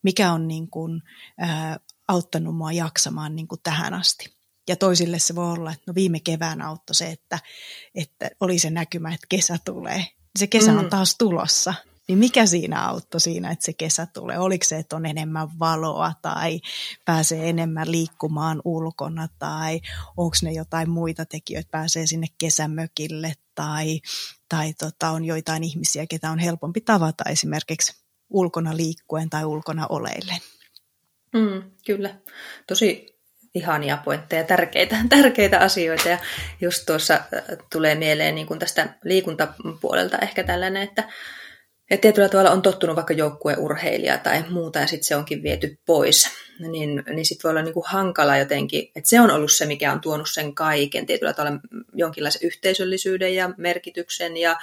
Mikä 0.03 0.31
on 0.31 0.47
niin 0.47 0.69
kuin, 0.69 1.01
ää, 1.37 1.79
auttanut 2.07 2.55
mua 2.55 2.71
jaksamaan 2.71 3.35
niin 3.35 3.47
kuin 3.47 3.61
tähän 3.63 3.93
asti. 3.93 4.35
Ja 4.67 4.75
toisille 4.75 5.19
se 5.19 5.35
voi 5.35 5.51
olla, 5.51 5.71
että 5.71 5.83
no 5.87 5.95
viime 5.95 6.19
keväänä 6.19 6.67
auttoi 6.67 6.95
se, 6.95 7.11
että, 7.11 7.39
että 7.95 8.29
oli 8.39 8.59
se 8.59 8.69
näkymä, 8.69 9.13
että 9.13 9.27
kesä 9.29 9.57
tulee. 9.65 10.05
Se 10.39 10.47
kesä 10.47 10.71
on 10.71 10.83
mm. 10.83 10.89
taas 10.89 11.15
tulossa. 11.17 11.73
Niin 12.07 12.19
mikä 12.19 12.45
siinä 12.45 12.87
auttoi 12.87 13.21
siinä, 13.21 13.51
että 13.51 13.65
se 13.65 13.73
kesä 13.73 14.05
tulee? 14.05 14.39
Oliko 14.39 14.65
se, 14.65 14.77
että 14.77 14.95
on 14.95 15.05
enemmän 15.05 15.59
valoa 15.59 16.13
tai 16.21 16.61
pääsee 17.05 17.49
enemmän 17.49 17.91
liikkumaan 17.91 18.61
ulkona 18.65 19.27
tai 19.39 19.81
onko 20.17 20.35
ne 20.43 20.51
jotain 20.51 20.89
muita 20.89 21.25
tekijöitä, 21.25 21.69
pääsee 21.71 22.05
sinne 22.07 22.27
kesämökille 22.37 23.33
tai, 23.55 24.01
tai 24.49 24.73
tota, 24.73 25.09
on 25.09 25.25
joitain 25.25 25.63
ihmisiä, 25.63 26.05
ketä 26.09 26.31
on 26.31 26.39
helpompi 26.39 26.81
tavata 26.81 27.23
esimerkiksi 27.29 28.05
ulkona 28.29 28.77
liikkuen 28.77 29.29
tai 29.29 29.45
ulkona 29.45 29.87
oleillen. 29.89 30.39
Mm, 31.33 31.71
kyllä. 31.85 32.15
Tosi 32.67 33.15
ihania 33.55 33.97
pointteja, 33.97 34.43
tärkeitä, 34.43 34.97
tärkeitä 35.17 35.59
asioita. 35.59 36.09
Ja 36.09 36.17
just 36.61 36.85
tuossa 36.85 37.13
äh, 37.13 37.21
tulee 37.71 37.95
mieleen 37.95 38.35
niin 38.35 38.47
kuin 38.47 38.59
tästä 38.59 38.93
liikuntapuolelta 39.03 40.17
ehkä 40.17 40.43
tällainen, 40.43 40.83
että, 40.83 41.03
että 41.89 42.01
tietyllä 42.01 42.29
tavalla 42.29 42.51
on 42.51 42.61
tottunut 42.61 42.95
vaikka 42.95 43.13
joukkueurheilija 43.13 44.17
tai 44.17 44.43
muuta 44.49 44.79
ja 44.79 44.87
sitten 44.87 45.03
se 45.03 45.15
onkin 45.15 45.43
viety 45.43 45.77
pois, 45.85 46.29
niin, 46.59 47.03
niin 47.13 47.25
sitten 47.25 47.43
voi 47.43 47.49
olla 47.49 47.61
niin 47.61 47.73
kuin 47.73 47.85
hankala 47.87 48.37
jotenkin, 48.37 48.91
että 48.95 49.09
se 49.09 49.21
on 49.21 49.31
ollut 49.31 49.51
se, 49.51 49.65
mikä 49.65 49.91
on 49.91 50.01
tuonut 50.01 50.29
sen 50.31 50.55
kaiken, 50.55 51.05
tietyllä 51.05 51.33
tavalla 51.33 51.59
jonkinlaisen 51.93 52.47
yhteisöllisyyden 52.47 53.35
ja 53.35 53.49
merkityksen 53.57 54.37
ja 54.37 54.55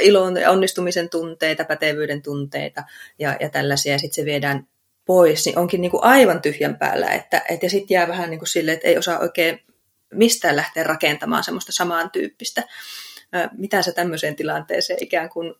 ilon 0.00 0.36
ja 0.36 0.50
onnistumisen 0.50 1.08
tunteita, 1.08 1.64
pätevyyden 1.64 2.22
tunteita 2.22 2.84
ja, 3.18 3.36
ja 3.40 3.48
tällaisia, 3.48 3.92
ja 3.92 3.98
sitten 3.98 4.14
se 4.14 4.24
viedään 4.24 4.66
pois, 5.06 5.46
niin 5.46 5.58
onkin 5.58 5.80
niin 5.80 5.90
kuin 5.90 6.04
aivan 6.04 6.42
tyhjän 6.42 6.78
päällä. 6.78 7.06
Että, 7.06 7.42
et, 7.48 7.62
ja 7.62 7.70
sitten 7.70 7.94
jää 7.94 8.08
vähän 8.08 8.30
niin 8.30 8.40
kuin 8.40 8.48
silleen, 8.48 8.74
että 8.74 8.88
ei 8.88 8.98
osaa 8.98 9.18
oikein 9.18 9.60
mistään 10.14 10.56
lähteä 10.56 10.84
rakentamaan 10.84 11.44
semmoista 11.44 11.72
samantyyppistä. 11.72 12.62
Mitä 13.52 13.82
sä 13.82 13.92
tämmöiseen 13.92 14.36
tilanteeseen 14.36 14.98
ikään 15.02 15.28
kuin, 15.28 15.54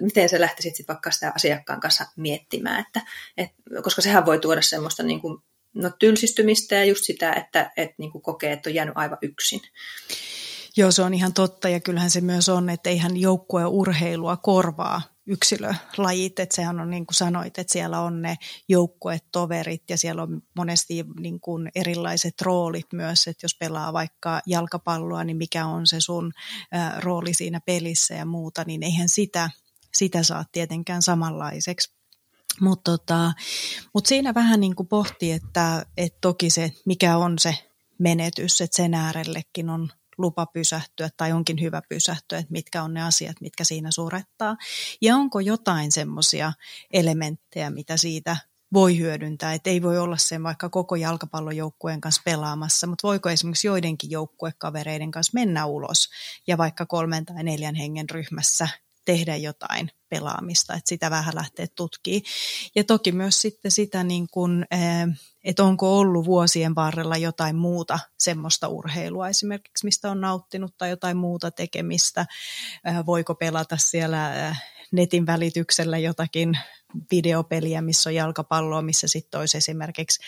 miten 0.00 0.28
sä 0.28 0.40
lähtisit 0.40 0.76
sit 0.76 0.88
vaikka 0.88 1.10
sitä 1.10 1.32
asiakkaan 1.36 1.80
kanssa 1.80 2.04
miettimään, 2.16 2.80
että, 2.80 3.00
et, 3.36 3.50
koska 3.82 4.02
sehän 4.02 4.26
voi 4.26 4.38
tuoda 4.38 4.62
semmoista 4.62 5.02
niin 5.02 5.20
kuin, 5.20 5.42
no, 5.74 5.90
tylsistymistä 5.98 6.74
ja 6.74 6.84
just 6.84 7.04
sitä, 7.04 7.32
että 7.32 7.70
et, 7.76 7.90
niin 7.98 8.12
kuin 8.12 8.22
kokee, 8.22 8.52
että 8.52 8.70
on 8.70 8.74
jäänyt 8.74 8.96
aivan 8.96 9.18
yksin. 9.22 9.60
Joo, 10.76 10.90
se 10.90 11.02
on 11.02 11.14
ihan 11.14 11.32
totta 11.32 11.68
ja 11.68 11.80
kyllähän 11.80 12.10
se 12.10 12.20
myös 12.20 12.48
on, 12.48 12.70
että 12.70 12.90
eihän 12.90 13.16
joukkue 13.16 13.64
urheilua 13.64 14.36
korvaa 14.36 15.13
yksilölajit, 15.26 16.38
että 16.38 16.56
sehän 16.56 16.80
on 16.80 16.90
niin 16.90 17.06
kuin 17.06 17.14
sanoit, 17.14 17.58
että 17.58 17.72
siellä 17.72 18.00
on 18.00 18.22
ne 18.22 18.36
joukkuetoverit 18.68 19.82
ja 19.90 19.98
siellä 19.98 20.22
on 20.22 20.42
monesti 20.56 21.04
niin 21.20 21.40
kuin 21.40 21.70
erilaiset 21.74 22.40
roolit 22.42 22.92
myös, 22.92 23.26
että 23.26 23.44
jos 23.44 23.56
pelaa 23.58 23.92
vaikka 23.92 24.40
jalkapalloa, 24.46 25.24
niin 25.24 25.36
mikä 25.36 25.66
on 25.66 25.86
se 25.86 26.00
sun 26.00 26.32
rooli 26.98 27.34
siinä 27.34 27.60
pelissä 27.60 28.14
ja 28.14 28.24
muuta, 28.24 28.64
niin 28.66 28.82
eihän 28.82 29.08
sitä, 29.08 29.50
sitä 29.94 30.22
saa 30.22 30.44
tietenkään 30.52 31.02
samanlaiseksi. 31.02 31.94
Mutta 32.60 32.90
tota, 32.90 33.32
mut 33.94 34.06
siinä 34.06 34.34
vähän 34.34 34.60
niin 34.60 34.76
kuin 34.76 34.88
pohti, 34.88 35.32
että, 35.32 35.86
että 35.96 36.18
toki 36.20 36.50
se, 36.50 36.72
mikä 36.86 37.16
on 37.16 37.38
se 37.38 37.54
menetys, 37.98 38.60
että 38.60 38.76
sen 38.76 38.94
äärellekin 38.94 39.70
on 39.70 39.90
lupa 40.18 40.46
pysähtyä 40.46 41.08
tai 41.16 41.32
onkin 41.32 41.60
hyvä 41.60 41.82
pysähtyä, 41.88 42.38
että 42.38 42.52
mitkä 42.52 42.82
on 42.82 42.94
ne 42.94 43.02
asiat, 43.02 43.40
mitkä 43.40 43.64
siinä 43.64 43.90
surettaa. 43.90 44.56
Ja 45.02 45.16
onko 45.16 45.40
jotain 45.40 45.92
semmoisia 45.92 46.52
elementtejä, 46.92 47.70
mitä 47.70 47.96
siitä 47.96 48.36
voi 48.72 48.98
hyödyntää, 48.98 49.54
että 49.54 49.70
ei 49.70 49.82
voi 49.82 49.98
olla 49.98 50.16
sen 50.16 50.42
vaikka 50.42 50.68
koko 50.68 50.96
jalkapallojoukkueen 50.96 52.00
kanssa 52.00 52.22
pelaamassa, 52.24 52.86
mutta 52.86 53.08
voiko 53.08 53.30
esimerkiksi 53.30 53.66
joidenkin 53.66 54.10
joukkuekavereiden 54.10 55.10
kanssa 55.10 55.30
mennä 55.34 55.66
ulos 55.66 56.10
ja 56.46 56.58
vaikka 56.58 56.86
kolmen 56.86 57.24
tai 57.24 57.44
neljän 57.44 57.74
hengen 57.74 58.10
ryhmässä 58.10 58.68
tehdä 59.04 59.36
jotain 59.36 59.90
pelaamista, 60.08 60.74
että 60.74 60.88
sitä 60.88 61.10
vähän 61.10 61.34
lähtee 61.34 61.66
tutkimaan. 61.66 62.22
Ja 62.74 62.84
toki 62.84 63.12
myös 63.12 63.40
sitten 63.40 63.70
sitä, 63.70 64.04
niin 64.04 64.26
kuin, 64.32 64.66
eh, 64.70 64.80
että 65.44 65.64
onko 65.64 65.98
ollut 65.98 66.24
vuosien 66.24 66.74
varrella 66.74 67.16
jotain 67.16 67.56
muuta 67.56 67.98
semmoista 68.18 68.68
urheilua 68.68 69.28
esimerkiksi, 69.28 69.84
mistä 69.84 70.10
on 70.10 70.20
nauttinut 70.20 70.74
tai 70.78 70.90
jotain 70.90 71.16
muuta 71.16 71.50
tekemistä. 71.50 72.26
Eh, 72.84 73.06
voiko 73.06 73.34
pelata 73.34 73.76
siellä 73.76 74.48
eh, 74.48 74.56
netin 74.92 75.26
välityksellä 75.26 75.98
jotakin 75.98 76.58
videopeliä, 77.10 77.82
missä 77.82 78.10
on 78.10 78.14
jalkapalloa, 78.14 78.82
missä 78.82 79.08
sitten 79.08 79.40
olisi 79.40 79.56
esimerkiksi 79.56 80.20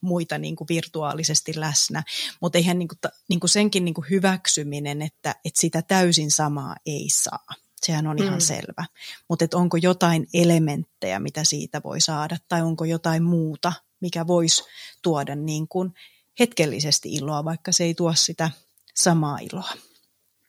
muita 0.00 0.38
niin 0.38 0.56
kuin 0.56 0.68
virtuaalisesti 0.68 1.52
läsnä. 1.56 2.02
Mutta 2.40 2.58
eihän 2.58 2.78
niin 2.78 2.88
kuin, 2.88 2.98
niin 3.28 3.40
kuin 3.40 3.50
senkin 3.50 3.84
niin 3.84 3.94
kuin 3.94 4.10
hyväksyminen, 4.10 5.02
että, 5.02 5.34
että 5.44 5.60
sitä 5.60 5.82
täysin 5.82 6.30
samaa 6.30 6.76
ei 6.86 7.06
saa. 7.12 7.46
Sehän 7.82 8.06
on 8.06 8.18
ihan 8.22 8.34
mm. 8.34 8.40
selvä. 8.40 8.84
Mutta 9.28 9.46
onko 9.54 9.76
jotain 9.76 10.26
elementtejä, 10.34 11.18
mitä 11.18 11.44
siitä 11.44 11.80
voi 11.84 12.00
saada, 12.00 12.36
tai 12.48 12.62
onko 12.62 12.84
jotain 12.84 13.22
muuta, 13.22 13.72
mikä 14.00 14.26
voisi 14.26 14.64
tuoda 15.02 15.34
niin 15.34 15.68
kuin 15.68 15.94
hetkellisesti 16.38 17.12
iloa, 17.12 17.44
vaikka 17.44 17.72
se 17.72 17.84
ei 17.84 17.94
tuo 17.94 18.12
sitä 18.14 18.50
samaa 18.94 19.38
iloa. 19.38 19.70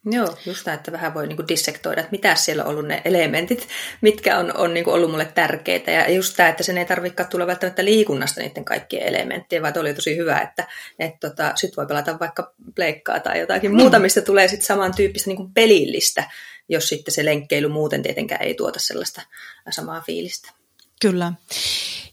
Joo, 0.06 0.38
just 0.46 0.64
tämä, 0.64 0.76
että 0.76 0.92
vähän 0.92 1.14
voi 1.14 1.28
niinku 1.28 1.48
dissektoida, 1.48 2.02
että 2.02 2.12
mitä 2.12 2.36
siellä 2.36 2.64
on 2.64 2.70
ollut 2.70 2.88
ne 2.88 3.02
elementit, 3.06 3.68
mitkä 4.02 4.38
on, 4.38 4.58
on 4.58 4.74
niinku 4.74 4.92
ollut 4.92 5.12
mulle 5.12 5.26
tärkeitä. 5.26 5.92
Ja 5.92 6.12
just 6.12 6.36
tämä, 6.36 6.50
että 6.50 6.64
sen 6.64 6.78
ei 6.78 6.86
tarvitse 6.86 7.24
tulla 7.24 7.48
välttämättä 7.48 7.86
liikunnasta 7.86 8.42
niiden 8.42 8.66
kaikkien 8.66 9.08
elementtien, 9.08 9.62
vaan 9.62 9.78
oli 9.80 9.94
tosi 9.94 10.18
hyvä, 10.18 10.40
että 10.40 10.68
et 11.00 11.20
tota, 11.20 11.52
sitten 11.56 11.78
voi 11.78 11.86
pelata 11.86 12.20
vaikka 12.20 12.54
pleikkaa 12.76 13.20
tai 13.20 13.40
jotakin 13.40 13.72
mm. 13.72 13.78
muuta, 13.78 14.00
mistä 14.00 14.22
tulee 14.22 14.48
sitten 14.48 14.66
samantyyppistä 14.66 15.30
niinku 15.30 15.52
pelillistä, 15.54 16.24
jos 16.72 16.90
sitten 16.90 17.14
se 17.14 17.26
lenkkeily 17.26 17.68
muuten 17.68 18.04
tietenkään 18.04 18.42
ei 18.42 18.54
tuota 18.54 18.80
sellaista 18.80 19.22
samaa 19.70 20.02
fiilistä. 20.02 20.52
Kyllä. 21.02 21.34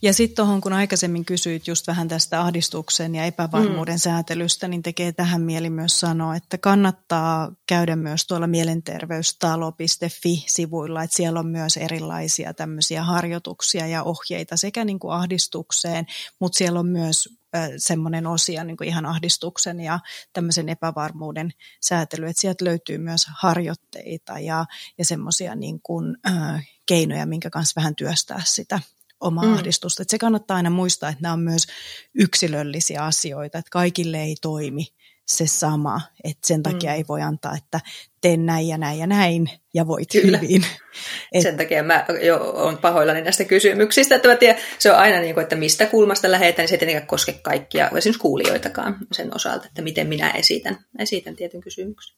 Ja 0.02 0.12
sitten 0.12 0.36
tuohon, 0.36 0.60
kun 0.60 0.72
aikaisemmin 0.72 1.24
kysyit 1.24 1.66
just 1.66 1.86
vähän 1.86 2.08
tästä 2.08 2.40
ahdistuksen 2.40 3.14
ja 3.14 3.24
epävarmuuden 3.24 3.94
mm. 3.94 3.98
säätelystä, 3.98 4.68
niin 4.68 4.82
tekee 4.82 5.12
tähän 5.12 5.42
mieli 5.42 5.70
myös 5.70 6.00
sanoa, 6.00 6.36
että 6.36 6.58
kannattaa 6.58 7.52
käydä 7.66 7.96
myös 7.96 8.26
tuolla 8.26 8.46
mielenterveystalo.fi-sivuilla, 8.46 11.02
että 11.02 11.16
siellä 11.16 11.40
on 11.40 11.46
myös 11.46 11.76
erilaisia 11.76 12.54
tämmöisiä 12.54 13.02
harjoituksia 13.02 13.86
ja 13.86 14.02
ohjeita 14.02 14.56
sekä 14.56 14.84
niin 14.84 14.98
kuin 14.98 15.14
ahdistukseen, 15.14 16.06
mutta 16.40 16.58
siellä 16.58 16.80
on 16.80 16.88
myös 16.88 17.28
semmoinen 17.76 18.26
osia 18.26 18.64
niin 18.64 18.76
kuin 18.76 18.88
ihan 18.88 19.06
ahdistuksen 19.06 19.80
ja 19.80 20.00
tämmöisen 20.32 20.68
epävarmuuden 20.68 21.50
säätely, 21.80 22.26
että 22.26 22.40
sieltä 22.40 22.64
löytyy 22.64 22.98
myös 22.98 23.26
harjoitteita 23.36 24.38
ja, 24.38 24.64
ja 24.98 25.04
semmoisia 25.04 25.54
niin 25.54 25.80
kuin, 25.82 26.16
äh, 26.26 26.68
keinoja, 26.86 27.26
minkä 27.26 27.50
kanssa 27.50 27.80
vähän 27.80 27.96
työstää 27.96 28.42
sitä 28.44 28.80
omaa 29.20 29.44
mm. 29.44 29.52
ahdistusta. 29.52 30.02
Että 30.02 30.10
se 30.10 30.18
kannattaa 30.18 30.56
aina 30.56 30.70
muistaa, 30.70 31.10
että 31.10 31.22
nämä 31.22 31.32
on 31.32 31.40
myös 31.40 31.66
yksilöllisiä 32.14 33.04
asioita, 33.04 33.58
että 33.58 33.70
kaikille 33.70 34.22
ei 34.22 34.36
toimi 34.42 34.86
se 35.28 35.46
sama, 35.46 36.00
että 36.24 36.46
sen 36.46 36.62
takia 36.62 36.90
mm. 36.90 36.96
ei 36.96 37.04
voi 37.08 37.22
antaa, 37.22 37.56
että 37.56 37.80
teen 38.20 38.46
näin 38.46 38.68
ja 38.68 38.78
näin 38.78 38.98
ja 38.98 39.06
näin 39.06 39.50
ja 39.74 39.86
voit 39.86 40.08
Kyllä. 40.12 40.38
hyvin. 40.38 40.66
Et... 41.32 41.42
Sen 41.42 41.56
takia 41.56 41.82
mä 41.82 42.04
jo 42.22 42.52
olen 42.54 42.78
pahoillani 42.78 43.22
näistä 43.22 43.44
kysymyksistä, 43.44 44.14
että 44.14 44.28
mä 44.28 44.36
tiedän, 44.36 44.60
se 44.78 44.92
on 44.92 44.98
aina 44.98 45.20
niin 45.20 45.34
kuin, 45.34 45.42
että 45.42 45.56
mistä 45.56 45.86
kulmasta 45.86 46.30
lähetään, 46.30 46.62
niin 46.62 46.68
se 46.68 46.74
ei 46.74 46.78
tietenkään 46.78 47.06
koske 47.06 47.32
kaikkia, 47.32 47.86
esimerkiksi 47.86 48.20
kuulijoitakaan 48.20 48.96
sen 49.12 49.34
osalta, 49.34 49.66
että 49.66 49.82
miten 49.82 50.06
minä 50.06 50.30
esitän, 50.30 50.76
esitän 50.98 51.36
tietyn 51.36 51.60
kysymyksen. 51.60 52.16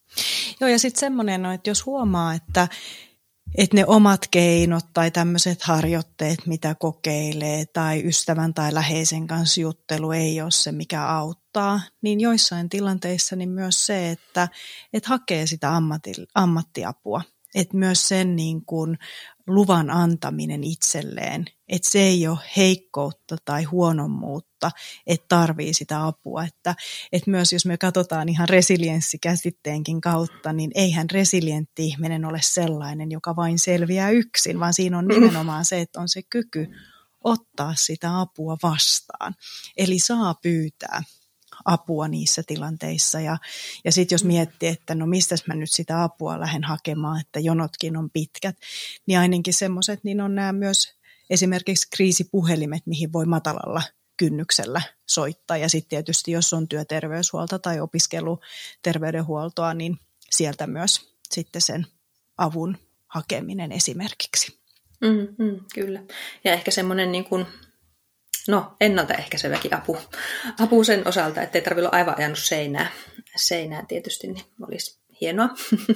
Joo, 0.61 0.71
ja 0.71 0.79
sitten 0.79 1.01
semmoinen, 1.01 1.47
että 1.47 1.71
jos 1.71 1.87
huomaa, 1.87 2.35
että 2.35 2.69
että 3.55 3.77
ne 3.77 3.87
omat 3.87 4.21
keinot 4.31 4.85
tai 4.95 5.11
tämmöiset 5.11 5.63
harjoitteet, 5.63 6.47
mitä 6.47 6.75
kokeilee, 6.75 7.67
tai 7.67 8.03
ystävän 8.07 8.55
tai 8.55 8.75
läheisen 8.75 9.27
kanssa 9.27 9.61
juttelu 9.61 10.13
ei 10.13 10.41
ole 10.41 10.51
se, 10.51 10.73
mikä 10.73 11.07
auttaa, 11.07 11.81
niin 12.03 12.21
joissain 12.21 12.69
tilanteissa 12.69 13.37
niin 13.37 13.51
myös 13.51 13.87
se, 13.87 14.11
että, 14.11 14.49
että 14.93 15.09
hakee 15.09 15.47
sitä 15.47 15.77
ammatti, 15.77 16.13
ammattiapua. 16.35 17.23
Että 17.55 17.77
myös 17.77 18.09
sen 18.09 18.37
niin 18.37 18.65
kuin 18.65 18.99
luvan 19.47 19.91
antaminen 19.91 20.65
itselleen, 20.65 21.45
että 21.71 21.91
se 21.91 21.99
ei 21.99 22.29
ole 22.29 22.39
heikkoutta 22.57 23.37
tai 23.45 23.65
huonommuutta, 23.65 24.71
että 25.07 25.27
tarvii 25.29 25.75
sitä 25.75 26.07
apua. 26.07 26.45
Että, 26.45 26.75
että 27.13 27.31
myös 27.31 27.53
jos 27.53 27.67
me 27.67 27.79
katsotaan 27.79 28.29
ihan 28.29 28.49
resilienssikäsitteenkin 28.49 30.01
kautta, 30.01 30.53
niin 30.53 30.71
eihän 30.75 31.11
resilientti 31.11 31.87
ihminen 31.87 32.25
ole 32.25 32.39
sellainen, 32.43 33.11
joka 33.11 33.37
vain 33.37 33.59
selviää 33.59 34.11
yksin, 34.11 34.61
vaan 34.61 34.75
siinä 34.75 34.99
on 34.99 35.09
nimenomaan 35.09 35.65
se, 35.65 35.81
että 35.81 36.01
on 36.01 36.09
se 36.09 36.23
kyky 36.23 36.67
ottaa 37.25 37.75
sitä 37.77 38.21
apua 38.21 38.57
vastaan. 38.63 39.35
Eli 39.77 39.99
saa 39.99 40.35
pyytää 40.35 41.03
apua 41.65 42.09
niissä 42.09 42.43
tilanteissa. 42.47 43.21
Ja, 43.21 43.39
ja 43.85 43.93
sitten 43.93 44.15
jos 44.15 44.25
miettii, 44.25 44.69
että 44.69 44.95
no 44.95 45.07
mistä 45.07 45.35
mä 45.47 45.55
nyt 45.55 45.71
sitä 45.73 46.03
apua 46.03 46.41
lähden 46.41 46.65
hakemaan, 46.65 47.21
että 47.21 47.41
jonotkin 47.41 47.97
on 47.97 48.11
pitkät, 48.11 48.57
niin 49.07 49.19
ainakin 49.19 49.55
semmoiset, 49.55 50.05
niin 50.05 50.21
on 50.21 50.35
nämä 50.35 50.53
myös 50.53 51.00
esimerkiksi 51.31 51.89
kriisipuhelimet, 51.97 52.87
mihin 52.87 53.13
voi 53.13 53.27
matalalla 53.27 53.83
kynnyksellä 54.17 54.83
soittaa. 55.07 55.57
Ja 55.57 55.69
sitten 55.69 55.89
tietysti, 55.89 56.33
jos 56.33 56.53
on 56.53 56.69
työterveyshuolto 56.69 57.59
tai 57.59 57.81
opiskeluterveydenhuoltoa, 57.81 59.75
niin 59.75 59.99
sieltä 60.31 60.67
myös 60.67 61.15
sitten 61.31 61.63
sen 61.63 61.87
avun 62.39 62.79
hakeminen 63.07 63.73
esimerkiksi. 63.73 64.61
Mm, 65.01 65.45
mm, 65.45 65.61
kyllä. 65.75 66.03
Ja 66.45 66.53
ehkä 66.53 66.71
semmoinen 66.71 67.13
niin 67.13 67.25
kuin 67.25 67.47
no, 68.49 68.77
ennaltaehkäiseväkin 68.81 69.75
apu, 69.75 69.99
apu 70.61 70.85
sen 70.85 71.09
osalta, 71.09 71.43
ettei 71.43 71.63
tarvitse 71.63 71.87
olla 71.87 71.97
aivan 71.97 72.19
ajanut 72.19 72.39
seinää, 72.39 72.93
seinää 73.37 73.85
tietysti, 73.89 74.27
niin 74.27 74.45
olisi 74.69 75.01
hienoa. 75.21 75.49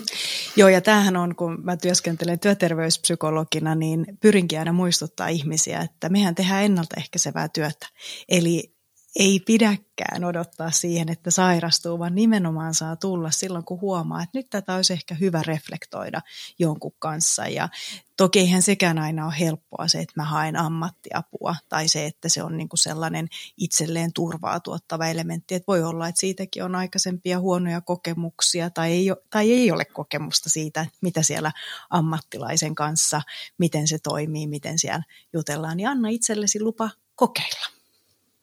Joo, 0.56 0.68
ja 0.68 0.80
tämähän 0.80 1.16
on, 1.16 1.36
kun 1.36 1.58
mä 1.62 1.76
työskentelen 1.76 2.38
työterveyspsykologina, 2.38 3.74
niin 3.74 4.06
pyrinkin 4.20 4.58
aina 4.58 4.72
muistuttaa 4.72 5.28
ihmisiä, 5.28 5.80
että 5.80 6.08
mehän 6.08 6.34
tehdään 6.34 6.64
ennaltaehkäisevää 6.64 7.48
työtä. 7.48 7.86
Eli 8.28 8.73
ei 9.16 9.40
pidäkään 9.40 10.24
odottaa 10.24 10.70
siihen, 10.70 11.08
että 11.08 11.30
sairastuu, 11.30 11.98
vaan 11.98 12.14
nimenomaan 12.14 12.74
saa 12.74 12.96
tulla 12.96 13.30
silloin, 13.30 13.64
kun 13.64 13.80
huomaa, 13.80 14.22
että 14.22 14.38
nyt 14.38 14.46
tätä 14.50 14.74
olisi 14.74 14.92
ehkä 14.92 15.14
hyvä 15.14 15.42
reflektoida 15.46 16.20
jonkun 16.58 16.94
kanssa. 16.98 17.46
Ja 17.46 17.68
toki 18.16 18.38
eihän 18.38 18.62
sekään 18.62 18.98
aina 18.98 19.26
ole 19.26 19.34
helppoa 19.40 19.88
se, 19.88 19.98
että 19.98 20.12
mä 20.16 20.24
haen 20.24 20.56
ammattiapua 20.56 21.56
tai 21.68 21.88
se, 21.88 22.06
että 22.06 22.28
se 22.28 22.42
on 22.42 22.56
niin 22.56 22.68
kuin 22.68 22.78
sellainen 22.78 23.28
itselleen 23.56 24.12
turvaa 24.12 24.60
tuottava 24.60 25.06
elementti. 25.06 25.54
Että 25.54 25.66
voi 25.66 25.82
olla, 25.82 26.08
että 26.08 26.20
siitäkin 26.20 26.64
on 26.64 26.74
aikaisempia 26.74 27.40
huonoja 27.40 27.80
kokemuksia 27.80 28.70
tai 28.70 28.92
ei, 28.92 29.06
tai 29.30 29.52
ei 29.52 29.70
ole 29.70 29.84
kokemusta 29.84 30.50
siitä, 30.50 30.86
mitä 31.00 31.22
siellä 31.22 31.52
ammattilaisen 31.90 32.74
kanssa, 32.74 33.22
miten 33.58 33.88
se 33.88 33.98
toimii, 33.98 34.46
miten 34.46 34.78
siellä 34.78 35.02
jutellaan. 35.32 35.76
Niin 35.76 35.88
anna 35.88 36.08
itsellesi 36.08 36.60
lupa 36.60 36.90
kokeilla. 37.14 37.73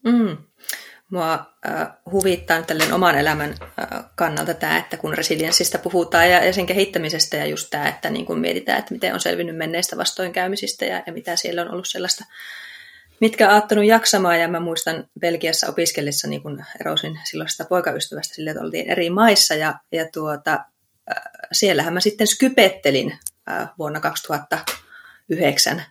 Mm. 0.04 0.38
Mua 1.12 1.34
äh, 1.34 1.88
huvittaa 2.12 2.62
tälleen 2.62 2.94
oman 2.94 3.18
elämän 3.18 3.56
äh, 3.62 4.04
kannalta 4.16 4.54
tämä, 4.54 4.78
että 4.78 4.98
kun 4.98 5.14
resilienssistä 5.14 5.78
puhutaan 5.78 6.30
ja, 6.30 6.46
ja 6.46 6.54
sen 6.54 6.66
kehittämisestä 6.66 7.38
ja 7.38 7.46
just 7.46 7.68
tämä, 7.70 7.88
että 7.88 8.10
niin 8.10 8.26
kun 8.26 8.40
mietitään, 8.40 8.80
että 8.80 8.94
miten 8.94 9.14
on 9.14 9.20
selvinnyt 9.20 9.58
menneistä 9.58 9.98
vastoinkäymisistä 9.98 10.86
ja, 10.86 11.04
ja 11.08 11.14
mitä 11.14 11.36
siellä 11.36 11.62
on 11.62 11.72
ollut 11.72 11.88
sellaista, 11.88 12.26
mitkä 13.22 13.48
on 13.50 13.56
auttanut 13.56 13.86
jaksamaan. 13.86 14.40
Ja 14.40 14.48
mä 14.48 14.60
muistan 14.60 15.08
Belgiassa 15.20 15.68
opiskellessa, 15.68 16.28
niin 16.28 16.42
kun 16.42 16.64
erosin 16.80 17.20
silloista 17.24 17.66
poikaystävästä 17.66 18.36
sille, 18.36 18.50
että 18.50 18.64
oltiin 18.64 18.92
eri 18.92 19.10
maissa 19.10 19.56
ja, 19.56 19.76
ja 19.92 20.06
tuota, 20.14 20.54
äh, 20.54 21.24
siellähän 21.52 21.94
mä 21.94 22.00
sitten 22.00 22.28
skypettelin 22.28 23.18
äh, 23.50 23.70
vuonna 23.78 24.00
2009 24.00 25.84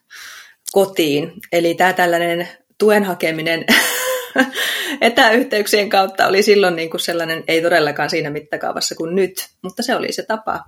kotiin. 0.73 1.33
Eli 1.53 1.75
tämä 1.75 1.93
tällainen 1.93 2.49
tuen 2.81 3.05
hakeminen 3.05 3.65
etäyhteyksien 5.01 5.89
kautta 5.89 6.27
oli 6.27 6.43
silloin 6.43 6.77
niin 6.77 6.91
kuin 6.91 7.01
sellainen, 7.01 7.45
ei 7.49 7.63
todellakaan 7.63 8.11
siinä 8.11 8.31
mittakaavassa 8.31 8.95
kuin 8.95 9.15
nyt, 9.15 9.49
mutta 9.63 9.83
se 9.83 9.95
oli 9.95 10.13
se 10.13 10.23
tapa, 10.23 10.65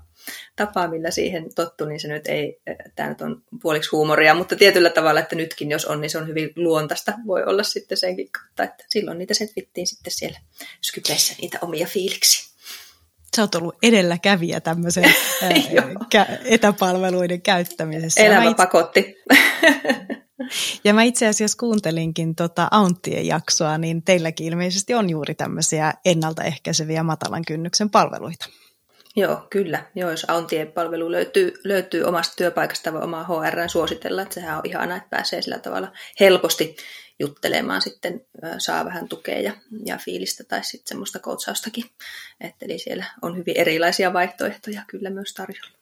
tapa 0.56 0.88
millä 0.88 1.10
siihen 1.10 1.54
tottu, 1.54 1.84
niin 1.84 2.00
se 2.00 2.08
nyt 2.08 2.26
ei, 2.26 2.60
tämä 2.96 3.08
nyt 3.08 3.20
on 3.20 3.42
puoliksi 3.62 3.90
huumoria, 3.92 4.34
mutta 4.34 4.56
tietyllä 4.56 4.90
tavalla, 4.90 5.20
että 5.20 5.36
nytkin 5.36 5.70
jos 5.70 5.84
on, 5.84 6.00
niin 6.00 6.10
se 6.10 6.18
on 6.18 6.28
hyvin 6.28 6.50
luontaista, 6.56 7.12
voi 7.26 7.44
olla 7.44 7.62
sitten 7.62 7.98
senkin 7.98 8.28
kautta, 8.32 8.62
että 8.62 8.84
silloin 8.88 9.18
niitä 9.18 9.34
setvittiin 9.34 9.86
sitten 9.86 10.12
siellä 10.12 10.38
Skypeissä 10.82 11.34
niitä 11.40 11.58
omia 11.62 11.86
fiiliksi 11.86 12.52
sä 13.36 13.42
oot 13.42 13.54
ollut 13.54 13.76
edelläkävijä 13.82 14.60
tämmöisen 14.60 15.04
etäpalveluiden 16.44 17.42
käyttämisessä. 17.42 18.20
Elämä 18.20 18.44
itse... 18.44 18.54
pakotti. 18.54 19.16
ja 20.84 20.94
mä 20.94 21.02
itse 21.02 21.26
asiassa 21.26 21.58
kuuntelinkin 21.58 22.34
tota 22.34 22.68
Aunttien 22.70 23.26
jaksoa, 23.26 23.78
niin 23.78 24.02
teilläkin 24.02 24.46
ilmeisesti 24.46 24.94
on 24.94 25.10
juuri 25.10 25.34
tämmöisiä 25.34 25.92
ennaltaehkäiseviä 26.04 27.02
matalan 27.02 27.44
kynnyksen 27.44 27.90
palveluita. 27.90 28.46
Joo, 29.16 29.46
kyllä. 29.50 29.86
Joo, 29.94 30.10
jos 30.10 30.24
Auntien 30.28 30.72
palvelu 30.72 31.10
löytyy, 31.10 31.54
löytyy 31.64 32.02
omasta 32.02 32.36
työpaikasta 32.36 32.92
vai 32.92 33.02
omaa 33.02 33.24
HR 33.24 33.68
suositella, 33.68 34.22
että 34.22 34.34
sehän 34.34 34.58
on 34.58 34.62
ihanaa, 34.64 34.96
että 34.96 35.08
pääsee 35.10 35.42
sillä 35.42 35.58
tavalla 35.58 35.92
helposti 36.20 36.76
juttelemaan 37.18 37.82
sitten, 37.82 38.26
saa 38.58 38.84
vähän 38.84 39.08
tukea 39.08 39.40
ja, 39.40 39.52
ja 39.84 39.98
fiilistä 39.98 40.44
tai 40.44 40.64
sitten 40.64 40.88
semmoista 40.88 41.18
koutsaustakin. 41.18 41.84
Et 42.40 42.54
eli 42.62 42.78
siellä 42.78 43.04
on 43.22 43.36
hyvin 43.36 43.56
erilaisia 43.56 44.12
vaihtoehtoja 44.12 44.82
kyllä 44.86 45.10
myös 45.10 45.34
tarjolla. 45.34 45.78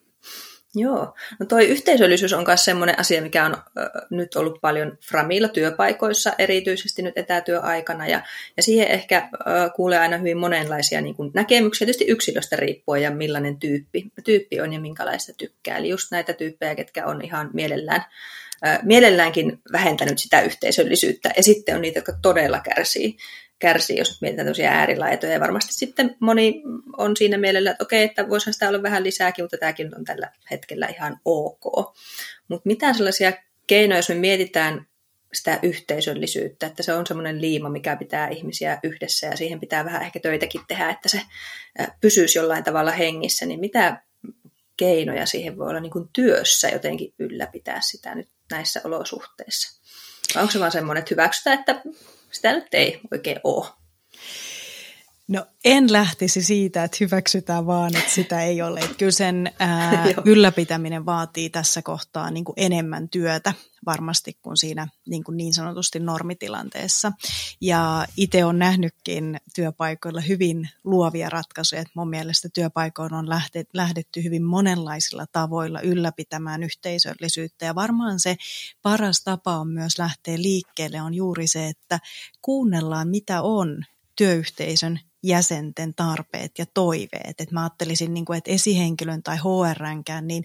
Joo, 0.75 1.15
no 1.41 1.47
toi 1.47 1.67
yhteisöllisyys 1.67 2.33
on 2.33 2.45
myös 2.47 2.65
semmoinen 2.65 2.99
asia, 2.99 3.23
mikä 3.23 3.45
on 3.45 3.53
ö, 3.53 3.91
nyt 4.11 4.37
ollut 4.37 4.61
paljon 4.61 4.99
Framilla 5.09 5.49
työpaikoissa, 5.49 6.33
erityisesti 6.39 7.03
nyt 7.03 7.19
etätyöaikana, 7.19 8.07
ja, 8.07 8.23
ja 8.57 8.63
siihen 8.63 8.89
ehkä 8.89 9.29
ö, 9.35 9.71
kuulee 9.77 9.99
aina 9.99 10.17
hyvin 10.17 10.39
monenlaisia 10.39 11.01
niin 11.01 11.15
kuin 11.15 11.31
näkemyksiä, 11.35 11.87
tietysti 11.87 12.05
yksilöstä 12.09 12.57
riippuen 12.57 13.03
ja 13.03 13.11
millainen 13.11 13.57
tyyppi, 13.59 14.13
tyyppi 14.25 14.61
on 14.61 14.73
ja 14.73 14.81
minkälaista 14.81 15.33
tykkää. 15.33 15.77
Eli 15.77 15.89
just 15.89 16.11
näitä 16.11 16.33
tyyppejä, 16.33 16.75
ketkä 16.75 17.07
on 17.07 17.25
ihan 17.25 17.51
mielellään, 17.53 18.05
ö, 18.67 18.79
mielelläänkin 18.83 19.59
vähentänyt 19.73 20.19
sitä 20.19 20.41
yhteisöllisyyttä, 20.41 21.31
ja 21.37 21.43
sitten 21.43 21.75
on 21.75 21.83
niitä, 21.83 21.99
jotka 21.99 22.13
todella 22.23 22.61
kärsii 22.61 23.17
kärsii, 23.61 23.99
jos 23.99 24.21
mietitään 24.21 24.49
tosiaan 24.49 24.77
äärilaitoja. 24.77 25.33
Ja 25.33 25.41
varmasti 25.41 25.73
sitten 25.73 26.17
moni 26.21 26.63
on 26.97 27.17
siinä 27.17 27.39
mielellä, 27.39 27.71
että 27.71 27.85
okei, 27.85 28.05
että 28.05 28.29
voisihan 28.29 28.53
sitä 28.55 28.69
olla 28.69 28.83
vähän 28.83 29.05
lisääkin, 29.05 29.45
mutta 29.45 29.59
tämäkin 29.59 29.97
on 29.97 30.05
tällä 30.05 30.31
hetkellä 30.51 30.87
ihan 30.87 31.21
ok. 31.25 31.95
Mutta 32.49 32.67
mitään 32.67 32.95
sellaisia 32.95 33.33
keinoja, 33.67 33.99
jos 33.99 34.09
me 34.09 34.15
mietitään 34.15 34.87
sitä 35.33 35.59
yhteisöllisyyttä, 35.63 36.67
että 36.67 36.83
se 36.83 36.95
on 36.95 37.07
semmoinen 37.07 37.41
liima, 37.41 37.69
mikä 37.69 37.97
pitää 37.97 38.29
ihmisiä 38.29 38.79
yhdessä 38.83 39.27
ja 39.27 39.37
siihen 39.37 39.61
pitää 39.61 39.85
vähän 39.85 40.03
ehkä 40.03 40.21
töitäkin 40.21 40.61
tehdä, 40.69 40.91
että 40.91 41.09
se 41.09 41.23
pysyisi 42.01 42.39
jollain 42.39 42.65
tavalla 42.65 42.91
hengissä, 42.91 43.47
niin 43.47 43.61
mitä 43.61 44.03
keinoja 44.77 45.27
siihen 45.27 45.59
voi 45.59 45.69
olla 45.69 45.81
niin 45.81 45.91
kuin 45.91 46.09
työssä 46.13 46.69
jotenkin 46.69 47.15
ylläpitää 47.19 47.81
sitä 47.81 48.15
nyt 48.15 48.29
näissä 48.51 48.81
olosuhteissa? 48.85 49.81
Vai 50.35 50.43
onko 50.43 50.53
se 50.53 50.61
vaan 50.61 50.73
semmoinen, 50.73 51.01
että 51.01 51.15
hyväksytään, 51.15 51.59
että 51.59 51.83
sitä 52.31 52.53
nyt 52.53 52.75
ei 52.75 53.01
oikein 53.13 53.41
ole. 53.45 53.67
No 55.31 55.47
en 55.65 55.93
lähtisi 55.93 56.43
siitä, 56.43 56.85
että 56.85 56.97
hyväksytään 57.01 57.67
vaan, 57.67 57.97
että 57.97 58.11
sitä 58.11 58.43
ei 58.43 58.63
ole. 58.63 58.81
Että 58.81 58.97
kyllä 58.97 59.13
sen 59.13 59.53
ää, 59.59 60.05
ylläpitäminen 60.25 61.07
vaatii 61.07 61.51
tässä 61.51 61.83
kohtaa 61.83 62.31
niin 62.31 62.45
kuin 62.45 62.55
enemmän 62.57 63.09
työtä 63.09 63.53
varmasti 63.87 64.39
kuin 64.43 64.57
siinä 64.57 64.89
niin, 65.09 65.25
kuin 65.25 65.37
niin 65.37 65.55
sanotusti 65.55 66.01
normitilanteessa. 66.01 67.13
Ja 67.61 68.07
itse 68.17 68.45
olen 68.45 68.59
nähnytkin 68.59 69.41
työpaikoilla 69.55 70.21
hyvin 70.21 70.69
luovia 70.85 71.31
ratkaisuja. 71.31 71.81
Että 71.81 71.93
mun 71.95 72.11
mielestä 72.11 72.49
työpaikoilla 72.55 73.19
on 73.19 73.29
lähdetty 73.73 74.25
hyvin 74.25 74.45
monenlaisilla 74.45 75.27
tavoilla 75.33 75.81
ylläpitämään 75.81 76.63
yhteisöllisyyttä. 76.63 77.67
Ja 77.67 77.75
varmaan 77.75 78.21
se 78.21 78.37
paras 78.83 79.25
tapa 79.25 79.57
on 79.57 79.69
myös 79.69 79.99
lähteä 79.99 80.39
liikkeelle 80.39 81.03
on 81.03 81.15
juuri 81.15 81.47
se, 81.47 81.67
että 81.67 81.99
kuunnellaan 82.43 83.09
mitä 83.09 83.43
on 83.43 83.85
työyhteisön 84.21 85.01
jäsenten 85.23 85.95
tarpeet 85.95 86.53
ja 86.59 86.67
toiveet. 86.75 87.41
Et 87.41 87.51
mä 87.51 87.63
ajattelisin, 87.63 88.15
niin 88.15 88.25
kuin, 88.25 88.37
että 88.39 88.51
esihenkilön 88.51 89.23
tai 89.23 89.37
HRnkään, 89.37 90.27
niin 90.27 90.45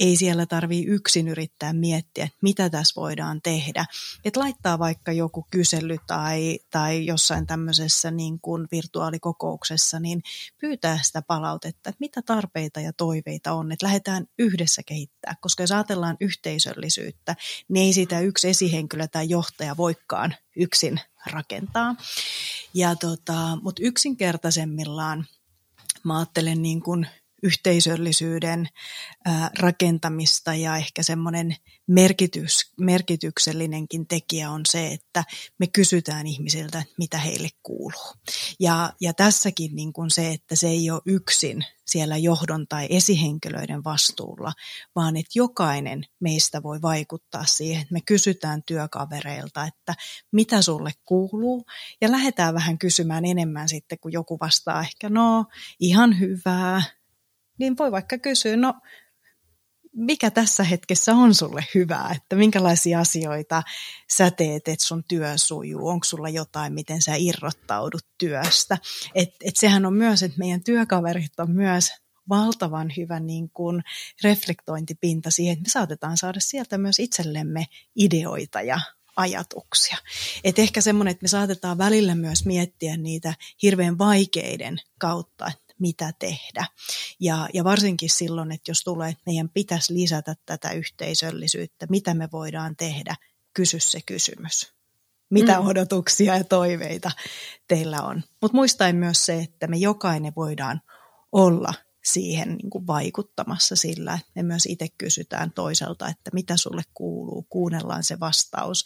ei 0.00 0.16
siellä 0.16 0.46
tarvii 0.46 0.84
yksin 0.84 1.28
yrittää 1.28 1.72
miettiä, 1.72 2.24
että 2.24 2.38
mitä 2.42 2.70
tässä 2.70 3.00
voidaan 3.00 3.42
tehdä. 3.42 3.84
Et 4.24 4.36
laittaa 4.36 4.78
vaikka 4.78 5.12
joku 5.12 5.46
kysely 5.50 5.96
tai, 6.06 6.58
tai 6.70 7.06
jossain 7.06 7.46
tämmöisessä 7.46 8.10
niin 8.10 8.40
kuin 8.40 8.68
virtuaalikokouksessa, 8.72 10.00
niin 10.00 10.22
pyytää 10.60 10.98
sitä 11.02 11.22
palautetta, 11.22 11.90
että 11.90 12.00
mitä 12.00 12.22
tarpeita 12.22 12.80
ja 12.80 12.92
toiveita 12.92 13.52
on, 13.52 13.72
että 13.72 13.86
lähdetään 13.86 14.26
yhdessä 14.38 14.82
kehittää. 14.86 15.34
Koska 15.40 15.62
jos 15.62 15.72
ajatellaan 15.72 16.16
yhteisöllisyyttä, 16.20 17.36
niin 17.68 17.86
ei 17.86 17.92
sitä 17.92 18.20
yksi 18.20 18.48
esihenkilö 18.48 19.08
tai 19.08 19.28
johtaja 19.28 19.76
voikaan 19.76 20.34
yksin 20.56 21.00
rakentaa. 21.26 21.94
Ja 22.74 22.96
tota, 22.96 23.58
Mutta 23.62 23.82
yksinkertaisemmillaan 23.84 25.26
mä 26.04 26.18
ajattelen 26.18 26.62
niin 26.62 26.82
kuin 26.82 27.06
yhteisöllisyyden 27.46 28.68
rakentamista 29.58 30.54
ja 30.54 30.76
ehkä 30.76 31.02
semmoinen 31.02 31.56
merkitys, 31.86 32.72
merkityksellinenkin 32.80 34.06
tekijä 34.06 34.50
on 34.50 34.60
se, 34.66 34.86
että 34.86 35.24
me 35.58 35.66
kysytään 35.66 36.26
ihmisiltä, 36.26 36.82
mitä 36.98 37.18
heille 37.18 37.48
kuuluu. 37.62 38.14
Ja, 38.60 38.92
ja 39.00 39.14
tässäkin 39.14 39.76
niin 39.76 39.92
kuin 39.92 40.10
se, 40.10 40.30
että 40.30 40.56
se 40.56 40.68
ei 40.68 40.90
ole 40.90 41.02
yksin 41.06 41.64
siellä 41.86 42.16
johdon 42.16 42.66
tai 42.68 42.86
esihenkilöiden 42.90 43.84
vastuulla, 43.84 44.52
vaan 44.94 45.16
että 45.16 45.30
jokainen 45.34 46.04
meistä 46.20 46.62
voi 46.62 46.82
vaikuttaa 46.82 47.44
siihen, 47.44 47.82
että 47.82 47.92
me 47.92 48.00
kysytään 48.00 48.62
työkavereilta, 48.66 49.64
että 49.64 49.94
mitä 50.32 50.62
sulle 50.62 50.92
kuuluu, 51.04 51.64
ja 52.00 52.10
lähdetään 52.10 52.54
vähän 52.54 52.78
kysymään 52.78 53.24
enemmän 53.24 53.68
sitten, 53.68 53.98
kun 53.98 54.12
joku 54.12 54.38
vastaa 54.40 54.80
ehkä, 54.80 55.08
no 55.08 55.44
ihan 55.80 56.20
hyvää, 56.20 56.82
niin 57.58 57.76
voi 57.78 57.92
vaikka 57.92 58.18
kysyä, 58.18 58.56
no 58.56 58.74
mikä 59.96 60.30
tässä 60.30 60.64
hetkessä 60.64 61.12
on 61.14 61.34
sulle 61.34 61.64
hyvää, 61.74 62.12
että 62.16 62.36
minkälaisia 62.36 63.00
asioita 63.00 63.62
sä 64.16 64.30
teet, 64.30 64.68
että 64.68 64.86
sun 64.86 65.04
työ 65.08 65.32
sujuu, 65.36 65.88
onko 65.88 66.04
sulla 66.04 66.28
jotain, 66.28 66.72
miten 66.72 67.02
sä 67.02 67.14
irrottaudut 67.16 68.06
työstä. 68.18 68.78
Et, 69.14 69.30
et 69.44 69.56
sehän 69.56 69.86
on 69.86 69.94
myös, 69.94 70.22
että 70.22 70.38
meidän 70.38 70.64
työkaverit 70.64 71.40
on 71.40 71.50
myös 71.50 71.88
valtavan 72.28 72.92
hyvä 72.96 73.20
niin 73.20 73.50
kuin 73.50 73.82
reflektointipinta 74.22 75.30
siihen, 75.30 75.52
että 75.52 75.62
me 75.62 75.70
saatetaan 75.70 76.16
saada 76.16 76.40
sieltä 76.40 76.78
myös 76.78 76.98
itsellemme 76.98 77.66
ideoita 77.96 78.62
ja 78.62 78.80
ajatuksia. 79.16 79.96
Et 80.44 80.58
ehkä 80.58 80.80
semmoinen, 80.80 81.12
että 81.12 81.24
me 81.24 81.28
saatetaan 81.28 81.78
välillä 81.78 82.14
myös 82.14 82.46
miettiä 82.46 82.96
niitä 82.96 83.34
hirveän 83.62 83.98
vaikeiden 83.98 84.78
kautta, 84.98 85.52
mitä 85.78 86.12
tehdä. 86.18 86.66
Ja, 87.20 87.48
ja 87.54 87.64
varsinkin 87.64 88.10
silloin, 88.10 88.52
että 88.52 88.70
jos 88.70 88.80
tulee, 88.80 89.08
että 89.08 89.22
meidän 89.26 89.48
pitäisi 89.48 89.94
lisätä 89.94 90.34
tätä 90.46 90.70
yhteisöllisyyttä, 90.70 91.86
mitä 91.90 92.14
me 92.14 92.28
voidaan 92.32 92.76
tehdä, 92.76 93.16
kysy 93.54 93.80
se 93.80 94.00
kysymys. 94.06 94.72
Mitä 95.30 95.60
mm. 95.60 95.66
odotuksia 95.66 96.36
ja 96.36 96.44
toiveita 96.44 97.10
teillä 97.68 98.02
on. 98.02 98.22
Mutta 98.42 98.56
muistaen 98.56 98.96
myös 98.96 99.26
se, 99.26 99.38
että 99.38 99.66
me 99.66 99.76
jokainen 99.76 100.32
voidaan 100.36 100.80
olla 101.32 101.74
siihen 102.04 102.48
niin 102.48 102.70
kuin 102.70 102.86
vaikuttamassa 102.86 103.76
sillä, 103.76 104.14
että 104.14 104.32
me 104.34 104.42
myös 104.42 104.66
itse 104.66 104.86
kysytään 104.98 105.52
toiselta, 105.52 106.08
että 106.08 106.30
mitä 106.32 106.56
sulle 106.56 106.82
kuuluu, 106.94 107.46
kuunnellaan 107.48 108.04
se 108.04 108.20
vastaus. 108.20 108.84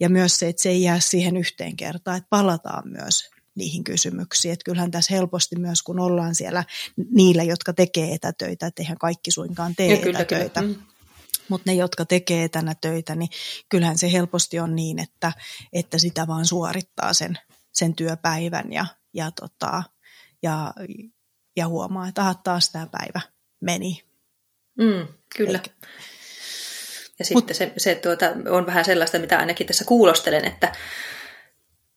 Ja 0.00 0.08
myös 0.08 0.38
se, 0.38 0.48
että 0.48 0.62
se 0.62 0.68
ei 0.68 0.82
jää 0.82 1.00
siihen 1.00 1.36
yhteen 1.36 1.76
kertaan, 1.76 2.16
että 2.16 2.28
palataan 2.30 2.88
myös 2.88 3.30
niihin 3.60 3.84
kysymyksiin. 3.84 4.52
Että 4.52 4.64
kyllähän 4.64 4.90
tässä 4.90 5.14
helposti 5.14 5.56
myös, 5.56 5.82
kun 5.82 6.00
ollaan 6.00 6.34
siellä 6.34 6.64
niillä, 7.10 7.42
jotka 7.42 7.72
tekee 7.72 8.14
etätöitä, 8.14 8.66
että 8.66 8.82
eihän 8.82 8.98
kaikki 8.98 9.30
suinkaan 9.30 9.74
tee 9.76 9.86
ja 9.86 9.96
kyllä, 9.96 10.18
etätöitä. 10.18 10.60
Kyllä. 10.60 10.74
Mm. 10.74 10.82
Mutta 11.48 11.70
ne, 11.70 11.74
jotka 11.74 12.04
tekee 12.04 12.44
etänä 12.44 12.74
töitä, 12.80 13.14
niin 13.14 13.30
kyllähän 13.68 13.98
se 13.98 14.12
helposti 14.12 14.60
on 14.60 14.76
niin, 14.76 14.98
että, 14.98 15.32
että 15.72 15.98
sitä 15.98 16.26
vaan 16.26 16.46
suorittaa 16.46 17.12
sen, 17.12 17.38
sen 17.72 17.94
työpäivän 17.94 18.72
ja, 18.72 18.86
ja, 19.14 19.30
tota, 19.30 19.82
ja, 20.42 20.74
ja 21.56 21.68
huomaa, 21.68 22.08
että 22.08 22.22
aha, 22.22 22.34
taas 22.34 22.70
tämä 22.70 22.86
päivä 22.86 23.20
meni. 23.60 24.02
Mm, 24.78 25.06
kyllä. 25.36 25.58
Eikä. 25.58 25.70
Ja 27.18 27.24
sitten 27.24 27.42
Mut, 27.42 27.56
se, 27.56 27.72
se 27.76 27.94
tuota, 27.94 28.26
on 28.50 28.66
vähän 28.66 28.84
sellaista, 28.84 29.18
mitä 29.18 29.38
ainakin 29.38 29.66
tässä 29.66 29.84
kuulostelen, 29.84 30.44
että 30.44 30.72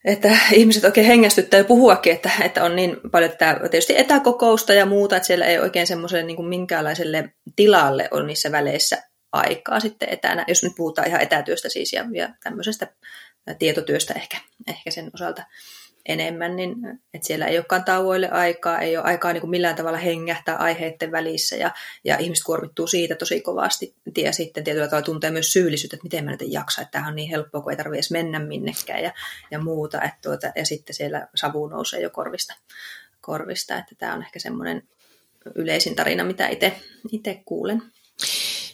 että 0.06 0.38
ihmiset 0.51 0.84
oikein 0.84 1.08
hengästyttää 1.08 1.58
ja 1.58 1.64
puhuakin, 1.64 2.14
että, 2.14 2.32
että 2.43 2.64
on 2.64 2.76
niin 2.76 2.97
paljon 3.12 3.32
tätä 3.32 3.60
tietysti 3.60 3.97
etäkokousta 3.97 4.74
ja 4.74 4.86
muuta, 4.86 5.16
että 5.18 5.28
siellä 5.28 5.45
ei 5.45 5.60
oikein 5.60 5.88
semmoiselle 5.88 6.24
niin 6.24 6.45
minkäänlaiselle 6.45 7.34
tilalle 7.56 8.08
ole 8.12 8.26
niissä 8.26 8.51
väleissä 8.51 9.04
aikaa 9.32 9.80
sitten 9.80 10.10
etänä, 10.10 10.45
jos 10.47 10.64
nyt 10.64 10.74
puhutaan 10.78 11.08
ihan 11.08 11.22
etätyöstä 11.22 11.70
siis 11.70 11.93
ja, 11.93 12.06
ja 12.14 12.30
tämmöisestä 12.43 12.88
tietotyöstä 13.60 14.14
ehkä, 14.14 14.38
ehkä 14.68 14.91
sen 14.91 15.12
osalta 15.14 15.43
enemmän, 16.06 16.56
niin 16.56 16.76
että 17.14 17.28
siellä 17.28 17.45
ei 17.45 17.58
olekaan 17.58 17.84
tauoille 17.84 18.30
aikaa, 18.30 18.80
ei 18.80 18.97
ole 18.97 19.06
aikaa 19.06 19.34
niin 19.34 19.41
kuin 19.41 19.51
millään 19.51 19.76
tavalla 19.76 19.97
hengähtää 19.97 20.58
aiheiden 20.58 21.12
välissä 21.12 21.56
ja, 21.56 21.72
ja 22.04 22.18
ihmiset 22.18 22.43
kuormittuu 22.43 22.88
siitä 22.88 23.16
tosi 23.16 23.41
kovasti 23.41 23.95
ja 24.18 24.34
sitten 24.34 24.64
tietyllä 24.64 24.88
tavalla 24.88 25.06
tuntee 25.06 25.32
myös 25.32 25.51
syyllisyyttä, 25.54 25.95
että 25.95 26.06
miten 26.06 26.26
mä 26.26 26.32
nyt 26.32 26.41
en 26.41 26.51
jaksa, 26.51 26.82
että 26.82 26.91
tämähän 26.91 27.12
on 27.12 27.16
niin 27.16 27.30
helppoa, 27.30 27.62
kun 27.62 27.72
ei 27.72 27.78
tarvitse 27.78 27.97
edes 27.97 28.12
mennä 28.12 28.39
minnekään 28.39 29.04
ja, 29.04 29.14
ja 29.51 29.60
muuta, 29.60 30.01
että 30.01 30.18
tuota, 30.22 30.51
ja 30.56 30.66
sitten 30.66 30.95
siellä 30.95 31.28
savu 31.36 31.68
nousee 31.68 32.01
jo 32.01 32.10
korvista, 32.10 32.54
korvista 33.22 33.78
että 33.78 33.95
tämä 33.97 34.14
on 34.14 34.24
ehkä 34.24 34.39
semmoinen 34.39 34.84
yleisin 35.56 35.95
tarina, 35.95 36.24
mitä 36.24 36.47
itse 37.12 37.41
kuulen. 37.45 37.82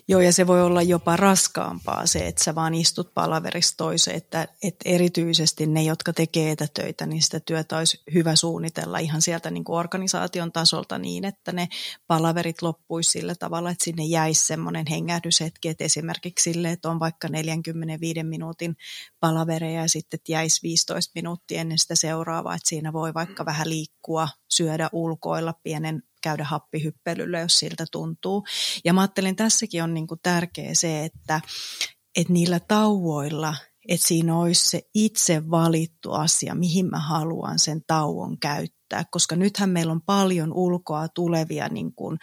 Joo, 0.10 0.22
ja 0.22 0.34
se 0.34 0.48
voi 0.48 0.62
olla 0.62 0.82
jopa 0.82 1.16
raskaampaa 1.16 2.06
se, 2.06 2.28
että 2.28 2.44
sä 2.44 2.56
vaan 2.56 2.74
istut 2.74 3.14
palaverista 3.14 3.78
toiseen, 3.78 4.18
että, 4.18 4.48
että 4.64 4.90
erityisesti 4.90 5.68
ne, 5.68 5.84
jotka 5.84 6.14
tekee 6.14 6.52
etätöitä, 6.52 7.06
niin 7.06 7.22
sitä 7.22 7.40
työtä 7.40 7.78
olisi 7.78 8.02
hyvä 8.14 8.36
suunnitella 8.36 8.98
ihan 8.98 9.22
sieltä 9.22 9.52
niin 9.52 9.64
kuin 9.64 9.80
organisaation 9.80 10.52
tasolta 10.52 10.98
niin, 10.98 11.26
että 11.26 11.52
ne 11.52 11.68
palaverit 12.08 12.62
loppuisi 12.62 13.12
sillä 13.12 13.36
tavalla, 13.36 13.72
että 13.72 13.84
sinne 13.84 14.04
jäisi 14.04 14.48
semmoinen 14.48 14.86
hengähdyshetki, 14.90 15.70
että 15.70 15.84
esimerkiksi 15.84 16.44
sille, 16.44 16.72
että 16.72 16.90
on 16.90 17.00
vaikka 17.00 17.28
45 17.28 18.24
minuutin 18.24 18.76
palavereja 19.20 19.82
ja 19.82 19.90
sitten 19.90 20.20
jäisi 20.30 20.64
15 20.64 21.12
minuuttia 21.16 21.62
ennen 21.62 21.78
sitä 21.78 21.96
seuraavaa, 21.96 22.56
että 22.56 22.70
siinä 22.70 22.94
voi 22.94 23.14
vaikka 23.14 23.46
vähän 23.46 23.70
liikkua, 23.70 24.28
syödä 24.50 24.90
ulkoilla 24.92 25.54
pienen 25.64 26.04
käydä 26.22 26.44
happihyppelyllä, 26.44 27.40
jos 27.40 27.60
siltä 27.60 27.86
tuntuu. 27.92 28.44
Ja 28.86 28.94
mä 28.94 29.02
ajattelin, 29.02 29.36
tässäkin 29.36 29.84
on 29.84 29.94
niin 29.94 30.08
kuin 30.08 30.20
tärkeä 30.24 30.70
se, 30.74 31.06
että, 31.06 31.42
että 32.16 32.34
niillä 32.34 32.60
tauoilla– 32.60 33.56
että 33.90 34.08
siinä 34.08 34.40
olisi 34.40 34.70
se 34.70 34.82
itse 34.94 35.50
valittu 35.52 36.12
asia, 36.12 36.56
mihin 36.56 36.90
mä 36.90 37.00
haluan 37.00 37.60
sen 37.60 37.82
tauon 37.88 38.40
käyttää 38.40 38.79
käyttää, 38.90 39.12
koska 39.12 39.36
nythän 39.36 39.70
meillä 39.70 39.92
on 39.92 40.02
paljon 40.02 40.54
ulkoa 40.54 41.08
tulevia 41.08 41.68
niin 41.68 41.94
kuin, 41.94 42.18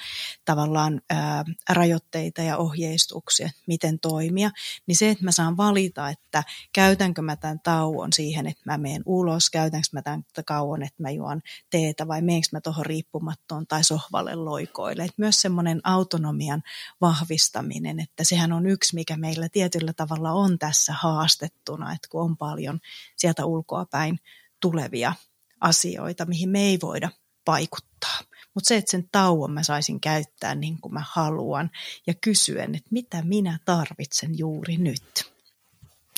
tavallaan 0.44 1.00
ää, 1.10 1.44
rajoitteita 1.70 2.42
ja 2.42 2.56
ohjeistuksia, 2.56 3.50
miten 3.66 3.98
toimia, 4.00 4.50
niin 4.86 4.96
se, 4.96 5.10
että 5.10 5.24
mä 5.24 5.32
saan 5.32 5.56
valita, 5.56 6.08
että 6.08 6.42
käytänkö 6.72 7.22
mä 7.22 7.36
tämän 7.36 7.60
tauon 7.60 8.12
siihen, 8.12 8.46
että 8.46 8.62
mä 8.66 8.78
menen 8.78 9.02
ulos, 9.06 9.50
käytänkö 9.50 9.88
mä 9.92 10.02
tämän 10.02 10.24
kauan, 10.46 10.82
että 10.82 11.02
mä 11.02 11.10
juon 11.10 11.40
teetä 11.70 12.08
vai 12.08 12.22
meenkö 12.22 12.48
mä 12.52 12.60
tuohon 12.60 12.86
riippumattoon 12.86 13.66
tai 13.66 13.84
sohvalle 13.84 14.34
loikoille. 14.34 15.04
Et 15.04 15.18
myös 15.18 15.40
semmoinen 15.40 15.80
autonomian 15.84 16.62
vahvistaminen, 17.00 18.00
että 18.00 18.24
sehän 18.24 18.52
on 18.52 18.66
yksi, 18.66 18.94
mikä 18.94 19.16
meillä 19.16 19.48
tietyllä 19.48 19.92
tavalla 19.92 20.32
on 20.32 20.58
tässä 20.58 20.92
haastettuna, 20.92 21.92
että 21.92 22.08
kun 22.10 22.22
on 22.22 22.36
paljon 22.36 22.80
sieltä 23.16 23.44
ulkoa 23.44 23.86
päin 23.90 24.18
tulevia 24.60 25.12
asioita, 25.60 26.26
mihin 26.26 26.48
me 26.48 26.60
ei 26.60 26.78
voida 26.82 27.10
vaikuttaa. 27.46 28.20
Mutta 28.54 28.68
se, 28.68 28.76
että 28.76 28.90
sen 28.90 29.08
tauon 29.12 29.52
mä 29.52 29.62
saisin 29.62 30.00
käyttää 30.00 30.54
niin 30.54 30.80
kuin 30.80 30.94
mä 30.94 31.02
haluan 31.10 31.70
ja 32.06 32.14
kysyen, 32.14 32.74
että 32.74 32.88
mitä 32.90 33.22
minä 33.22 33.58
tarvitsen 33.64 34.38
juuri 34.38 34.76
nyt. 34.76 35.32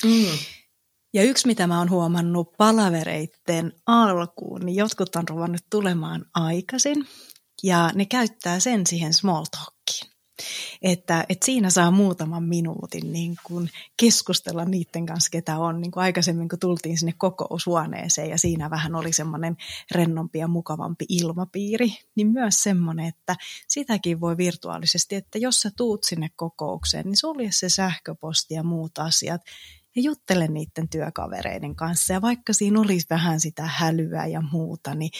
Mm. 0.05 0.37
Ja 1.13 1.23
yksi, 1.23 1.47
mitä 1.47 1.67
mä 1.67 1.77
oon 1.79 1.89
huomannut 1.89 2.57
palavereitten 2.57 3.73
alkuun, 3.85 4.61
niin 4.65 4.75
jotkut 4.75 5.15
on 5.15 5.27
ruvennut 5.29 5.61
tulemaan 5.69 6.25
aikaisin 6.33 7.07
ja 7.63 7.91
ne 7.95 8.05
käyttää 8.05 8.59
sen 8.59 8.87
siihen 8.87 9.13
small 9.13 9.45
talkiin. 9.51 9.78
Että, 10.81 11.25
että 11.29 11.45
siinä 11.45 11.69
saa 11.69 11.91
muutaman 11.91 12.43
minuutin 12.43 13.13
niin 13.13 13.35
kuin 13.43 13.69
keskustella 13.97 14.65
niiden 14.65 15.05
kanssa, 15.05 15.29
ketä 15.31 15.57
on. 15.57 15.81
Niin 15.81 15.91
kuin 15.91 16.03
aikaisemmin, 16.03 16.49
kun 16.49 16.59
tultiin 16.59 16.97
sinne 16.97 17.13
kokoushuoneeseen 17.17 18.29
ja 18.29 18.37
siinä 18.37 18.69
vähän 18.69 18.95
oli 18.95 19.13
semmoinen 19.13 19.57
rennompi 19.91 20.39
ja 20.39 20.47
mukavampi 20.47 21.05
ilmapiiri, 21.09 21.93
niin 22.15 22.27
myös 22.27 22.63
semmoinen, 22.63 23.05
että 23.05 23.35
sitäkin 23.67 24.21
voi 24.21 24.37
virtuaalisesti, 24.37 25.15
että 25.15 25.37
jos 25.37 25.61
sä 25.61 25.71
tuut 25.77 26.03
sinne 26.03 26.29
kokoukseen, 26.35 27.05
niin 27.05 27.17
sulje 27.17 27.49
se 27.51 27.69
sähköposti 27.69 28.53
ja 28.53 28.63
muut 28.63 28.97
asiat 28.97 29.41
ja 29.95 30.01
juttele 30.01 30.47
niiden 30.47 30.89
työkavereiden 30.89 31.75
kanssa. 31.75 32.13
Ja 32.13 32.21
vaikka 32.21 32.53
siinä 32.53 32.79
olisi 32.79 33.07
vähän 33.09 33.39
sitä 33.39 33.63
hälyä 33.65 34.25
ja 34.25 34.41
muuta, 34.41 34.95
niin, 34.95 35.11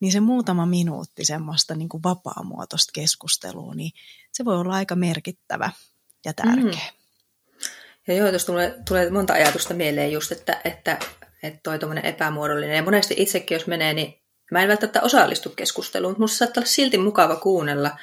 niin 0.00 0.12
se 0.12 0.20
muutama 0.20 0.66
minuutti 0.66 1.24
semmoista 1.24 1.74
niin 1.74 1.88
kuin 1.88 2.02
vapaamuotoista 2.02 2.90
keskustelua, 2.94 3.74
niin 3.74 3.92
se 4.32 4.44
voi 4.44 4.56
olla 4.56 4.74
aika 4.74 4.96
merkittävä 4.96 5.70
ja 6.24 6.32
tärkeä. 6.32 6.62
Mm. 6.62 6.96
Ja 8.06 8.14
joo, 8.14 8.28
tuossa 8.28 8.46
tulee, 8.46 8.74
tulee 8.88 9.10
monta 9.10 9.32
ajatusta 9.32 9.74
mieleen 9.74 10.12
just, 10.12 10.32
että, 10.32 10.60
että, 10.64 10.98
että 11.42 11.60
toi 11.62 11.78
epämuodollinen. 12.02 12.76
Ja 12.76 12.82
monesti 12.82 13.14
itsekin, 13.18 13.54
jos 13.54 13.66
menee, 13.66 13.94
niin 13.94 14.20
mä 14.50 14.62
en 14.62 14.68
välttämättä 14.68 15.02
osallistu 15.02 15.50
keskusteluun, 15.50 16.10
mutta 16.10 16.20
musta 16.20 16.36
saattaa 16.36 16.60
olla 16.60 16.70
silti 16.70 16.98
mukava 16.98 17.36
kuunnella. 17.36 17.98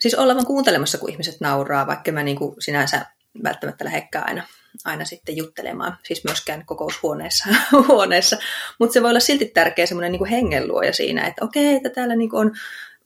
Siis 0.00 0.14
olla 0.14 0.34
vaan 0.34 0.46
kuuntelemassa, 0.46 0.98
kun 0.98 1.10
ihmiset 1.10 1.40
nauraa, 1.40 1.86
vaikka 1.86 2.12
mä 2.12 2.22
niin 2.22 2.36
kuin 2.36 2.62
sinänsä 2.62 3.06
välttämättä 3.42 3.84
lähdekään 3.84 4.28
aina 4.28 4.46
aina 4.84 5.04
sitten 5.04 5.36
juttelemaan, 5.36 5.98
siis 6.02 6.24
myöskään 6.24 6.66
kokoushuoneessa. 6.66 7.44
huoneessa. 7.88 8.36
Mutta 8.78 8.92
se 8.92 9.02
voi 9.02 9.10
olla 9.10 9.20
silti 9.20 9.44
tärkeä 9.46 9.86
semmoinen 9.86 10.12
niin 10.12 10.26
hengenluoja 10.26 10.92
siinä, 10.92 11.26
että 11.26 11.44
okei, 11.44 11.74
että 11.74 11.90
täällä 11.90 12.16
niin 12.16 12.34
on, 12.34 12.52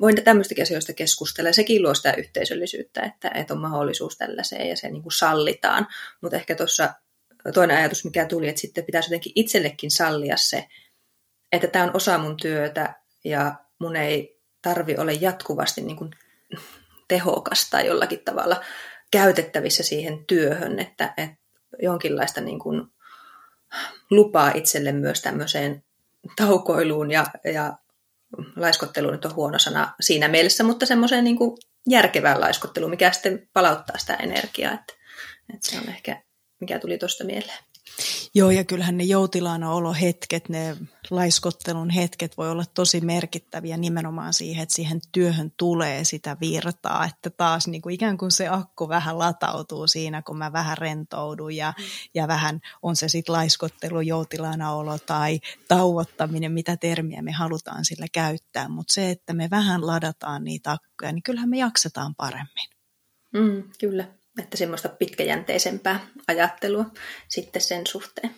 voin 0.01 0.25
tämmöistäkin 0.25 0.63
asioista 0.63 0.93
keskustella. 0.93 1.53
Sekin 1.53 1.83
luo 1.83 1.95
sitä 1.95 2.13
yhteisöllisyyttä, 2.13 3.03
että, 3.03 3.31
että 3.35 3.55
on 3.55 3.61
mahdollisuus 3.61 4.17
tällaiseen 4.17 4.69
ja 4.69 4.77
se 4.77 4.91
niin 4.91 5.03
kuin 5.03 5.13
sallitaan. 5.13 5.87
Mutta 6.21 6.37
ehkä 6.37 6.55
tuossa 6.55 6.95
toinen 7.55 7.77
ajatus, 7.77 8.05
mikä 8.05 8.27
tuli, 8.27 8.49
että 8.49 8.61
sitten 8.61 8.85
pitäisi 8.85 9.09
jotenkin 9.09 9.33
itsellekin 9.35 9.91
sallia 9.91 10.37
se, 10.37 10.69
että 11.53 11.67
tämä 11.67 11.85
on 11.85 11.97
osa 11.97 12.19
mun 12.19 12.37
työtä 12.37 12.95
ja 13.25 13.55
mun 13.79 13.97
ei 13.97 14.41
tarvi 14.63 14.97
olla 14.97 15.13
jatkuvasti 15.13 15.81
niin 15.81 15.97
kuin 15.97 16.11
tehokas 17.09 17.71
tai 17.71 17.87
jollakin 17.87 18.25
tavalla 18.25 18.65
käytettävissä 19.11 19.83
siihen 19.83 20.25
työhön, 20.27 20.79
että, 20.79 21.15
että 21.17 21.38
jonkinlaista 21.83 22.41
niin 22.41 22.59
kuin 22.59 22.83
lupaa 24.11 24.51
itselle 24.55 24.93
myös 24.93 25.23
tämmöiseen 25.23 25.85
taukoiluun 26.37 27.11
ja, 27.11 27.27
ja 27.53 27.79
laiskotteluun 28.57 29.13
nyt 29.13 29.25
on 29.25 29.35
huono 29.35 29.59
sana 29.59 29.95
siinä 30.01 30.29
mielessä, 30.29 30.65
mutta 30.65 30.87
semmoiseen 30.87 31.25
niin 31.25 31.37
kuin 31.37 31.59
järkevään 31.89 32.41
laiskotteluun, 32.41 32.91
mikä 32.91 33.13
sitten 33.13 33.49
palauttaa 33.53 33.99
sitä 33.99 34.15
energiaa. 34.15 34.73
Että, 34.73 34.95
että 35.55 35.71
se 35.71 35.79
on 35.79 35.89
ehkä, 35.89 36.23
mikä 36.61 36.79
tuli 36.79 36.99
tuosta 36.99 37.25
mieleen. 37.25 37.59
Joo, 38.35 38.51
ja 38.51 38.65
kyllähän 38.65 38.97
ne 38.97 39.05
joutilaana 39.05 39.73
olohetket, 39.73 40.49
ne 40.49 40.77
laiskottelun 41.11 41.91
hetket 41.91 42.37
voi 42.37 42.51
olla 42.51 42.65
tosi 42.75 43.01
merkittäviä 43.01 43.77
nimenomaan 43.77 44.33
siihen, 44.33 44.63
että 44.63 44.75
siihen 44.75 45.01
työhön 45.13 45.53
tulee 45.57 46.05
sitä 46.05 46.37
virtaa, 46.41 47.05
että 47.05 47.31
taas 47.31 47.67
niin 47.67 47.83
kuin 47.83 47.95
ikään 47.95 48.19
kuin 48.19 48.31
se 48.31 48.49
akku 48.49 48.89
vähän 48.89 49.19
latautuu 49.19 49.87
siinä, 49.87 50.23
kun 50.23 50.39
mä 50.39 50.53
vähän 50.53 50.79
rentoudun 50.79 51.57
ja, 51.57 51.75
mm. 51.79 51.85
ja 52.15 52.29
vähän 52.29 52.61
on 52.83 52.97
se 52.97 53.09
sitten 53.09 53.33
laiskottelu, 53.33 54.01
joutilaana 54.01 54.73
olo 54.73 54.99
tai 54.99 55.41
tauottaminen, 55.69 56.53
mitä 56.53 56.77
termiä 56.77 57.23
me 57.23 57.33
halutaan 57.33 57.85
sillä 57.85 58.07
käyttää, 58.13 58.69
mutta 58.69 58.95
se, 58.95 59.11
että 59.11 59.35
me 59.35 59.49
vähän 59.51 59.87
ladataan 59.87 60.45
niitä 60.45 60.73
akkuja, 60.73 61.13
niin 61.13 61.23
kyllähän 61.23 61.51
me 61.51 61.59
jaksetaan 61.59 62.15
paremmin. 62.15 62.69
Mm, 63.33 63.63
kyllä 63.81 64.18
että 64.39 64.57
semmoista 64.57 64.89
pitkäjänteisempää 64.89 66.01
ajattelua 66.29 66.85
sitten 67.29 67.63
sen 67.63 67.87
suhteen. 67.87 68.35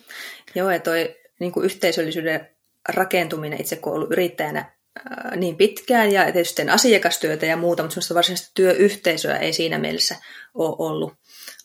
Joo, 0.55 0.71
ja 0.71 0.79
toi 0.79 1.15
niin 1.39 1.51
kuin 1.51 1.65
yhteisöllisyyden 1.65 2.49
rakentuminen 2.89 3.61
itse 3.61 3.75
kun 3.75 3.93
ollut 3.93 4.11
yrittäjänä 4.11 4.71
niin 5.35 5.55
pitkään 5.55 6.11
ja 6.11 6.23
tietysti 6.23 6.69
asiakastyötä 6.69 7.45
ja 7.45 7.57
muuta, 7.57 7.83
mutta 7.83 7.93
semmoista 7.93 8.15
varsinaista 8.15 8.51
työyhteisöä 8.53 9.37
ei 9.37 9.53
siinä 9.53 9.79
mielessä 9.79 10.15
ole 10.53 10.75
ollut, 10.79 11.13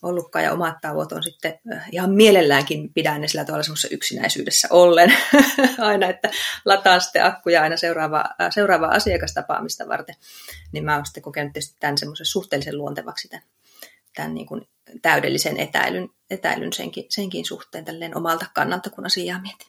ollutkaan 0.01 0.45
ja 0.45 0.53
omat 0.53 0.75
tavoit 0.81 1.11
on 1.11 1.23
sitten 1.23 1.59
ihan 1.91 2.11
mielelläänkin 2.11 2.93
pidän 2.93 3.21
ne 3.21 3.27
sillä 3.27 3.45
tavalla 3.45 3.63
semmoisessa 3.63 3.95
yksinäisyydessä 3.95 4.67
ollen 4.71 5.13
aina, 5.77 6.09
että 6.09 6.31
lataan 6.65 7.01
sitten 7.01 7.25
akkuja 7.25 7.61
aina 7.61 7.77
seuraavaa, 7.77 8.29
seuraavaa 8.49 8.91
asiakastapaamista 8.91 9.87
varten, 9.87 10.15
niin 10.71 10.85
mä 10.85 10.95
oon 10.95 11.05
sitten 11.05 11.23
kokenut 11.23 11.53
tietysti 11.53 11.77
tämän 11.79 11.97
semmoisen 11.97 12.25
suhteellisen 12.25 12.77
luontevaksi 12.77 13.27
tämän 13.27 13.47
tämän 14.17 14.33
niin 14.33 14.47
kuin 14.47 14.61
täydellisen 15.01 15.57
etäilyn, 15.57 16.09
etäilyn 16.29 16.73
senkin, 16.73 17.05
senkin 17.09 17.45
suhteen 17.45 17.85
tälleen 17.85 18.17
omalta 18.17 18.45
kannalta, 18.55 18.89
kun 18.89 19.05
asiaa 19.05 19.41
mietin. 19.41 19.67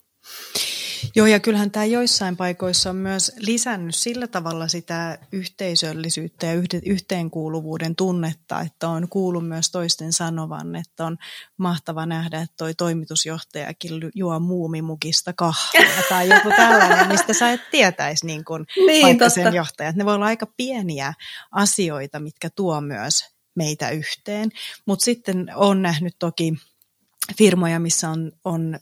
Joo, 1.14 1.26
ja 1.26 1.40
kyllähän 1.40 1.70
tämä 1.70 1.84
joissain 1.84 2.36
paikoissa 2.36 2.90
on 2.90 2.96
myös 2.96 3.32
lisännyt 3.38 3.94
sillä 3.94 4.26
tavalla 4.26 4.68
sitä 4.68 5.18
yhteisöllisyyttä 5.32 6.46
ja 6.46 6.53
yhteenkuuluvuuden 6.86 7.96
tunnetta, 7.96 8.61
että 8.61 8.88
on 8.88 9.09
kuullut 9.09 9.49
myös 9.49 9.70
toisten 9.70 10.12
sanovan, 10.12 10.76
että 10.76 11.07
on 11.07 11.16
mahtava 11.57 12.07
nähdä, 12.07 12.40
että 12.40 12.55
toi 12.57 12.74
toimitusjohtajakin 12.74 13.92
juo 14.14 14.40
muumimukista 14.40 15.32
kahvia 15.32 16.03
tai 16.09 16.28
joku 16.28 16.49
tällainen, 16.57 17.09
mistä 17.09 17.32
sä 17.32 17.53
et 17.53 17.70
tietäisi 17.70 18.26
niin 18.26 18.44
kuin 18.44 18.66
niin, 18.76 19.07
vaikka 19.07 19.24
totta. 19.24 19.34
sen 19.34 19.55
johtajat. 19.55 19.96
Ne 19.96 20.05
voi 20.05 20.14
olla 20.14 20.26
aika 20.26 20.46
pieniä 20.57 21.14
asioita, 21.53 22.20
mitkä 22.20 22.51
tuo 22.51 22.80
myös 22.80 23.38
meitä 23.59 23.91
yhteen. 23.91 24.51
Mutta 24.87 25.05
sitten 25.05 25.51
on 25.55 25.83
nähnyt 25.83 26.17
toki 26.19 26.53
firmoja, 27.37 27.81
missä 27.81 28.11
on, 28.11 28.33
on 28.45 28.79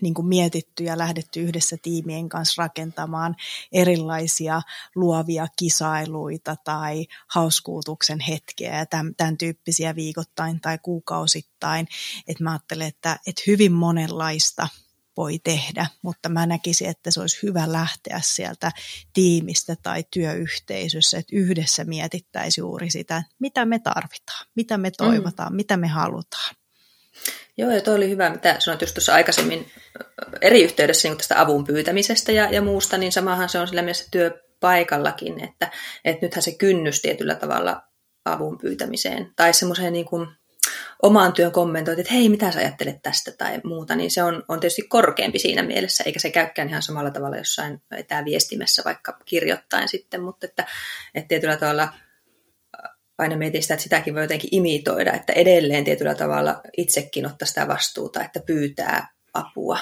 niin 0.00 0.14
kuin 0.14 0.26
mietitty 0.26 0.84
ja 0.84 0.98
lähdetty 0.98 1.40
yhdessä 1.40 1.76
tiimien 1.82 2.28
kanssa 2.28 2.62
rakentamaan 2.62 3.36
erilaisia 3.72 4.62
luovia 4.94 5.46
kisailuita 5.58 6.56
tai 6.64 7.06
hauskuutuksen 7.34 8.20
hetkiä 8.20 8.78
ja 8.78 8.86
tämän, 8.86 9.14
tämän 9.16 9.38
tyyppisiä 9.38 9.94
viikoittain 9.94 10.60
tai 10.60 10.78
kuukausittain. 10.78 11.86
Että 12.28 12.44
mä 12.44 12.50
ajattelen, 12.50 12.88
että, 12.88 13.18
että 13.26 13.42
hyvin 13.46 13.72
monenlaista 13.72 14.68
voi 15.16 15.38
tehdä, 15.38 15.86
mutta 16.02 16.28
mä 16.28 16.46
näkisin, 16.46 16.88
että 16.88 17.10
se 17.10 17.20
olisi 17.20 17.38
hyvä 17.42 17.72
lähteä 17.72 18.20
sieltä 18.24 18.72
tiimistä 19.12 19.76
tai 19.82 20.04
työyhteisössä, 20.10 21.18
että 21.18 21.36
yhdessä 21.36 21.84
mietittäisiin 21.84 22.62
juuri 22.62 22.90
sitä, 22.90 23.22
mitä 23.38 23.64
me 23.64 23.78
tarvitaan, 23.78 24.46
mitä 24.54 24.78
me 24.78 24.90
toivotaan, 24.90 25.52
mm. 25.52 25.56
mitä 25.56 25.76
me 25.76 25.88
halutaan. 25.88 26.54
Joo, 27.56 27.70
ja 27.70 27.80
toi 27.80 27.94
oli 27.94 28.10
hyvä, 28.10 28.30
mitä 28.30 28.56
sanoit 28.58 28.80
just 28.80 28.94
tuossa 28.94 29.14
aikaisemmin 29.14 29.70
eri 30.40 30.62
yhteydessä 30.62 31.08
niin 31.08 31.16
tästä 31.16 31.40
avun 31.40 31.64
pyytämisestä 31.64 32.32
ja, 32.32 32.50
ja 32.50 32.62
muusta, 32.62 32.98
niin 32.98 33.12
samahan 33.12 33.48
se 33.48 33.58
on 33.58 33.68
sillä 33.68 33.82
mielessä 33.82 34.08
työpaikallakin, 34.10 35.44
että, 35.44 35.70
että 36.04 36.26
nythän 36.26 36.42
se 36.42 36.52
kynnys 36.52 37.02
tietyllä 37.02 37.34
tavalla 37.34 37.82
avun 38.24 38.58
pyytämiseen 38.58 39.32
tai 39.36 39.54
semmoiseen 39.54 39.92
niin 39.92 40.06
kuin 40.06 40.28
omaan 41.02 41.32
työn 41.32 41.52
kommentoit, 41.52 41.98
että 41.98 42.12
hei, 42.12 42.28
mitä 42.28 42.50
sä 42.50 42.58
ajattelet 42.58 43.02
tästä 43.02 43.32
tai 43.32 43.60
muuta, 43.64 43.96
niin 43.96 44.10
se 44.10 44.22
on, 44.22 44.44
on 44.48 44.60
tietysti 44.60 44.82
korkeampi 44.82 45.38
siinä 45.38 45.62
mielessä, 45.62 46.04
eikä 46.04 46.18
se 46.18 46.30
käykään 46.30 46.68
ihan 46.68 46.82
samalla 46.82 47.10
tavalla 47.10 47.36
jossain 47.36 47.82
etäviestimessä 47.96 48.82
vaikka 48.84 49.18
kirjoittain 49.24 49.88
sitten, 49.88 50.22
mutta 50.22 50.46
että, 50.46 50.66
että 51.14 51.28
tietyllä 51.28 51.56
tavalla 51.56 51.88
aina 53.18 53.36
mietin 53.36 53.62
sitä, 53.62 53.74
että 53.74 53.82
sitäkin 53.82 54.14
voi 54.14 54.22
jotenkin 54.22 54.54
imitoida, 54.54 55.12
että 55.12 55.32
edelleen 55.32 55.84
tietyllä 55.84 56.14
tavalla 56.14 56.60
itsekin 56.76 57.26
ottaa 57.26 57.46
sitä 57.46 57.68
vastuuta, 57.68 58.24
että 58.24 58.40
pyytää 58.46 59.08
apua 59.34 59.78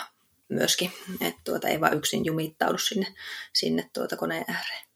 myöskin, 0.48 0.92
että 1.20 1.40
tuota, 1.44 1.68
ei 1.68 1.80
vaan 1.80 1.96
yksin 1.96 2.24
jumittaudu 2.24 2.78
sinne, 2.78 3.06
sinne 3.52 3.90
tuota 3.92 4.16
koneen 4.16 4.44
ääreen. 4.48 4.87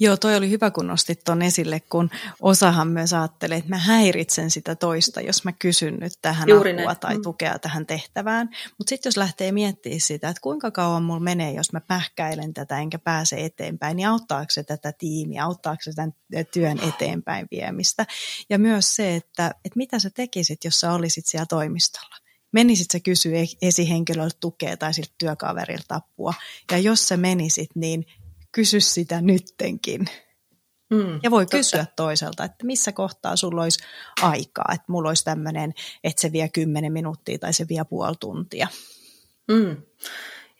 Joo, 0.00 0.16
toi 0.16 0.36
oli 0.36 0.50
hyvä, 0.50 0.70
kun 0.70 0.86
nostit 0.86 1.24
tuon 1.24 1.42
esille, 1.42 1.80
kun 1.80 2.10
osahan 2.40 2.88
myös 2.88 3.12
ajattelee, 3.12 3.58
että 3.58 3.70
mä 3.70 3.78
häiritsen 3.78 4.50
sitä 4.50 4.74
toista, 4.74 5.20
jos 5.20 5.44
mä 5.44 5.52
kysyn 5.52 5.96
nyt 6.00 6.12
tähän 6.22 6.48
Juuri 6.48 6.72
apua 6.72 6.84
näin. 6.84 6.98
tai 6.98 7.16
mm. 7.16 7.22
tukea 7.22 7.58
tähän 7.58 7.86
tehtävään. 7.86 8.48
Mutta 8.78 8.88
sitten 8.88 9.10
jos 9.10 9.16
lähtee 9.16 9.52
miettimään 9.52 10.00
sitä, 10.00 10.28
että 10.28 10.40
kuinka 10.40 10.70
kauan 10.70 11.02
mulla 11.02 11.20
menee, 11.20 11.52
jos 11.52 11.72
mä 11.72 11.80
pähkäilen 11.80 12.54
tätä 12.54 12.78
enkä 12.78 12.98
pääse 12.98 13.44
eteenpäin, 13.44 13.96
niin 13.96 14.08
auttaako 14.08 14.50
se 14.50 14.62
tätä 14.62 14.92
tiimiä, 14.92 15.44
auttaako 15.44 15.82
se 15.82 15.92
tämän 15.92 16.12
työn 16.52 16.78
eteenpäin 16.88 17.46
viemistä. 17.50 18.06
Ja 18.50 18.58
myös 18.58 18.96
se, 18.96 19.16
että, 19.16 19.46
että 19.64 19.76
mitä 19.76 19.98
sä 19.98 20.10
tekisit, 20.10 20.64
jos 20.64 20.80
sä 20.80 20.92
olisit 20.92 21.26
siellä 21.26 21.46
toimistolla 21.46 22.22
menisit 22.52 22.90
sä 22.90 23.00
kysyä 23.00 23.38
esihenkilöltä 23.62 24.36
tukea 24.40 24.76
tai 24.76 24.94
siltä 24.94 25.14
työkaverilta 25.18 25.94
apua. 25.94 26.34
Ja 26.70 26.78
jos 26.78 27.08
sä 27.08 27.16
menisit, 27.16 27.70
niin 27.74 28.06
kysy 28.52 28.80
sitä 28.80 29.20
nyttenkin. 29.20 30.06
Mm, 30.90 31.20
ja 31.22 31.30
voi 31.30 31.44
totta. 31.44 31.56
kysyä 31.56 31.86
toiselta, 31.96 32.44
että 32.44 32.66
missä 32.66 32.92
kohtaa 32.92 33.36
sulla 33.36 33.62
olisi 33.62 33.84
aikaa, 34.22 34.70
että 34.74 34.84
mulla 34.88 35.08
olisi 35.08 35.24
tämmöinen, 35.24 35.74
että 36.04 36.20
se 36.20 36.32
vie 36.32 36.48
kymmenen 36.48 36.92
minuuttia 36.92 37.38
tai 37.38 37.52
se 37.52 37.68
vie 37.68 37.84
puoli 37.84 38.16
tuntia. 38.20 38.68
Mm. 39.48 39.76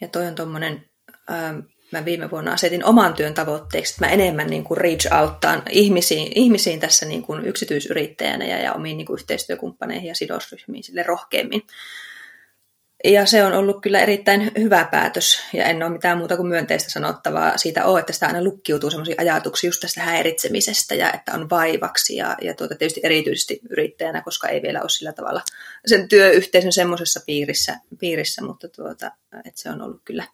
Ja 0.01 0.09
toi 0.09 0.26
on 0.26 0.34
tuommoinen, 0.34 0.84
ähm, 1.30 1.59
mä 1.93 2.05
viime 2.05 2.30
vuonna 2.30 2.53
asetin 2.53 2.84
oman 2.84 3.14
työn 3.14 3.34
tavoitteeksi, 3.34 3.93
että 3.93 4.07
mä 4.07 4.12
enemmän 4.12 4.47
niin 4.47 4.64
kuin 4.64 4.78
reach 4.78 5.14
outtaan 5.20 5.62
ihmisiin, 5.70 6.32
ihmisiin 6.34 6.80
tässä 6.80 7.07
niin 7.07 7.22
kuin 7.22 7.45
yksityisyrittäjänä 7.45 8.45
ja, 8.45 8.59
ja 8.59 8.72
omiin 8.72 8.97
niin 8.97 9.07
kuin 9.07 9.18
yhteistyökumppaneihin 9.18 10.09
ja 10.09 10.14
sidosryhmiin 10.14 10.84
sille 10.84 11.03
rohkeammin. 11.03 11.62
Ja 13.05 13.26
se 13.26 13.44
on 13.44 13.53
ollut 13.53 13.82
kyllä 13.82 14.00
erittäin 14.00 14.53
hyvä 14.59 14.88
päätös, 14.90 15.40
ja 15.53 15.64
en 15.64 15.82
ole 15.82 15.92
mitään 15.92 16.18
muuta 16.18 16.36
kuin 16.36 16.48
myönteistä 16.48 16.90
sanottavaa 16.90 17.59
siitä 17.59 17.84
ole, 17.84 18.00
että 18.00 18.12
sitä 18.12 18.26
aina 18.26 18.44
lukkiutuu 18.44 18.90
sellaisia 18.90 19.14
ajatuksia 19.18 19.68
just 19.68 19.80
tästä 19.80 20.00
häiritsemisestä, 20.00 20.94
ja 20.94 21.12
että 21.12 21.32
on 21.34 21.50
vaivaksi, 21.50 22.16
ja, 22.16 22.36
ja 22.42 22.55
tuota, 22.55 22.74
tietysti 22.74 23.00
erityisesti 23.03 23.61
yrittäjänä, 23.70 24.22
koska 24.22 24.48
ei 24.48 24.62
vielä 24.62 24.80
ole 24.80 24.88
sillä 24.88 25.12
tavalla 25.12 25.42
sen 25.86 26.09
työyhteisön 26.09 26.72
semmoisessa 26.72 27.20
piirissä, 27.26 27.76
piirissä 28.00 28.42
mutta 28.42 28.68
tuota, 28.68 29.11
että 29.44 29.61
se 29.61 29.70
on 29.70 29.82
ollut 29.82 30.03
kyllä 30.05 30.24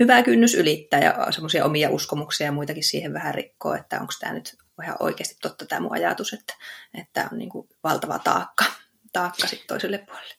hyvä 0.00 0.22
kynnys 0.22 0.54
ylittää, 0.54 1.00
ja 1.00 1.26
semmoisia 1.30 1.64
omia 1.64 1.90
uskomuksia 1.90 2.46
ja 2.46 2.52
muitakin 2.52 2.84
siihen 2.84 3.12
vähän 3.12 3.34
rikkoa, 3.34 3.76
että 3.76 4.00
onko 4.00 4.12
tämä 4.20 4.32
nyt 4.32 4.56
ihan 4.82 4.96
oikeasti 5.00 5.36
totta 5.42 5.66
tämä 5.66 5.80
mun 5.80 5.92
ajatus, 5.92 6.32
että, 6.32 6.54
että 7.00 7.28
on 7.32 7.38
niin 7.38 7.50
kuin 7.50 7.68
valtava 7.84 8.18
taakka, 8.18 8.64
taakka 9.12 9.46
sitten 9.46 9.68
toiselle 9.68 9.98
puolelle. 9.98 10.34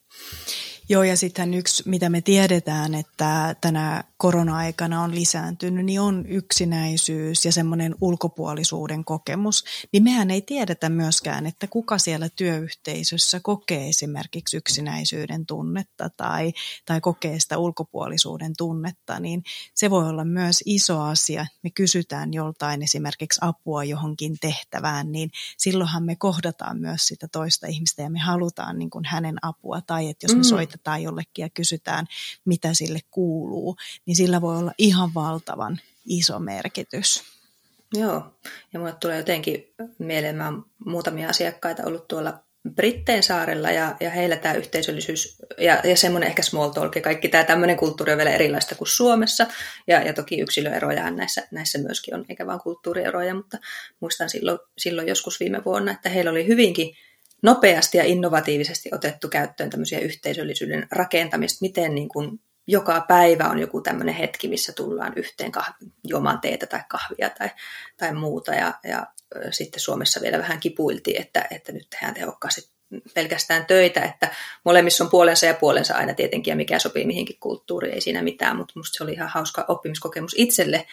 Joo, 0.91 1.03
ja 1.03 1.17
sitten 1.17 1.53
yksi, 1.53 1.83
mitä 1.85 2.09
me 2.09 2.21
tiedetään, 2.21 2.95
että 2.95 3.55
tänä 3.61 4.03
korona-aikana 4.22 5.01
on 5.01 5.15
lisääntynyt, 5.15 5.86
niin 5.86 6.01
on 6.01 6.26
yksinäisyys 6.26 7.45
ja 7.45 7.51
semmoinen 7.51 7.95
ulkopuolisuuden 8.01 9.05
kokemus. 9.05 9.63
Niin 9.93 10.03
mehän 10.03 10.32
ei 10.32 10.41
tiedetä 10.41 10.89
myöskään, 10.89 11.45
että 11.45 11.67
kuka 11.67 11.97
siellä 11.97 12.30
työyhteisössä 12.30 13.39
kokee 13.43 13.89
esimerkiksi 13.89 14.57
yksinäisyyden 14.57 15.45
tunnetta 15.45 16.09
tai, 16.09 16.53
tai 16.86 17.01
kokee 17.01 17.39
sitä 17.39 17.57
ulkopuolisuuden 17.57 18.53
tunnetta, 18.57 19.19
niin 19.19 19.43
se 19.74 19.89
voi 19.89 20.09
olla 20.09 20.26
myös 20.26 20.63
iso 20.65 21.01
asia. 21.01 21.45
Me 21.63 21.69
kysytään 21.69 22.34
joltain 22.34 22.82
esimerkiksi 22.84 23.39
apua 23.41 23.84
johonkin 23.84 24.38
tehtävään, 24.41 25.11
niin 25.11 25.32
silloinhan 25.57 26.03
me 26.03 26.15
kohdataan 26.15 26.80
myös 26.80 27.07
sitä 27.07 27.28
toista 27.28 27.67
ihmistä 27.67 28.01
ja 28.01 28.09
me 28.09 28.19
halutaan 28.19 28.80
niin 28.80 28.89
kuin 28.89 29.05
hänen 29.05 29.36
apua. 29.41 29.82
Tai 29.82 30.09
että 30.09 30.26
jos 30.26 30.36
me 30.36 30.41
mm. 30.41 30.43
soitetaan 30.43 31.03
jollekin 31.03 31.43
ja 31.43 31.49
kysytään, 31.49 32.05
mitä 32.45 32.74
sille 32.74 32.99
kuuluu, 33.11 33.76
niin 34.11 34.11
sillä 34.16 34.41
voi 34.41 34.57
olla 34.57 34.72
ihan 34.78 35.14
valtavan 35.14 35.80
iso 36.05 36.39
merkitys. 36.39 37.24
Joo, 37.93 38.34
ja 38.74 38.80
mulle 38.80 38.93
tulee 38.99 39.18
jotenkin 39.18 39.74
mieleen, 39.99 40.36
mä 40.36 40.53
muutamia 40.86 41.30
asiakkaita 41.30 41.84
ollut 41.86 42.07
tuolla 42.07 42.43
Britteen 42.76 43.24
saarella 43.24 43.72
ja, 43.72 43.95
ja 43.99 44.09
heillä 44.09 44.38
tämä 44.38 44.53
yhteisöllisyys 44.53 45.38
ja, 45.57 45.82
ja 45.84 45.97
semmoinen 45.97 46.28
ehkä 46.28 46.41
small 46.41 46.70
talk 46.70 46.95
ja 46.95 47.01
kaikki 47.01 47.30
tämä 47.30 47.43
tämmöinen 47.43 47.78
kulttuuri 47.78 48.12
on 48.12 48.18
vielä 48.18 48.32
erilaista 48.32 48.76
kuin 48.76 48.88
Suomessa 48.88 49.47
ja, 49.88 50.01
ja 50.01 50.14
toki 50.14 50.39
yksilöeroja 50.39 51.12
näissä, 51.12 51.47
näissä 51.51 51.80
myöskin 51.80 52.16
on, 52.16 52.26
eikä 52.30 52.45
vain 52.45 52.59
kulttuurieroja, 52.59 53.36
mutta 53.36 53.57
muistan 53.99 54.30
silloin, 54.30 54.59
silloin 54.78 55.07
joskus 55.07 55.39
viime 55.39 55.62
vuonna, 55.66 55.91
että 55.91 56.09
heillä 56.09 56.32
oli 56.32 56.47
hyvinkin 56.47 56.95
nopeasti 57.43 57.97
ja 57.97 58.03
innovatiivisesti 58.03 58.89
otettu 58.93 59.30
käyttöön 59.30 59.70
tämmöisiä 59.70 59.99
yhteisöllisyyden 59.99 60.88
rakentamista, 60.91 61.57
miten 61.62 61.95
niin 61.95 62.09
kuin 62.09 62.39
joka 62.72 63.05
päivä 63.07 63.49
on 63.49 63.59
joku 63.59 63.82
tämmöinen 63.82 64.15
hetki, 64.15 64.47
missä 64.47 64.74
tullaan 64.74 65.13
yhteen 65.15 65.51
kahvi, 65.51 65.74
juomaan 66.07 66.41
teetä 66.41 66.65
tai 66.65 66.80
kahvia 66.89 67.30
tai, 67.30 67.49
tai 67.97 68.13
muuta. 68.13 68.53
Ja, 68.53 68.74
ja 68.84 69.07
sitten 69.51 69.80
Suomessa 69.80 70.22
vielä 70.22 70.38
vähän 70.38 70.59
kipuiltiin, 70.59 71.22
että, 71.22 71.47
että 71.51 71.72
nyt 71.72 71.89
tehdään 71.89 72.13
tehokkaasti 72.13 72.69
pelkästään 73.13 73.65
töitä, 73.65 74.01
että 74.01 74.30
molemmissa 74.65 75.03
on 75.03 75.09
puolensa 75.09 75.45
ja 75.45 75.53
puolensa 75.53 75.95
aina 75.95 76.13
tietenkin, 76.13 76.51
ja 76.51 76.55
mikä 76.55 76.80
sopii 76.80 77.05
mihinkin 77.05 77.38
kulttuuriin, 77.39 77.93
ei 77.93 78.01
siinä 78.01 78.22
mitään, 78.22 78.57
mutta 78.57 78.74
musta 78.76 78.97
se 78.97 79.03
oli 79.03 79.13
ihan 79.13 79.30
hauska 79.30 79.65
oppimiskokemus 79.67 80.36
itselle 80.38 80.88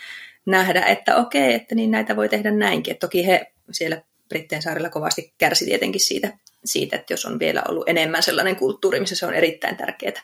nähdä, 0.46 0.82
että 0.82 1.16
okei, 1.16 1.54
että 1.54 1.74
niin 1.74 1.90
näitä 1.90 2.16
voi 2.16 2.28
tehdä 2.28 2.50
näinkin. 2.50 2.92
Et 2.92 2.98
toki 2.98 3.26
he 3.26 3.52
siellä 3.70 4.02
Britteen 4.28 4.62
saarilla 4.62 4.90
kovasti 4.90 5.34
kärsi 5.38 5.64
tietenkin 5.64 6.00
siitä, 6.00 6.32
siitä, 6.64 6.96
että 6.96 7.12
jos 7.12 7.24
on 7.24 7.38
vielä 7.38 7.62
ollut 7.68 7.88
enemmän 7.88 8.22
sellainen 8.22 8.56
kulttuuri, 8.56 9.00
missä 9.00 9.16
se 9.16 9.26
on 9.26 9.34
erittäin 9.34 9.76
tärkeää 9.76 10.22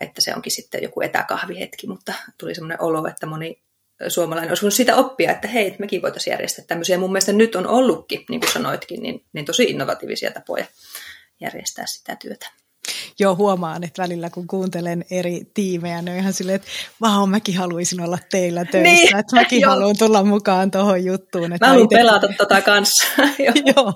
että 0.00 0.20
se 0.20 0.34
onkin 0.34 0.52
sitten 0.52 0.82
joku 0.82 1.00
etäkahvihetki, 1.00 1.86
mutta 1.86 2.12
tuli 2.38 2.54
semmoinen 2.54 2.82
olo, 2.82 3.06
että 3.06 3.26
moni 3.26 3.62
suomalainen 4.08 4.50
olisi 4.50 4.62
voinut 4.62 4.74
sitä 4.74 4.96
oppia, 4.96 5.30
että 5.30 5.48
hei, 5.48 5.76
mekin 5.78 6.02
voitaisiin 6.02 6.32
järjestää 6.32 6.64
tämmöisiä. 6.68 6.98
Mun 6.98 7.12
mielestä 7.12 7.32
nyt 7.32 7.54
on 7.54 7.66
ollutkin, 7.66 8.24
niin 8.28 8.40
kuin 8.40 8.52
sanoitkin, 8.52 9.02
niin, 9.02 9.24
niin 9.32 9.44
tosi 9.44 9.64
innovatiivisia 9.64 10.30
tapoja 10.30 10.64
järjestää 11.40 11.86
sitä 11.86 12.16
työtä. 12.16 12.50
Joo, 13.18 13.36
huomaan, 13.36 13.84
että 13.84 14.02
välillä 14.02 14.30
kun 14.30 14.46
kuuntelen 14.46 15.04
eri 15.10 15.40
tiimejä, 15.54 16.02
ne 16.02 16.10
on 16.10 16.16
ihan 16.16 16.32
silleen, 16.32 16.56
että 16.56 16.68
vau, 17.00 17.26
mäkin 17.26 17.56
haluaisin 17.56 18.00
olla 18.00 18.18
teillä 18.30 18.64
töissä, 18.64 18.92
niin, 18.92 19.16
että 19.16 19.36
mäkin 19.36 19.66
haluan 19.66 19.98
tulla 19.98 20.24
mukaan 20.24 20.70
tuohon 20.70 21.04
juttuun. 21.04 21.52
Että 21.52 21.66
mä 21.66 21.70
haluan 21.70 21.86
ite... 21.86 21.96
pelata 21.96 22.28
tota 22.38 22.62
kanssa. 22.62 23.04
joo 23.76 23.94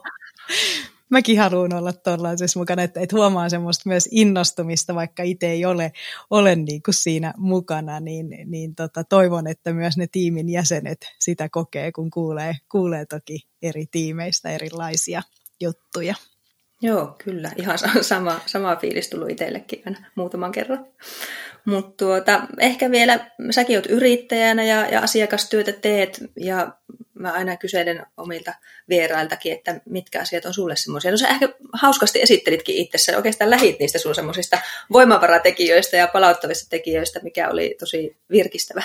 mäkin 1.13 1.39
haluan 1.39 1.75
olla 1.75 1.93
tuollaisessa 1.93 2.59
mukana, 2.59 2.83
että, 2.83 3.01
että 3.01 3.17
huomaa 3.17 3.49
semmoista 3.49 3.89
myös 3.89 4.09
innostumista, 4.11 4.95
vaikka 4.95 5.23
itse 5.23 5.47
ei 5.47 5.65
ole, 5.65 5.93
ole 6.31 6.57
niin 6.57 6.83
kuin 6.83 6.95
siinä 6.95 7.35
mukana, 7.37 8.01
niin, 8.01 8.27
niin 8.47 8.75
tota, 8.75 9.05
toivon, 9.05 9.47
että 9.47 9.73
myös 9.73 9.97
ne 9.97 10.07
tiimin 10.13 10.49
jäsenet 10.49 10.99
sitä 11.21 11.49
kokee, 11.49 11.93
kun 11.93 12.11
kuulee, 12.11 12.55
kuulee 12.71 13.07
toki 13.07 13.49
eri 13.63 13.87
tiimeistä 13.91 14.51
erilaisia 14.51 15.23
juttuja. 15.61 16.15
Joo, 16.83 17.15
kyllä. 17.25 17.51
Ihan 17.57 17.79
sama, 18.01 18.41
sama 18.47 18.77
fiilis 18.77 19.09
tullut 19.11 19.31
itsellekin 19.31 19.83
aina 19.87 19.99
muutaman 20.15 20.53
kerran. 20.53 20.87
Mutta 21.65 22.05
tuota, 22.05 22.43
ehkä 22.59 22.91
vielä, 22.91 23.31
säkin 23.51 23.77
olet 23.77 23.87
yrittäjänä 23.87 24.65
ja, 24.65 24.89
ja 24.89 25.01
asiakastyötä 25.01 25.73
teet 25.73 26.21
ja 26.37 26.73
mä 27.15 27.33
aina 27.33 27.57
kyselen 27.57 28.07
omilta 28.17 28.55
vierailtakin, 28.89 29.53
että 29.53 29.81
mitkä 29.85 30.21
asiat 30.21 30.45
on 30.45 30.55
sulle 30.55 30.77
semmoisia. 30.77 31.11
No 31.11 31.17
sä 31.17 31.29
ehkä 31.29 31.49
hauskasti 31.73 32.23
esittelitkin 32.23 32.77
itsessä, 32.77 33.17
oikeastaan 33.17 33.51
lähit 33.51 33.79
niistä 33.79 33.99
sun 33.99 34.15
semmoisista 34.15 34.59
voimavaratekijöistä 34.93 35.97
ja 35.97 36.07
palauttavista 36.07 36.71
tekijöistä, 36.71 37.21
mikä 37.23 37.49
oli 37.49 37.77
tosi 37.79 38.17
virkistävä 38.31 38.83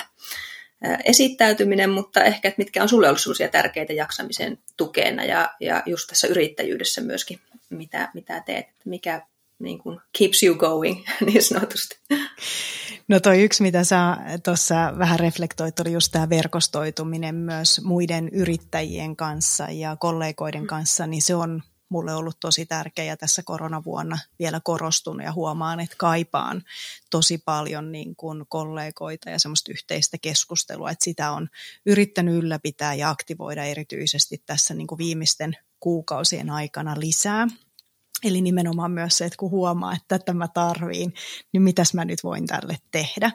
esittäytyminen, 1.04 1.90
mutta 1.90 2.24
ehkä, 2.24 2.48
että 2.48 2.58
mitkä 2.58 2.82
on 2.82 2.88
sulle 2.88 3.08
ollut 3.08 3.52
tärkeitä 3.52 3.92
jaksamisen 3.92 4.58
tukena 4.76 5.24
ja, 5.24 5.54
ja 5.60 5.82
just 5.86 6.08
tässä 6.08 6.26
yrittäjyydessä 6.26 7.00
myöskin, 7.00 7.38
mitä, 7.70 8.10
mitä 8.14 8.40
teet, 8.40 8.66
mikä 8.84 9.26
niin 9.58 9.78
kuin 9.78 10.00
keeps 10.18 10.42
you 10.42 10.56
going 10.56 11.04
niin 11.26 11.42
sanotusti. 11.42 12.00
No 13.08 13.20
toi 13.20 13.42
yksi, 13.42 13.62
mitä 13.62 13.84
sä 13.84 14.16
tuossa 14.44 14.94
vähän 14.98 15.20
reflektoit, 15.20 15.80
oli 15.80 15.92
just 15.92 16.12
tämä 16.12 16.28
verkostoituminen 16.28 17.34
myös 17.34 17.80
muiden 17.84 18.28
yrittäjien 18.28 19.16
kanssa 19.16 19.70
ja 19.70 19.96
kollegoiden 19.96 20.62
mm. 20.62 20.66
kanssa, 20.66 21.06
niin 21.06 21.22
se 21.22 21.34
on 21.34 21.62
mulle 21.88 22.14
ollut 22.14 22.40
tosi 22.40 22.66
tärkeä 22.66 23.16
tässä 23.16 23.42
koronavuonna 23.42 24.18
vielä 24.38 24.60
korostunut 24.64 25.22
ja 25.22 25.32
huomaan, 25.32 25.80
että 25.80 25.96
kaipaan 25.98 26.62
tosi 27.10 27.38
paljon 27.38 27.92
niin 27.92 28.16
kuin 28.16 28.44
kollegoita 28.48 29.30
ja 29.30 29.38
semmoista 29.38 29.72
yhteistä 29.72 30.18
keskustelua, 30.18 30.90
että 30.90 31.04
sitä 31.04 31.32
on 31.32 31.48
yrittänyt 31.86 32.34
ylläpitää 32.34 32.94
ja 32.94 33.10
aktivoida 33.10 33.64
erityisesti 33.64 34.42
tässä 34.46 34.74
niin 34.74 34.86
kuin 34.86 34.98
viimeisten 34.98 35.56
kuukausien 35.80 36.50
aikana 36.50 36.94
lisää. 37.00 37.46
Eli 38.24 38.40
nimenomaan 38.40 38.90
myös 38.90 39.18
se, 39.18 39.24
että 39.24 39.36
kun 39.36 39.50
huomaa, 39.50 39.92
että 39.92 40.18
tätä 40.18 40.34
mä 40.34 40.48
tarviin, 40.48 41.14
niin 41.52 41.62
mitäs 41.62 41.94
mä 41.94 42.04
nyt 42.04 42.24
voin 42.24 42.46
tälle 42.46 42.76
tehdä. 42.90 43.30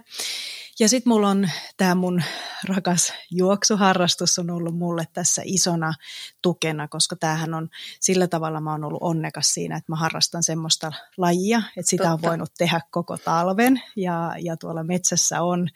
Ja 0.80 0.90
sitten 0.90 1.10
mulla 1.10 1.30
on 1.30 1.50
tämä 1.78 1.96
mun 1.96 2.24
rakas 2.68 3.14
juoksuharrastus 3.32 4.40
on 4.40 4.50
ollut 4.50 4.78
mulle 4.78 5.08
tässä 5.14 5.42
isona 5.46 5.94
tukena, 6.42 6.88
koska 6.88 7.16
tämähän 7.16 7.54
on 7.54 7.70
sillä 8.00 8.28
tavalla 8.28 8.62
mä 8.62 8.72
oon 8.72 8.84
ollut 8.84 9.04
onnekas 9.04 9.54
siinä, 9.54 9.78
että 9.78 9.92
mä 9.92 9.96
harrastan 9.96 10.44
semmoista 10.44 10.92
lajia, 11.18 11.62
että 11.78 11.90
sitä 11.90 12.04
Totta. 12.04 12.14
on 12.14 12.22
voinut 12.22 12.52
tehdä 12.58 12.82
koko 12.92 13.18
talven 13.18 13.82
ja, 13.96 14.36
ja 14.40 14.58
tuolla 14.58 14.84
metsässä 14.84 15.42
on 15.42 15.70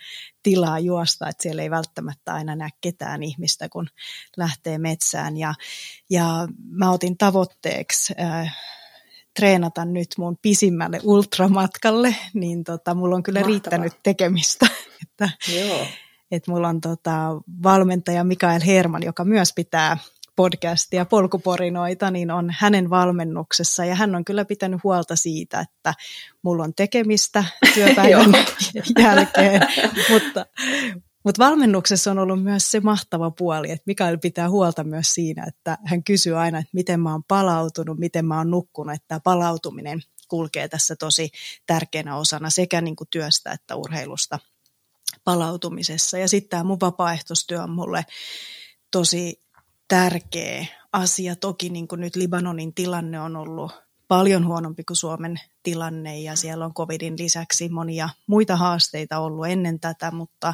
tilaa 0.43 0.79
juosta, 0.79 1.29
että 1.29 1.43
siellä 1.43 1.61
ei 1.61 1.71
välttämättä 1.71 2.33
aina 2.33 2.55
näe 2.55 2.69
ketään 2.81 3.23
ihmistä, 3.23 3.69
kun 3.69 3.89
lähtee 4.37 4.77
metsään. 4.77 5.37
Ja, 5.37 5.53
ja 6.09 6.47
mä 6.69 6.91
otin 6.91 7.17
tavoitteeksi 7.17 8.13
äh, 8.21 8.57
treenata 9.37 9.85
nyt 9.85 10.07
mun 10.17 10.37
pisimmälle 10.41 10.99
ultramatkalle, 11.03 12.15
niin 12.33 12.63
tota, 12.63 12.93
mulla 12.93 13.15
on 13.15 13.23
kyllä 13.23 13.39
Mahtavaa. 13.39 13.53
riittänyt 13.53 13.93
tekemistä. 14.03 14.67
että, 15.03 15.29
Joo. 15.55 15.87
Et 16.31 16.47
mulla 16.47 16.67
on 16.67 16.81
tota, 16.81 17.13
valmentaja 17.63 18.23
Mikael 18.23 18.61
Herman, 18.65 19.03
joka 19.03 19.25
myös 19.25 19.53
pitää 19.55 19.97
podcastia 20.35 21.05
Polkuporinoita, 21.05 22.11
niin 22.11 22.31
on 22.31 22.53
hänen 22.59 22.89
valmennuksessa 22.89 23.85
ja 23.85 23.95
hän 23.95 24.15
on 24.15 24.25
kyllä 24.25 24.45
pitänyt 24.45 24.83
huolta 24.83 25.15
siitä, 25.15 25.59
että 25.59 25.93
mulla 26.41 26.63
on 26.63 26.73
tekemistä 26.75 27.43
työpäivän 27.73 28.33
jälkeen, 28.99 29.61
mutta, 30.09 30.45
mutta 31.27 31.45
valmennuksessa 31.45 32.11
on 32.11 32.19
ollut 32.19 32.43
myös 32.43 32.71
se 32.71 32.79
mahtava 32.79 33.31
puoli, 33.31 33.71
että 33.71 33.83
Mikael 33.85 34.17
pitää 34.17 34.49
huolta 34.49 34.83
myös 34.83 35.13
siinä, 35.13 35.45
että 35.47 35.77
hän 35.85 36.03
kysyy 36.03 36.37
aina, 36.37 36.59
että 36.59 36.69
miten 36.73 36.99
mä 36.99 37.11
oon 37.11 37.23
palautunut, 37.23 37.97
miten 37.99 38.25
mä 38.25 38.37
oon 38.37 38.51
nukkunut, 38.51 38.95
että 38.95 39.07
tämä 39.07 39.19
palautuminen 39.19 40.01
kulkee 40.27 40.67
tässä 40.67 40.95
tosi 40.95 41.31
tärkeänä 41.65 42.17
osana 42.17 42.49
sekä 42.49 42.81
niin 42.81 42.95
kuin 42.95 43.07
työstä 43.11 43.51
että 43.51 43.75
urheilusta 43.75 44.39
palautumisessa. 45.23 46.17
Ja 46.17 46.27
sitten 46.27 46.49
tämä 46.49 46.63
mun 46.63 46.79
vapaaehtoistyö 46.81 47.63
on 47.63 47.69
mulle 47.69 48.05
tosi 48.91 49.39
tärkeä 49.87 50.65
asia. 50.93 51.35
Toki 51.35 51.69
niin 51.69 51.87
kuin 51.87 52.01
nyt 52.01 52.15
Libanonin 52.15 52.73
tilanne 52.73 53.19
on 53.19 53.35
ollut 53.35 53.71
paljon 54.07 54.45
huonompi 54.45 54.83
kuin 54.83 54.97
Suomen 54.97 55.39
tilanne 55.63 56.19
ja 56.19 56.35
siellä 56.35 56.65
on 56.65 56.73
covidin 56.73 57.17
lisäksi 57.17 57.69
monia 57.69 58.09
muita 58.27 58.55
haasteita 58.55 59.19
ollut 59.19 59.47
ennen 59.47 59.79
tätä, 59.79 60.11
mutta 60.11 60.53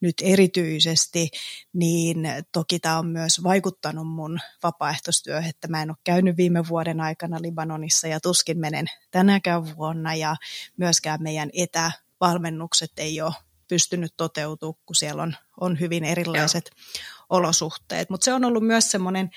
nyt 0.00 0.14
erityisesti 0.22 1.28
niin 1.72 2.28
toki 2.52 2.78
tämä 2.78 2.98
on 2.98 3.06
myös 3.06 3.42
vaikuttanut 3.42 4.08
mun 4.08 4.40
vapaaehtoistyöhön, 4.62 5.50
että 5.50 5.68
mä 5.68 5.82
en 5.82 5.90
ole 5.90 5.96
käynyt 6.04 6.36
viime 6.36 6.68
vuoden 6.68 7.00
aikana 7.00 7.42
Libanonissa 7.42 8.08
ja 8.08 8.20
tuskin 8.20 8.58
menen 8.58 8.86
tänäkään 9.10 9.76
vuonna 9.76 10.14
ja 10.14 10.36
myöskään 10.76 11.22
meidän 11.22 11.50
etävalmennukset 11.52 12.92
ei 12.96 13.20
ole 13.20 13.32
pystynyt 13.68 14.14
toteutumaan, 14.16 14.80
kun 14.86 14.96
siellä 14.96 15.22
on, 15.22 15.36
on 15.60 15.80
hyvin 15.80 16.04
erilaiset 16.04 16.70
Joo. 16.74 17.04
olosuhteet. 17.30 18.10
Mutta 18.10 18.24
se 18.24 18.32
on 18.32 18.44
ollut 18.44 18.66
myös 18.66 18.90
semmoinen 18.90 19.30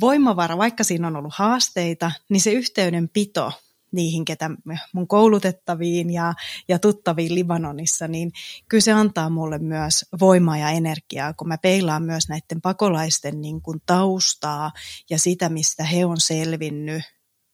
voimavara, 0.00 0.58
vaikka 0.58 0.84
siinä 0.84 1.06
on 1.06 1.16
ollut 1.16 1.34
haasteita, 1.36 2.12
niin 2.28 2.40
se 2.40 2.52
yhteydenpito 2.52 3.52
niihin, 3.94 4.24
ketä 4.24 4.50
mun 4.92 5.08
koulutettaviin 5.08 6.10
ja, 6.10 6.34
ja 6.68 6.78
tuttaviin 6.78 7.34
Libanonissa, 7.34 8.08
niin 8.08 8.32
kyllä 8.68 8.80
se 8.80 8.92
antaa 8.92 9.30
mulle 9.30 9.58
myös 9.58 10.04
voimaa 10.20 10.58
ja 10.58 10.70
energiaa, 10.70 11.32
kun 11.32 11.48
mä 11.48 11.58
peilaan 11.58 12.02
myös 12.02 12.28
näiden 12.28 12.60
pakolaisten 12.62 13.40
niin 13.40 13.62
kuin 13.62 13.80
taustaa 13.86 14.72
ja 15.10 15.18
sitä, 15.18 15.48
mistä 15.48 15.84
he 15.84 16.04
on 16.04 16.20
selvinnyt 16.20 17.02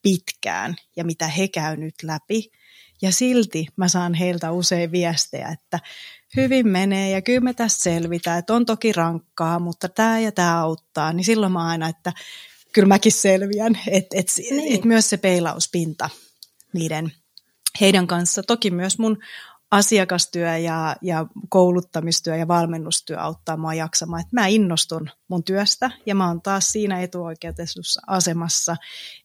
pitkään 0.03 0.77
ja 0.97 1.05
mitä 1.05 1.29
he 1.29 1.49
käy 1.49 1.77
nyt 1.77 1.95
läpi. 2.03 2.51
Ja 3.03 3.13
silti 3.13 3.67
mä 3.77 3.89
saan 3.89 4.15
heiltä 4.15 4.51
usein 4.51 4.93
viestejä, 4.93 5.49
että 5.49 5.79
hyvin 6.37 6.69
menee 6.69 7.11
ja 7.11 7.23
kyllä 7.23 7.41
me 7.41 7.55
tässä 7.55 7.83
selvitään, 7.83 8.39
että 8.39 8.55
on 8.55 8.67
toki 8.67 8.93
rankkaa, 8.93 9.59
mutta 9.59 9.89
tämä 9.89 10.21
ja 10.21 10.33
tämä 10.33 10.61
auttaa, 10.61 11.13
niin 11.13 11.25
silloin 11.25 11.53
mä 11.53 11.67
aina, 11.67 11.89
että 11.89 12.13
kyllä 12.73 12.89
mäkin 12.89 13.13
selviän, 13.13 13.79
että 13.87 14.17
et, 14.19 14.27
niin. 14.51 14.75
et 14.75 14.85
myös 14.85 15.11
se 15.11 15.17
peilauspinta 15.17 16.11
niiden 16.73 17.13
heidän 17.81 18.07
kanssa. 18.07 18.43
Toki 18.43 18.71
myös 18.71 18.99
mun 18.99 19.19
asiakastyö 19.71 20.57
ja, 20.57 20.97
ja 21.03 21.27
kouluttamistyö 21.49 22.37
ja 22.37 22.49
valmennustyö 22.49 23.19
auttaa 23.19 23.57
mua 23.57 23.75
jaksamaan. 23.75 24.21
Että 24.21 24.41
mä 24.41 24.47
innostun 24.47 25.11
mun 25.29 25.45
työstä 25.45 25.91
ja 26.07 26.15
mä 26.15 26.29
oon 26.29 26.43
taas 26.43 26.69
siinä 26.69 27.01
etuoikeutetussa 27.01 28.01
asemassa, 28.07 28.77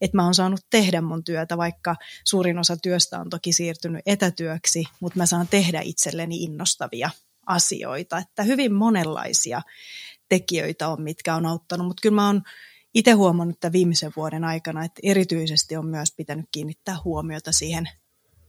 että 0.02 0.18
mä 0.18 0.24
oon 0.24 0.34
saanut 0.34 0.60
tehdä 0.70 1.02
mun 1.02 1.24
työtä, 1.24 1.58
vaikka 1.58 1.96
suurin 2.24 2.60
osa 2.60 2.78
työstä 2.78 3.20
on 3.20 3.30
toki 3.30 3.54
siirtynyt 3.54 4.02
etätyöksi, 4.06 4.84
mutta 5.00 5.20
mä 5.20 5.26
saan 5.26 5.48
tehdä 5.48 5.82
itselleni 5.82 6.44
innostavia 6.44 7.10
asioita. 7.46 8.18
Että 8.18 8.44
hyvin 8.44 8.74
monenlaisia 8.74 9.62
tekijöitä 10.30 10.88
on, 10.88 11.02
mitkä 11.02 11.36
on 11.36 11.46
auttanut, 11.46 11.88
mutta 11.88 12.02
kyllä 12.02 12.16
mä 12.16 12.26
oon 12.28 12.42
itse 12.94 13.12
huomannut 13.12 13.60
tämän 13.60 13.74
viimeisen 13.74 14.12
vuoden 14.16 14.44
aikana, 14.44 14.86
että 14.86 15.00
erityisesti 15.04 15.78
on 15.78 15.86
myös 15.86 16.14
pitänyt 16.18 16.46
kiinnittää 16.52 16.98
huomiota 17.04 17.52
siihen 17.52 17.90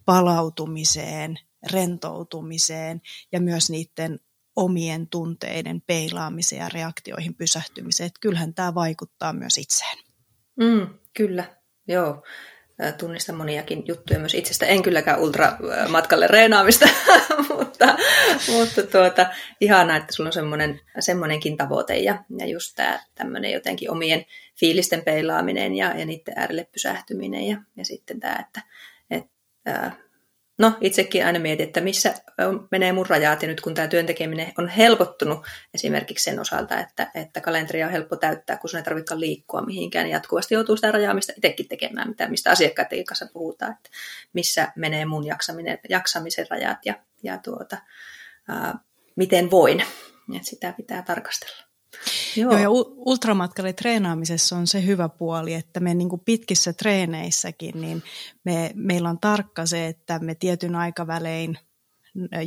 palautumiseen, 0.04 1.38
rentoutumiseen 1.72 3.00
ja 3.32 3.40
myös 3.40 3.70
niiden 3.70 4.18
omien 4.56 5.08
tunteiden 5.08 5.82
peilaamiseen 5.86 6.60
ja 6.60 6.68
reaktioihin 6.68 7.34
pysähtymiseen. 7.34 8.06
Että 8.06 8.20
kyllähän 8.20 8.54
tämä 8.54 8.74
vaikuttaa 8.74 9.32
myös 9.32 9.58
itseen. 9.58 9.98
Mm, 10.56 10.88
kyllä, 11.16 11.44
joo. 11.88 12.22
Tunnistan 12.98 13.36
moniakin 13.36 13.84
juttuja 13.88 14.18
myös 14.18 14.34
itsestä. 14.34 14.66
En 14.66 14.82
kylläkään 14.82 15.20
ultramatkalle 15.20 16.26
reenaamista, 16.26 16.88
mutta, 17.58 17.96
mutta 18.52 18.82
tuota, 18.82 19.26
ihanaa, 19.60 19.96
että 19.96 20.12
sulla 20.12 20.28
on 20.28 20.32
semmoinen, 20.32 20.80
semmoinenkin 20.98 21.56
tavoite 21.56 21.96
ja, 21.98 22.24
ja 22.38 22.46
just 22.46 22.74
tämä 22.76 23.00
tämmöinen 23.14 23.52
jotenkin 23.52 23.90
omien 23.90 24.26
fiilisten 24.60 25.02
peilaaminen 25.02 25.74
ja, 25.74 25.98
ja 25.98 26.06
niiden 26.06 26.34
äärelle 26.36 26.68
pysähtyminen 26.72 27.42
ja, 27.42 27.60
ja 27.76 27.84
sitten 27.84 28.20
tämä, 28.20 28.36
että 28.46 28.62
et, 29.10 29.24
ää, 29.66 29.96
No, 30.58 30.72
itsekin 30.80 31.26
aina 31.26 31.38
mietin, 31.38 31.66
että 31.66 31.80
missä 31.80 32.14
menee 32.70 32.92
mun 32.92 33.06
rajat, 33.06 33.42
ja 33.42 33.48
nyt 33.48 33.60
kun 33.60 33.74
tämä 33.74 33.88
työntekeminen 33.88 34.52
on 34.58 34.68
helpottunut 34.68 35.46
esimerkiksi 35.74 36.24
sen 36.24 36.40
osalta, 36.40 36.80
että, 36.80 37.10
että 37.14 37.40
kalenteria 37.40 37.86
on 37.86 37.92
helppo 37.92 38.16
täyttää, 38.16 38.56
kun 38.56 38.70
sun 38.70 38.78
ei 38.78 38.84
tarvitse 38.84 39.20
liikkua 39.20 39.62
mihinkään, 39.62 40.04
niin 40.04 40.12
jatkuvasti 40.12 40.54
joutuu 40.54 40.76
sitä 40.76 40.92
rajaamista 40.92 41.32
itsekin 41.36 41.68
tekemään, 41.68 42.08
mitä, 42.08 42.28
mistä 42.28 42.50
asiakkaiden 42.50 43.04
kanssa 43.04 43.26
puhutaan, 43.32 43.72
että 43.72 43.90
missä 44.32 44.72
menee 44.76 45.04
mun 45.04 45.26
jaksaminen, 45.26 45.78
jaksamisen 45.88 46.46
rajat 46.50 46.78
ja, 46.84 46.94
ja 47.22 47.38
tuota, 47.38 47.76
ää, 48.48 48.78
miten 49.16 49.50
voin. 49.50 49.80
Että 50.36 50.48
sitä 50.48 50.72
pitää 50.72 51.02
tarkastella. 51.02 51.65
Joo. 52.36 52.52
Joo, 52.52 52.60
ja 52.60 52.70
ultramatkalle 52.96 53.72
treenaamisessa 53.72 54.56
on 54.56 54.66
se 54.66 54.86
hyvä 54.86 55.08
puoli, 55.08 55.54
että 55.54 55.80
me 55.80 55.94
niin 55.94 56.08
kuin 56.08 56.22
pitkissä 56.24 56.72
treeneissäkin, 56.72 57.80
niin 57.80 58.02
me, 58.44 58.70
meillä 58.74 59.08
on 59.08 59.20
tarkka 59.20 59.66
se, 59.66 59.86
että 59.86 60.18
me 60.18 60.34
tietyn 60.34 60.74
aikavälein 60.74 61.58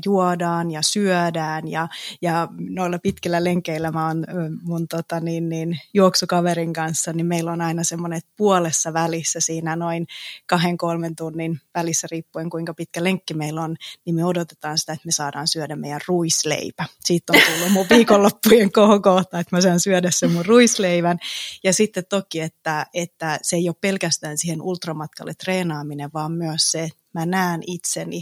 juodaan 0.06 0.72
ja 0.72 0.82
syödään 0.82 1.68
ja, 1.68 1.88
ja 2.22 2.48
noilla 2.70 3.00
pitkillä 3.00 3.44
lenkeillä 3.44 3.92
mä 3.92 4.08
oon 4.08 4.26
mun 4.62 4.88
tota, 4.88 5.20
niin, 5.20 5.50
niin, 5.50 5.80
juoksukaverin 5.94 6.74
kanssa, 6.74 7.14
niin 7.14 7.26
meillä 7.26 7.52
on 7.52 7.62
aina 7.62 7.84
semmoinen 7.84 8.22
puolessa 8.38 8.94
välissä 8.94 9.40
siinä 9.40 9.76
noin 9.76 10.08
kahden 10.48 10.78
kolmen 10.78 11.16
tunnin 11.16 11.62
välissä 11.76 12.08
riippuen 12.12 12.50
kuinka 12.50 12.74
pitkä 12.74 13.04
lenkki 13.04 13.34
meillä 13.34 13.62
on, 13.62 13.76
niin 14.06 14.16
me 14.16 14.26
odotetaan 14.26 14.78
sitä, 14.78 14.94
että 14.94 15.06
me 15.06 15.12
saadaan 15.12 15.48
syödä 15.48 15.76
meidän 15.76 16.02
ruisleipä. 16.08 16.86
Siitä 17.00 17.34
on 17.36 17.42
tullut 17.54 17.72
mun 17.72 17.86
viikonloppujen 17.90 18.72
kohokohta, 18.72 19.40
että 19.40 19.56
mä 19.56 19.62
saan 19.62 19.80
syödä 19.80 20.12
sen 20.12 20.32
mun 20.32 20.46
ruisleivän. 20.46 21.20
Ja 21.64 21.74
sitten 21.74 22.04
toki, 22.10 22.40
että, 22.40 22.86
että 22.94 23.40
se 23.42 23.56
ei 23.56 23.70
ole 23.70 23.76
pelkästään 23.82 24.38
siihen 24.38 24.62
ultramatkalle 24.62 25.34
treenaaminen, 25.34 26.10
vaan 26.14 26.32
myös 26.32 26.72
se, 26.72 26.84
että 26.84 27.00
mä 27.14 27.26
näen 27.26 27.62
itseni 27.68 28.22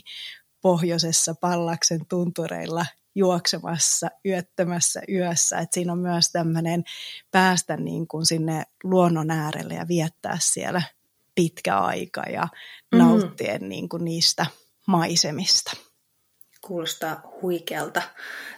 pohjoisessa 0.61 1.35
pallaksen 1.35 2.05
tuntureilla 2.05 2.85
juoksemassa, 3.15 4.07
yöttömässä 4.25 5.01
yössä. 5.09 5.57
Et 5.57 5.73
siinä 5.73 5.91
on 5.91 5.99
myös 5.99 6.31
tämmöinen 6.31 6.83
päästä 7.31 7.77
niin 7.77 8.07
kuin 8.07 8.25
sinne 8.25 8.63
luonnon 8.83 9.31
äärelle 9.31 9.73
ja 9.73 9.87
viettää 9.87 10.37
siellä 10.41 10.81
pitkä 11.35 11.77
aika 11.77 12.21
ja 12.21 12.47
mm. 12.91 12.97
nauttien 12.97 13.69
niin 13.69 13.89
kuin 13.89 14.05
niistä 14.05 14.45
maisemista. 14.85 15.71
Kuulostaa 16.61 17.21
huikealta. 17.41 18.01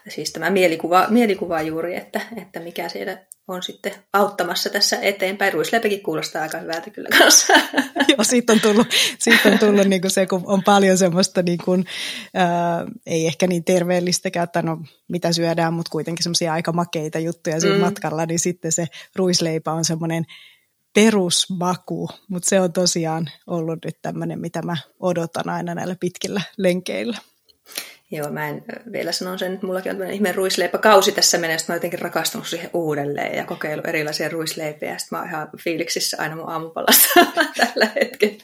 Siis 0.09 0.31
tämä 0.31 0.49
mielikuva, 0.49 1.07
mielikuva 1.09 1.61
juuri, 1.61 1.95
että, 1.95 2.21
että 2.37 2.59
mikä 2.59 2.89
siellä 2.89 3.17
on 3.49 3.63
sitten 3.63 3.91
auttamassa 4.13 4.69
tässä 4.69 4.99
eteenpäin. 5.01 5.53
Ruisleipäkin 5.53 6.03
kuulostaa 6.03 6.41
aika 6.41 6.57
hyvältä 6.57 6.89
kyllä 6.89 7.09
kanssa. 7.17 7.53
Joo, 8.09 8.23
siitä 8.23 8.53
on 8.53 8.59
tullut, 8.59 8.87
siitä 9.19 9.49
on 9.49 9.59
tullut 9.59 9.87
niin 9.87 10.01
kuin 10.01 10.11
se, 10.11 10.25
kun 10.25 10.43
on 10.45 10.63
paljon 10.63 10.97
semmoista, 10.97 11.41
niin 11.41 11.59
kuin, 11.65 11.85
ää, 12.33 12.85
ei 13.05 13.27
ehkä 13.27 13.47
niin 13.47 13.63
terveellistäkään, 13.63 14.43
että 14.43 14.61
no 14.61 14.77
mitä 15.07 15.33
syödään, 15.33 15.73
mutta 15.73 15.89
kuitenkin 15.89 16.23
semmoisia 16.23 16.53
aika 16.53 16.71
makeita 16.71 17.19
juttuja 17.19 17.59
siinä 17.59 17.75
mm. 17.75 17.81
matkalla, 17.81 18.25
niin 18.25 18.39
sitten 18.39 18.71
se 18.71 18.87
ruisleipä 19.15 19.71
on 19.71 19.85
semmoinen 19.85 20.25
perusmaku, 20.93 22.09
mutta 22.27 22.49
se 22.49 22.61
on 22.61 22.73
tosiaan 22.73 23.29
ollut 23.47 23.79
nyt 23.85 23.97
tämmöinen, 24.01 24.39
mitä 24.39 24.61
mä 24.61 24.77
odotan 24.99 25.49
aina 25.49 25.75
näillä 25.75 25.95
pitkillä 25.99 26.41
lenkeillä. 26.57 27.17
Joo, 28.11 28.29
mä 28.29 28.49
en 28.49 28.63
vielä 28.91 29.11
sano 29.11 29.37
sen, 29.37 29.53
että 29.53 29.65
mullakin 29.65 29.89
on 29.89 29.95
tämmöinen 29.95 30.15
ihmeen 30.15 30.35
ruisleipäkausi 30.35 31.11
tässä 31.11 31.37
mennessä. 31.37 31.65
Mä 31.69 31.73
oon 31.73 31.77
jotenkin 31.77 31.99
rakastunut 31.99 32.47
siihen 32.47 32.69
uudelleen 32.73 33.37
ja 33.37 33.45
kokeillut 33.45 33.87
erilaisia 33.87 34.29
ruisleipiä. 34.29 34.97
Sitten 34.97 35.17
mä 35.17 35.21
oon 35.21 35.29
ihan 35.29 35.49
fiiliksissä 35.63 36.17
aina 36.19 36.35
mun 36.35 36.49
aamupalasta 36.49 37.07
tällä 37.57 37.87
hetkellä. 37.95 38.43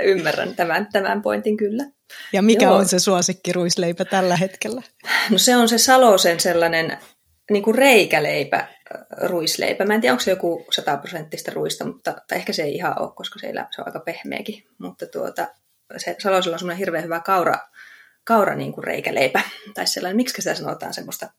Ymmärrän 0.00 0.54
tämän, 0.54 0.88
tämän 0.92 1.22
pointin 1.22 1.56
kyllä. 1.56 1.84
Ja 2.32 2.42
mikä 2.42 2.64
Joo. 2.64 2.76
on 2.76 2.88
se 2.88 2.98
suosikki 2.98 3.52
ruisleipä 3.52 4.04
tällä 4.04 4.36
hetkellä? 4.36 4.82
No 5.30 5.38
se 5.38 5.56
on 5.56 5.68
se 5.68 5.78
Salosen 5.78 6.40
sellainen 6.40 6.98
niin 7.50 7.62
kuin 7.62 7.74
reikäleipä, 7.74 8.68
ruisleipä. 9.22 9.84
Mä 9.84 9.94
en 9.94 10.00
tiedä, 10.00 10.12
onko 10.12 10.24
se 10.24 10.30
joku 10.30 10.66
sataprosenttista 10.70 11.50
ruista, 11.54 11.84
mutta 11.84 12.14
tai 12.28 12.38
ehkä 12.38 12.52
se 12.52 12.62
ei 12.62 12.74
ihan 12.74 13.02
ole, 13.02 13.10
koska 13.14 13.38
se, 13.38 13.46
se 13.46 13.80
on 13.80 13.86
aika 13.86 14.00
pehmeäkin. 14.00 14.64
Mutta 14.78 15.06
tuota, 15.06 15.48
se 15.96 16.16
Salosella 16.18 16.54
on 16.54 16.58
semmoinen 16.58 16.78
hirveän 16.78 17.04
hyvä 17.04 17.20
kaura, 17.20 17.58
kaura 18.26 18.54
niin 18.54 18.72
kuin 18.72 18.84
reikäleipä. 18.84 19.40
Tai 19.74 19.86
sellainen, 19.86 20.16
miksi 20.16 20.42
sitä 20.42 20.54
sanotaan 20.54 20.94
semmoista, 20.94 21.30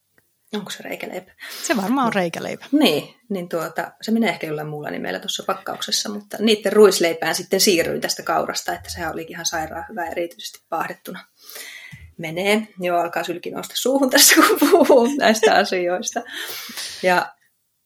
onko 0.53 0.71
se 0.71 0.83
reikäleipä? 0.83 1.31
Se 1.63 1.77
varmaan 1.77 2.07
on 2.07 2.13
reikäleipä. 2.13 2.65
Niin, 2.71 3.15
niin 3.29 3.49
tuota, 3.49 3.91
se 4.01 4.11
menee 4.11 4.29
ehkä 4.29 4.47
jollain 4.47 4.67
muulla 4.67 4.89
nimellä 4.89 5.19
tuossa 5.19 5.43
pakkauksessa, 5.43 6.09
mutta 6.09 6.37
niiden 6.39 6.73
ruisleipään 6.73 7.35
sitten 7.35 7.59
siirryin 7.59 8.01
tästä 8.01 8.23
kaurasta, 8.23 8.73
että 8.73 8.89
sehän 8.89 9.13
oli 9.13 9.25
ihan 9.29 9.45
sairaan 9.45 9.85
hyvä 9.89 10.05
erityisesti 10.05 10.65
paahdettuna. 10.69 11.25
Menee, 12.17 12.67
joo, 12.79 12.99
alkaa 12.99 13.23
sylki 13.23 13.51
nousta 13.51 13.73
suuhun 13.77 14.09
tässä, 14.09 14.35
kun 14.35 14.59
puhuu 14.59 15.09
näistä 15.17 15.53
asioista. 15.53 16.21
Ja 17.03 17.35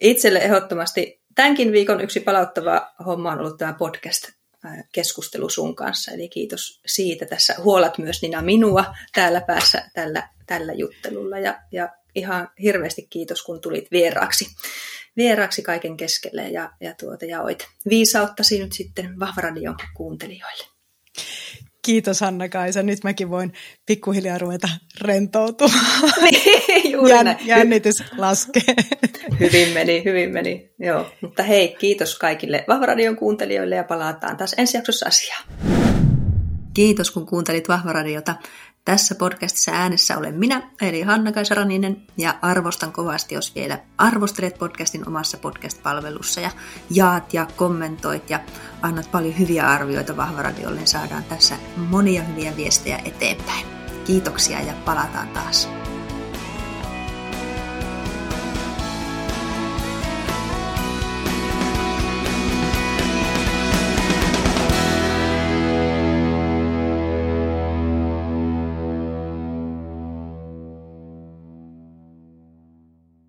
itselle 0.02 0.40
ehdottomasti 0.40 1.22
tämänkin 1.36 1.72
viikon 1.72 2.02
yksi 2.02 2.20
palauttava 2.20 2.94
homma 3.06 3.32
on 3.32 3.40
ollut 3.40 3.58
tämä 3.58 3.74
podcast 3.74 4.41
keskustelu 4.92 5.50
sun 5.50 5.76
kanssa. 5.76 6.12
Eli 6.12 6.30
kiitos 6.30 6.82
siitä. 6.86 7.26
Tässä 7.26 7.56
huolat 7.64 7.98
myös 7.98 8.22
Nina 8.22 8.42
minua 8.42 8.96
täällä 9.14 9.42
päässä 9.42 9.90
tällä, 9.94 10.30
tällä 10.46 10.74
juttelulla. 10.74 11.40
Ja, 11.40 11.62
ja 11.72 11.90
ihan 12.16 12.50
hirveästi 12.62 13.08
kiitos, 13.10 13.44
kun 13.44 13.62
tulit 13.62 13.92
vieraaksi, 13.92 14.46
vieraaksi 15.18 15.62
kaiken 15.62 15.98
keskelle 15.98 16.50
ja, 16.50 16.72
ja 16.82 16.94
tuota, 17.00 17.26
jaoit 17.26 17.68
viisauttasi 17.90 18.60
nyt 18.60 18.74
sitten 18.74 19.20
Vahvaradion 19.20 19.78
kuuntelijoille. 19.94 20.64
Kiitos 21.86 22.22
Hanna-Kaisa. 22.22 22.84
Nyt 22.84 23.04
mäkin 23.04 23.30
voin 23.30 23.54
pikkuhiljaa 23.86 24.38
ruveta 24.38 24.70
rentoutumaan. 25.02 26.12
Niin, 26.22 26.92
juuri 26.92 27.12
Jän, 27.14 27.38
Jännitys 27.46 28.04
laskee. 28.18 28.76
Hyvin 29.40 29.70
meni, 29.74 30.04
hyvin 30.06 30.34
meni. 30.34 30.70
Joo. 30.80 31.12
Mutta 31.22 31.44
hei, 31.44 31.76
kiitos 31.80 32.20
kaikille 32.20 32.66
Vahvaradion 32.68 33.16
kuuntelijoille 33.16 33.76
ja 33.76 33.84
palataan 33.84 34.38
taas 34.38 34.56
ensi 34.58 34.78
jaksossa 34.78 35.06
asiaan. 35.06 35.44
Kiitos 36.74 37.12
kun 37.12 37.26
kuuntelit 37.26 37.68
Vahvaradiota. 37.70 38.36
Tässä 38.86 39.16
podcastissa 39.16 39.72
äänessä 39.72 40.18
olen 40.18 40.36
minä, 40.36 40.72
eli 40.82 41.02
Hanna 41.02 41.32
Kaisaraninen, 41.32 42.02
ja 42.18 42.36
arvostan 42.42 42.92
kovasti, 42.92 43.36
jos 43.36 43.56
vielä 43.56 43.80
arvostelet 43.98 44.58
podcastin 44.58 45.08
omassa 45.08 45.38
podcast-palvelussa 45.38 46.42
ja 46.42 46.52
jaat 46.90 47.34
ja 47.34 47.48
kommentoit 47.56 48.30
ja 48.30 48.40
annat 48.82 49.12
paljon 49.12 49.40
hyviä 49.40 49.70
arvioita 49.70 50.18
Vahvaradiolle, 50.18 50.86
saadaan 50.86 51.24
tässä 51.24 51.56
monia 51.78 52.24
hyviä 52.24 52.58
viestejä 52.58 53.02
eteenpäin. 53.06 53.66
Kiitoksia 54.06 54.62
ja 54.62 54.74
palataan 54.86 55.28
taas. 55.28 55.70